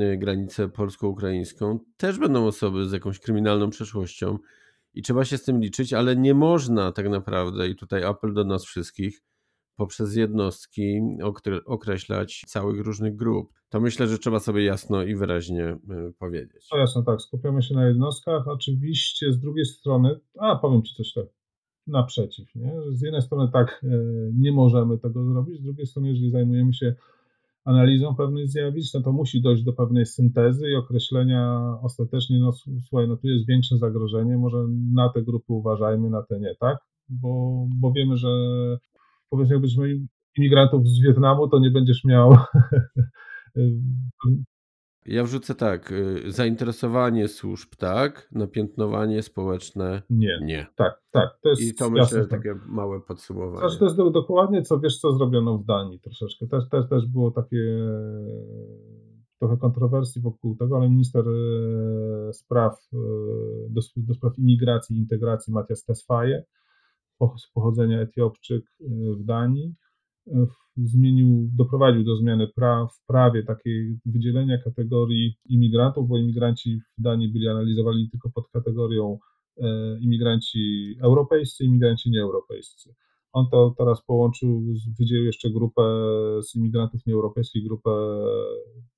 Y, 0.00 0.16
granicę 0.18 0.68
polsko-ukraińską, 0.68 1.78
też 1.96 2.18
będą 2.18 2.46
osoby 2.46 2.88
z 2.88 2.92
jakąś 2.92 3.18
kryminalną 3.18 3.70
przeszłością 3.70 4.38
i 4.94 5.02
trzeba 5.02 5.24
się 5.24 5.38
z 5.38 5.44
tym 5.44 5.60
liczyć, 5.60 5.92
ale 5.92 6.16
nie 6.16 6.34
można 6.34 6.92
tak 6.92 7.08
naprawdę, 7.08 7.68
i 7.68 7.76
tutaj 7.76 8.04
apel 8.04 8.34
do 8.34 8.44
nas 8.44 8.64
wszystkich, 8.64 9.22
poprzez 9.76 10.16
jednostki 10.16 11.00
określać 11.66 12.42
całych 12.46 12.80
różnych 12.80 13.16
grup. 13.16 13.52
To 13.68 13.80
myślę, 13.80 14.06
że 14.06 14.18
trzeba 14.18 14.40
sobie 14.40 14.64
jasno 14.64 15.02
i 15.02 15.14
wyraźnie 15.16 15.78
y, 16.08 16.12
powiedzieć. 16.18 16.68
No 16.72 16.78
jasno, 16.78 17.02
tak. 17.02 17.22
Skupiamy 17.22 17.62
się 17.62 17.74
na 17.74 17.88
jednostkach. 17.88 18.48
Oczywiście 18.48 19.32
z 19.32 19.38
drugiej 19.38 19.66
strony, 19.66 20.20
a 20.38 20.56
powiem 20.56 20.82
Ci 20.82 20.94
coś 20.94 21.12
tak 21.12 21.26
naprzeciw. 21.86 22.54
Nie? 22.54 22.72
Z 22.92 23.02
jednej 23.02 23.22
strony 23.22 23.50
tak 23.52 23.80
y, 23.84 24.32
nie 24.38 24.52
możemy 24.52 24.98
tego 24.98 25.24
zrobić, 25.24 25.60
z 25.60 25.64
drugiej 25.64 25.86
strony, 25.86 26.08
jeżeli 26.08 26.30
zajmujemy 26.30 26.74
się 26.74 26.94
analizą 27.64 28.14
pewnych 28.14 28.48
zjawisk, 28.48 28.94
no 28.94 29.02
to 29.02 29.12
musi 29.12 29.42
dojść 29.42 29.62
do 29.62 29.72
pewnej 29.72 30.06
syntezy 30.06 30.70
i 30.70 30.74
określenia 30.74 31.60
ostatecznie, 31.82 32.38
no 32.38 32.52
słuchaj, 32.88 33.08
no 33.08 33.16
tu 33.16 33.28
jest 33.28 33.46
większe 33.46 33.78
zagrożenie, 33.78 34.38
może 34.38 34.58
na 34.92 35.08
te 35.08 35.22
grupy 35.22 35.52
uważajmy, 35.52 36.10
na 36.10 36.22
te 36.22 36.40
nie, 36.40 36.54
tak? 36.60 36.78
Bo, 37.08 37.66
bo 37.80 37.92
wiemy, 37.92 38.16
że 38.16 38.28
powiedzmy, 39.30 39.54
jakbyśmy 39.54 39.98
imigrantów 40.38 40.88
z 40.88 41.00
Wietnamu, 41.00 41.48
to 41.48 41.58
nie 41.58 41.70
będziesz 41.70 42.04
miał 42.04 42.36
Ja 45.06 45.24
wrzucę 45.24 45.54
tak, 45.54 45.92
y, 45.92 46.32
zainteresowanie 46.32 47.28
służb 47.28 47.74
tak, 47.78 48.28
napiętnowanie 48.32 49.22
społeczne 49.22 50.02
nie. 50.10 50.38
nie. 50.42 50.66
Tak, 50.76 51.02
tak. 51.10 51.38
To 51.42 51.48
jest 51.48 51.62
I 51.62 51.74
to 51.74 51.90
myślę, 51.90 52.26
takie 52.26 52.54
tak. 52.54 52.66
małe 52.66 53.00
podsumowanie. 53.00 53.78
To 53.78 53.84
jest 53.84 53.96
dokładnie 53.96 54.62
co, 54.62 54.80
wiesz, 54.80 54.98
co 54.98 55.12
zrobiono 55.12 55.58
w 55.58 55.64
Danii 55.64 56.00
troszeczkę. 56.00 56.46
Też, 56.46 56.68
też, 56.68 56.88
też 56.88 57.06
było 57.06 57.30
takie 57.30 57.78
trochę 59.38 59.56
kontrowersji 59.56 60.22
wokół 60.22 60.56
tego, 60.56 60.76
ale 60.76 60.88
minister 60.88 61.24
e, 61.28 62.32
spraw, 62.32 62.88
e, 62.92 62.96
do, 63.70 63.80
do 63.96 64.14
spraw 64.14 64.38
imigracji 64.38 64.96
i 64.96 64.98
integracji 64.98 65.52
Matias 65.52 65.84
Tesfaye, 65.84 66.44
pochodzenia 67.54 68.00
Etiopczyk 68.00 68.64
e, 68.64 68.84
w 69.14 69.24
Danii, 69.24 69.74
zmienił, 70.76 71.50
doprowadził 71.52 72.04
do 72.04 72.16
zmiany 72.16 72.48
praw, 72.48 72.92
w 72.94 73.06
prawie 73.06 73.42
takiej 73.42 73.98
wydzielenia 74.06 74.58
kategorii 74.58 75.34
imigrantów, 75.48 76.08
bo 76.08 76.18
imigranci 76.18 76.78
w 76.98 77.02
Danii 77.02 77.28
byli 77.28 77.48
analizowani 77.48 78.10
tylko 78.10 78.30
pod 78.30 78.48
kategorią 78.48 79.18
e, 79.56 79.98
imigranci 80.00 80.94
europejscy, 81.02 81.64
imigranci 81.64 82.10
nieeuropejscy. 82.10 82.94
On 83.32 83.46
to 83.50 83.74
teraz 83.78 84.04
połączył, 84.04 84.62
wydzielił 84.98 85.24
jeszcze 85.24 85.50
grupę 85.50 85.82
z 86.42 86.54
imigrantów 86.54 87.06
nieeuropejskich, 87.06 87.64
grupę 87.64 87.90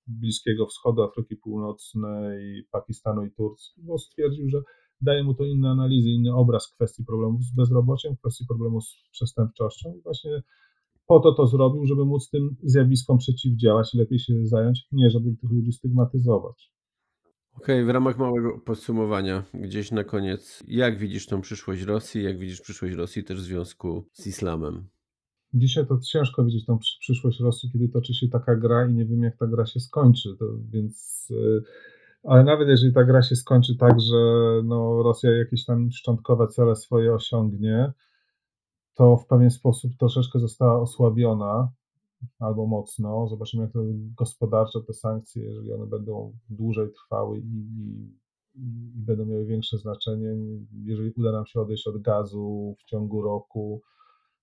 Bliskiego 0.07 0.67
Wschodu, 0.67 1.03
Afryki 1.03 1.37
Północnej, 1.37 2.65
Pakistanu 2.71 3.25
i 3.25 3.31
Turcji, 3.31 3.83
bo 3.83 3.99
stwierdził, 3.99 4.49
że 4.49 4.63
daje 5.01 5.25
mu 5.25 5.35
to 5.35 5.45
inne 5.45 5.71
analizy, 5.71 6.11
inny 6.11 6.35
obraz 6.35 6.73
kwestii 6.73 7.05
problemów 7.05 7.43
z 7.43 7.55
bezrobociem, 7.55 8.17
kwestii 8.17 8.45
problemów 8.49 8.85
z 8.85 9.11
przestępczością 9.13 9.95
i 9.99 10.03
właśnie 10.03 10.43
po 11.07 11.21
to 11.21 11.33
to 11.33 11.47
zrobił, 11.47 11.87
żeby 11.87 12.05
móc 12.05 12.31
tym 12.31 12.57
zjawiskom 12.63 13.19
przeciwdziałać 13.19 13.95
i 13.95 13.99
lepiej 13.99 14.19
się 14.19 14.47
zająć, 14.47 14.87
nie 14.93 15.11
żeby 15.11 15.37
tych 15.41 15.51
ludzi 15.51 15.73
stygmatyzować. 15.73 16.73
Okej, 17.57 17.77
okay, 17.77 17.85
w 17.85 17.95
ramach 17.95 18.19
małego 18.19 18.59
podsumowania, 18.59 19.45
gdzieś 19.55 19.91
na 19.93 20.05
koniec, 20.05 20.65
jak 20.69 20.99
widzisz 20.99 21.27
tą 21.27 21.41
przyszłość 21.41 21.83
Rosji, 21.83 22.25
jak 22.25 22.39
widzisz 22.39 22.61
przyszłość 22.61 22.95
Rosji 22.95 23.25
też 23.25 23.41
w 23.41 23.45
związku 23.45 24.05
z 24.13 24.27
islamem? 24.27 24.89
Dzisiaj 25.55 25.87
to 25.87 25.99
ciężko 25.99 26.45
widzieć 26.45 26.67
tą 26.67 26.79
przyszłość 27.01 27.41
Rosji, 27.41 27.71
kiedy 27.73 27.89
toczy 27.89 28.15
się 28.15 28.29
taka 28.29 28.57
gra 28.57 28.87
i 28.87 28.95
nie 28.95 29.05
wiem, 29.05 29.23
jak 29.23 29.37
ta 29.37 29.47
gra 29.47 29.67
się 29.67 29.81
skończy, 29.81 30.29
to, 30.39 30.45
więc... 30.71 31.27
Y, 31.31 31.63
ale 32.25 32.45
nawet 32.45 32.69
jeżeli 32.69 32.93
ta 32.93 33.05
gra 33.05 33.23
się 33.23 33.37
skończy 33.37 33.77
tak, 33.77 34.01
że 34.01 34.17
no, 34.65 35.03
Rosja 35.03 35.31
jakieś 35.31 35.65
tam 35.65 35.91
szczątkowe 35.91 36.49
cele 36.49 36.77
swoje 36.77 37.15
osiągnie, 37.15 37.93
to 38.97 39.17
w 39.17 39.27
pewien 39.27 39.51
sposób 39.51 39.93
troszeczkę 39.99 40.39
została 40.39 40.81
osłabiona 40.81 41.73
albo 42.39 42.67
mocno. 42.67 43.29
Zobaczymy, 43.29 43.63
jak 43.63 43.73
to 43.73 43.79
gospodarcze 44.17 44.81
te 44.87 44.93
sankcje, 44.93 45.45
jeżeli 45.45 45.73
one 45.73 45.87
będą 45.87 46.33
dłużej 46.51 46.93
trwały 46.93 47.39
i, 47.39 47.43
i, 47.45 48.15
i, 48.55 49.03
będą 49.07 49.27
miały 49.27 49.47
większe 49.47 49.79
znaczenie, 49.79 50.37
jeżeli 50.85 51.13
uda 51.17 51.33
nam 51.33 51.47
się 51.47 51.61
odejść 51.61 51.87
od 51.87 52.03
gazu 52.03 52.75
w 52.79 52.85
ciągu 52.85 53.23
roku 53.23 53.83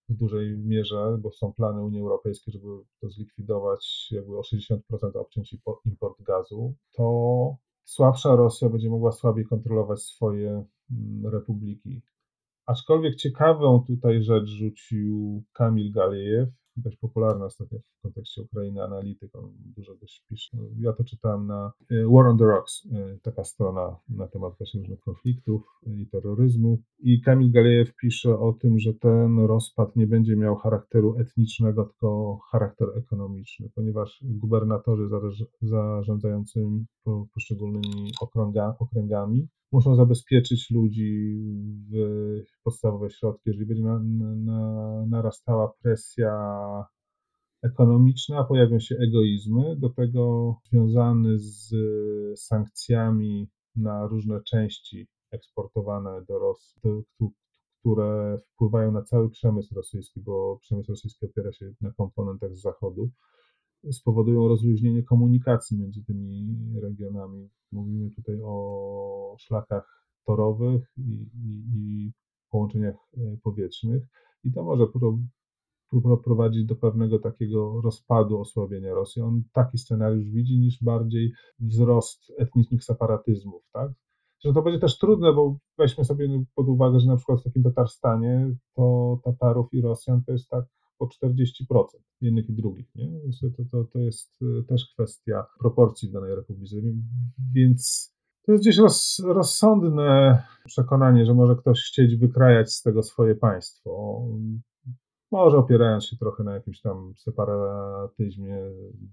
w 0.10 0.14
dużej 0.14 0.58
mierze, 0.58 1.18
bo 1.22 1.32
są 1.32 1.54
plany 1.54 1.82
Unii 1.82 2.00
Europejskiej, 2.00 2.54
żeby 2.54 2.68
to 3.02 3.10
zlikwidować, 3.10 4.08
jakby 4.12 4.38
o 4.38 4.42
60% 4.42 4.80
obciąć 5.16 5.58
import 5.86 6.22
gazu, 6.22 6.74
to 6.92 7.56
słabsza 7.84 8.36
Rosja 8.36 8.70
będzie 8.70 8.90
mogła 8.90 9.12
słabiej 9.12 9.46
kontrolować 9.46 10.02
swoje 10.02 10.66
mm, 10.92 11.34
republiki. 11.34 12.02
Aczkolwiek 12.66 13.16
ciekawą 13.16 13.84
tutaj 13.88 14.24
rzecz 14.24 14.48
rzucił 14.48 15.44
Kamil 15.54 15.92
Galiejew, 15.92 16.50
dość 16.78 16.98
popularny 16.98 17.46
ostatnio 17.46 17.80
w 17.80 18.02
kontekście 18.02 18.42
Ukrainy 18.42 18.84
analityk, 18.84 19.36
on 19.36 19.54
dużo 19.76 19.96
dość 19.96 20.26
pisze. 20.30 20.58
Ja 20.80 20.94
to 20.94 21.04
czytałem 21.04 21.48
na 21.48 21.72
e, 21.92 21.96
War 22.08 22.28
on 22.28 22.38
the 22.38 22.46
Rocks, 22.46 22.88
e, 22.92 23.18
taka 23.22 23.44
strona 23.44 24.00
na 24.10 24.28
temat 24.28 24.54
właśnie 24.58 24.80
różnych 24.80 25.00
konfliktów 25.00 25.80
i 25.86 26.08
terroryzmu. 26.08 26.82
I 27.00 27.22
Kamil 27.22 27.52
Galiejew 27.52 27.96
pisze 27.96 28.40
o 28.40 28.54
tym, 28.54 28.80
że 28.80 28.94
ten 28.94 29.40
rozpad 29.40 29.96
nie 29.96 30.08
będzie 30.08 30.36
miał 30.36 30.56
charakteru 30.56 31.20
etnicznego, 31.20 31.86
tylko 31.86 32.40
charakter 32.52 32.88
ekonomiczny, 32.98 33.70
ponieważ 33.76 34.24
gubernatorzy 34.24 35.10
zarządzającymi 35.62 36.86
poszczególnymi 37.34 38.12
okręga, 38.22 38.76
okręgami 38.80 39.48
muszą 39.74 39.96
zabezpieczyć 39.96 40.72
ludzi 40.72 41.38
w 41.92 42.64
podstawowe 42.64 43.10
środki. 43.10 43.42
Jeżeli 43.46 43.66
będzie 43.66 43.84
na, 43.84 44.00
na, 44.36 45.06
narastała 45.06 45.74
presja 45.82 46.34
ekonomiczna, 47.64 48.44
pojawią 48.44 48.80
się 48.80 48.96
egoizmy, 48.96 49.76
do 49.76 49.90
tego 49.90 50.56
związany 50.64 51.40
z 51.40 51.76
sankcjami 52.40 53.50
na 53.76 54.08
różne 54.08 54.42
części 54.44 55.08
eksportowane 55.32 56.26
do 56.28 56.40
Rosji, 56.40 56.82
które 57.80 58.38
wpływają 58.38 58.92
na 58.92 59.04
cały 59.04 59.30
przemysł 59.30 59.76
rosyjski, 59.76 60.22
bo 60.22 60.58
przemysł 60.62 60.92
rosyjski 60.92 61.26
opiera 61.26 61.54
się 61.54 61.74
na 61.82 61.92
komponentach 61.92 62.56
z 62.56 62.62
zachodu 62.62 63.10
spowodują 63.92 64.48
rozluźnienie 64.48 65.04
komunikacji 65.04 65.80
między 65.80 66.04
tymi 66.04 66.56
regionami. 66.82 67.50
Mówimy 67.72 68.10
tutaj 68.10 68.40
o 68.44 69.36
szlakach 69.40 70.06
torowych 70.26 70.94
i, 70.98 71.28
i, 71.36 71.64
i 71.76 72.12
połączeniach 72.50 72.96
e, 73.18 73.38
powietrznych, 73.44 74.04
i 74.44 74.52
to 74.52 74.64
może 74.64 74.88
prowadzić 76.24 76.66
do 76.66 76.76
pewnego 76.76 77.20
takiego 77.20 77.82
rozpadu, 77.82 78.40
osłabienia 78.40 78.94
Rosji. 78.94 79.22
On 79.22 79.44
taki 79.54 79.78
scenariusz 79.78 80.30
widzi 80.30 80.60
niż 80.60 80.84
bardziej 80.84 81.32
wzrost 81.60 82.34
etnicznych 82.38 82.84
separatyzmów, 82.84 83.64
tak? 83.74 83.92
Że 84.44 84.54
to 84.54 84.62
będzie 84.62 84.80
też 84.80 84.98
trudne, 84.98 85.34
bo 85.34 85.58
weźmy 85.78 86.06
sobie 86.06 86.44
pod 86.56 86.68
uwagę, 86.68 87.00
że 87.00 87.08
na 87.08 87.16
przykład 87.16 87.42
w 87.42 87.44
takim 87.44 87.64
Tatarstanie 87.64 88.56
to 88.76 89.20
Tatarów 89.24 89.74
i 89.74 89.82
Rosjan 89.82 90.24
to 90.24 90.32
jest 90.32 90.50
tak 90.50 90.66
po 91.04 91.28
40%, 91.28 91.86
jednych 92.22 92.50
i 92.50 92.54
drugich. 92.54 92.96
Nie? 92.96 93.08
To, 93.58 93.64
to, 93.72 93.84
to 93.84 94.00
jest 94.00 94.40
też 94.68 94.86
kwestia 94.94 95.46
proporcji 95.60 96.10
w 96.10 96.12
danej 96.12 96.36
republice. 96.36 96.76
Więc 97.54 98.14
to 98.46 98.52
jest 98.52 98.64
gdzieś 98.64 98.78
roz, 98.78 99.22
rozsądne 99.26 100.44
przekonanie, 100.66 101.26
że 101.26 101.34
może 101.34 101.56
ktoś 101.56 101.80
chcieć 101.80 102.16
wykrajać 102.16 102.74
z 102.74 102.82
tego 102.82 103.04
swoje 103.04 103.36
państwo. 103.36 104.22
Może 105.32 105.58
opierając 105.58 106.06
się 106.06 106.18
trochę 106.18 106.44
na 106.44 106.54
jakimś 106.54 106.82
tam 106.82 107.14
separatyzmie 107.16 108.58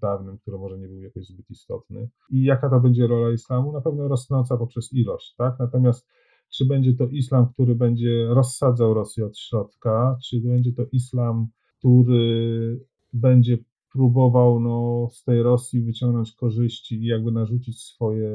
dawnym, 0.01 0.39
który 0.39 0.59
może 0.59 0.79
nie 0.79 0.89
był 0.89 1.01
jakoś 1.01 1.27
zbyt 1.27 1.51
istotny. 1.51 2.09
I 2.31 2.45
jaka 2.45 2.71
to 2.71 2.81
będzie 2.81 3.07
rola 3.07 3.31
islamu? 3.33 3.73
Na 3.73 3.81
pewno 3.81 4.09
rosnąca 4.09 4.57
poprzez 4.57 4.93
ilość, 4.93 5.35
tak? 5.39 5.59
Natomiast 5.59 6.09
czy 6.51 6.65
będzie 6.65 6.95
to 6.95 7.05
islam, 7.05 7.53
który 7.53 7.75
będzie 7.75 8.27
rozsadzał 8.29 8.95
Rosję 8.95 9.27
od 9.27 9.39
środka, 9.39 10.19
czy 10.25 10.41
będzie 10.41 10.73
to 10.73 10.83
islam, 10.93 11.49
który 11.81 12.81
będzie 13.12 13.59
próbował 13.93 14.61
no, 14.61 15.09
z 15.12 15.24
tej 15.24 15.43
Rosji 15.43 15.82
wyciągnąć 15.82 16.32
korzyści 16.32 16.94
i 16.94 17.07
jakby 17.07 17.32
narzucić 17.32 17.82
swoje, 17.82 18.31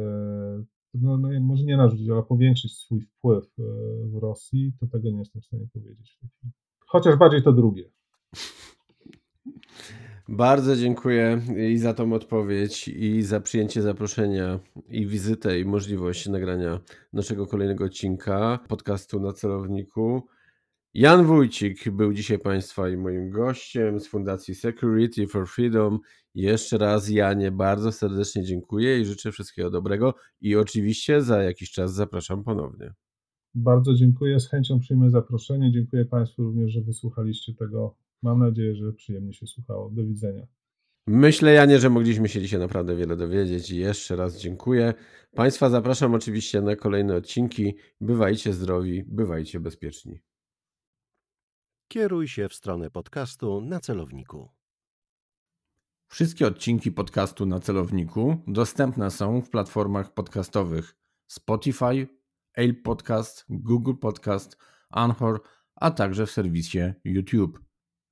no, 0.94 1.18
no 1.18 1.30
może 1.42 1.64
nie 1.64 1.78
narzucić, 1.78 2.10
ale 2.10 2.24
powiększyć 2.24 2.78
swój 2.78 3.02
wpływ 3.02 3.46
e, 3.60 3.64
w 4.08 4.16
Rosji, 4.16 4.74
to 4.80 4.88
tego 4.88 5.12
nie 5.12 5.20
jestem 5.20 5.42
w 5.42 5.46
stanie 5.46 5.68
powiedzieć. 5.74 6.20
Chociaż 6.88 7.16
bardziej 7.16 7.44
to 7.44 7.54
drugie. 7.54 7.90
Bardzo 10.30 10.76
dziękuję 10.76 11.42
i 11.70 11.78
za 11.78 11.94
tą 11.94 12.14
odpowiedź, 12.14 12.88
i 12.88 13.22
za 13.22 13.40
przyjęcie 13.40 13.82
zaproszenia, 13.82 14.60
i 14.90 15.08
wizytę, 15.08 15.60
i 15.60 15.66
możliwość 15.66 16.28
nagrania 16.28 16.80
naszego 17.14 17.48
kolejnego 17.48 17.86
odcinka 17.86 18.60
podcastu 18.68 19.20
na 19.20 19.34
celowniku. 19.34 20.28
Jan 20.98 21.26
Wójcik 21.26 21.92
był 21.92 22.14
dzisiaj 22.14 22.40
Państwa 22.40 22.90
i 22.90 22.98
moim 22.98 23.30
gościem 23.30 24.00
z 24.00 24.08
Fundacji 24.08 24.56
Security 24.56 25.28
for 25.28 25.48
Freedom. 25.48 26.00
Jeszcze 26.36 26.78
raz, 26.78 27.10
Janie, 27.10 27.52
bardzo 27.52 27.92
serdecznie 27.92 28.44
dziękuję 28.44 29.00
i 29.00 29.06
życzę 29.06 29.32
wszystkiego 29.32 29.70
dobrego. 29.70 30.14
I 30.42 30.56
oczywiście 30.56 31.22
za 31.22 31.44
jakiś 31.44 31.72
czas 31.72 31.94
zapraszam 31.94 32.44
ponownie. 32.44 32.94
Bardzo 33.56 33.94
dziękuję, 33.94 34.40
z 34.40 34.50
chęcią 34.50 34.80
przyjmę 34.80 35.10
zaproszenie. 35.10 35.72
Dziękuję 35.72 36.06
Państwu 36.06 36.44
również, 36.44 36.72
że 36.72 36.82
wysłuchaliście 36.82 37.54
tego. 37.54 37.96
Mam 38.24 38.40
nadzieję, 38.40 38.76
że 38.76 38.94
przyjemnie 38.94 39.34
się 39.34 39.48
słuchało. 39.48 39.90
Do 39.90 40.04
widzenia. 40.04 40.48
Myślę, 41.08 41.54
Janie, 41.54 41.80
że 41.80 41.90
mogliśmy 41.90 42.30
się 42.30 42.42
dzisiaj 42.42 42.60
naprawdę 42.60 42.96
wiele 42.96 43.18
dowiedzieć 43.18 43.72
i 43.72 43.78
jeszcze 43.78 44.16
raz 44.16 44.40
dziękuję. 44.40 44.94
Państwa 45.34 45.70
zapraszam 45.70 46.14
oczywiście 46.14 46.62
na 46.62 46.76
kolejne 46.76 47.16
odcinki. 47.16 47.76
Bywajcie 48.02 48.54
zdrowi, 48.54 49.04
bywajcie 49.08 49.60
bezpieczni. 49.60 50.20
Kieruj 51.88 52.28
się 52.28 52.50
w 52.50 52.54
stronę 52.54 52.90
podcastu 52.90 53.62
na 53.62 53.80
celowniku. 53.80 54.50
Wszystkie 56.08 56.48
odcinki 56.48 56.92
podcastu 56.92 57.46
na 57.46 57.60
celowniku 57.60 58.38
dostępne 58.48 59.12
są 59.12 59.42
w 59.42 59.50
platformach 59.50 60.14
podcastowych 60.14 60.96
Spotify, 61.28 62.08
Apple 62.54 62.82
Podcast, 62.82 63.46
Google 63.50 63.94
Podcast, 63.94 64.58
Anchor, 64.90 65.42
a 65.76 65.92
także 65.92 66.26
w 66.26 66.32
serwisie 66.32 66.94
YouTube. 67.04 67.60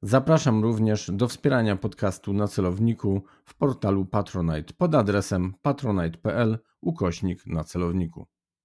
Zapraszam 0.02 0.64
również 0.64 1.12
do 1.12 1.28
wspierania 1.28 1.76
podcastu 1.76 2.34
na 2.34 2.48
celowniku 2.48 3.24
w 3.46 3.56
portalu 3.56 4.06
Patronite 4.06 4.74
pod 4.74 4.96
adresem 4.96 5.54
patronite.pl 5.62 6.60
ukośnik 6.82 7.48
na 7.48 7.64
celowniku. 7.64 8.28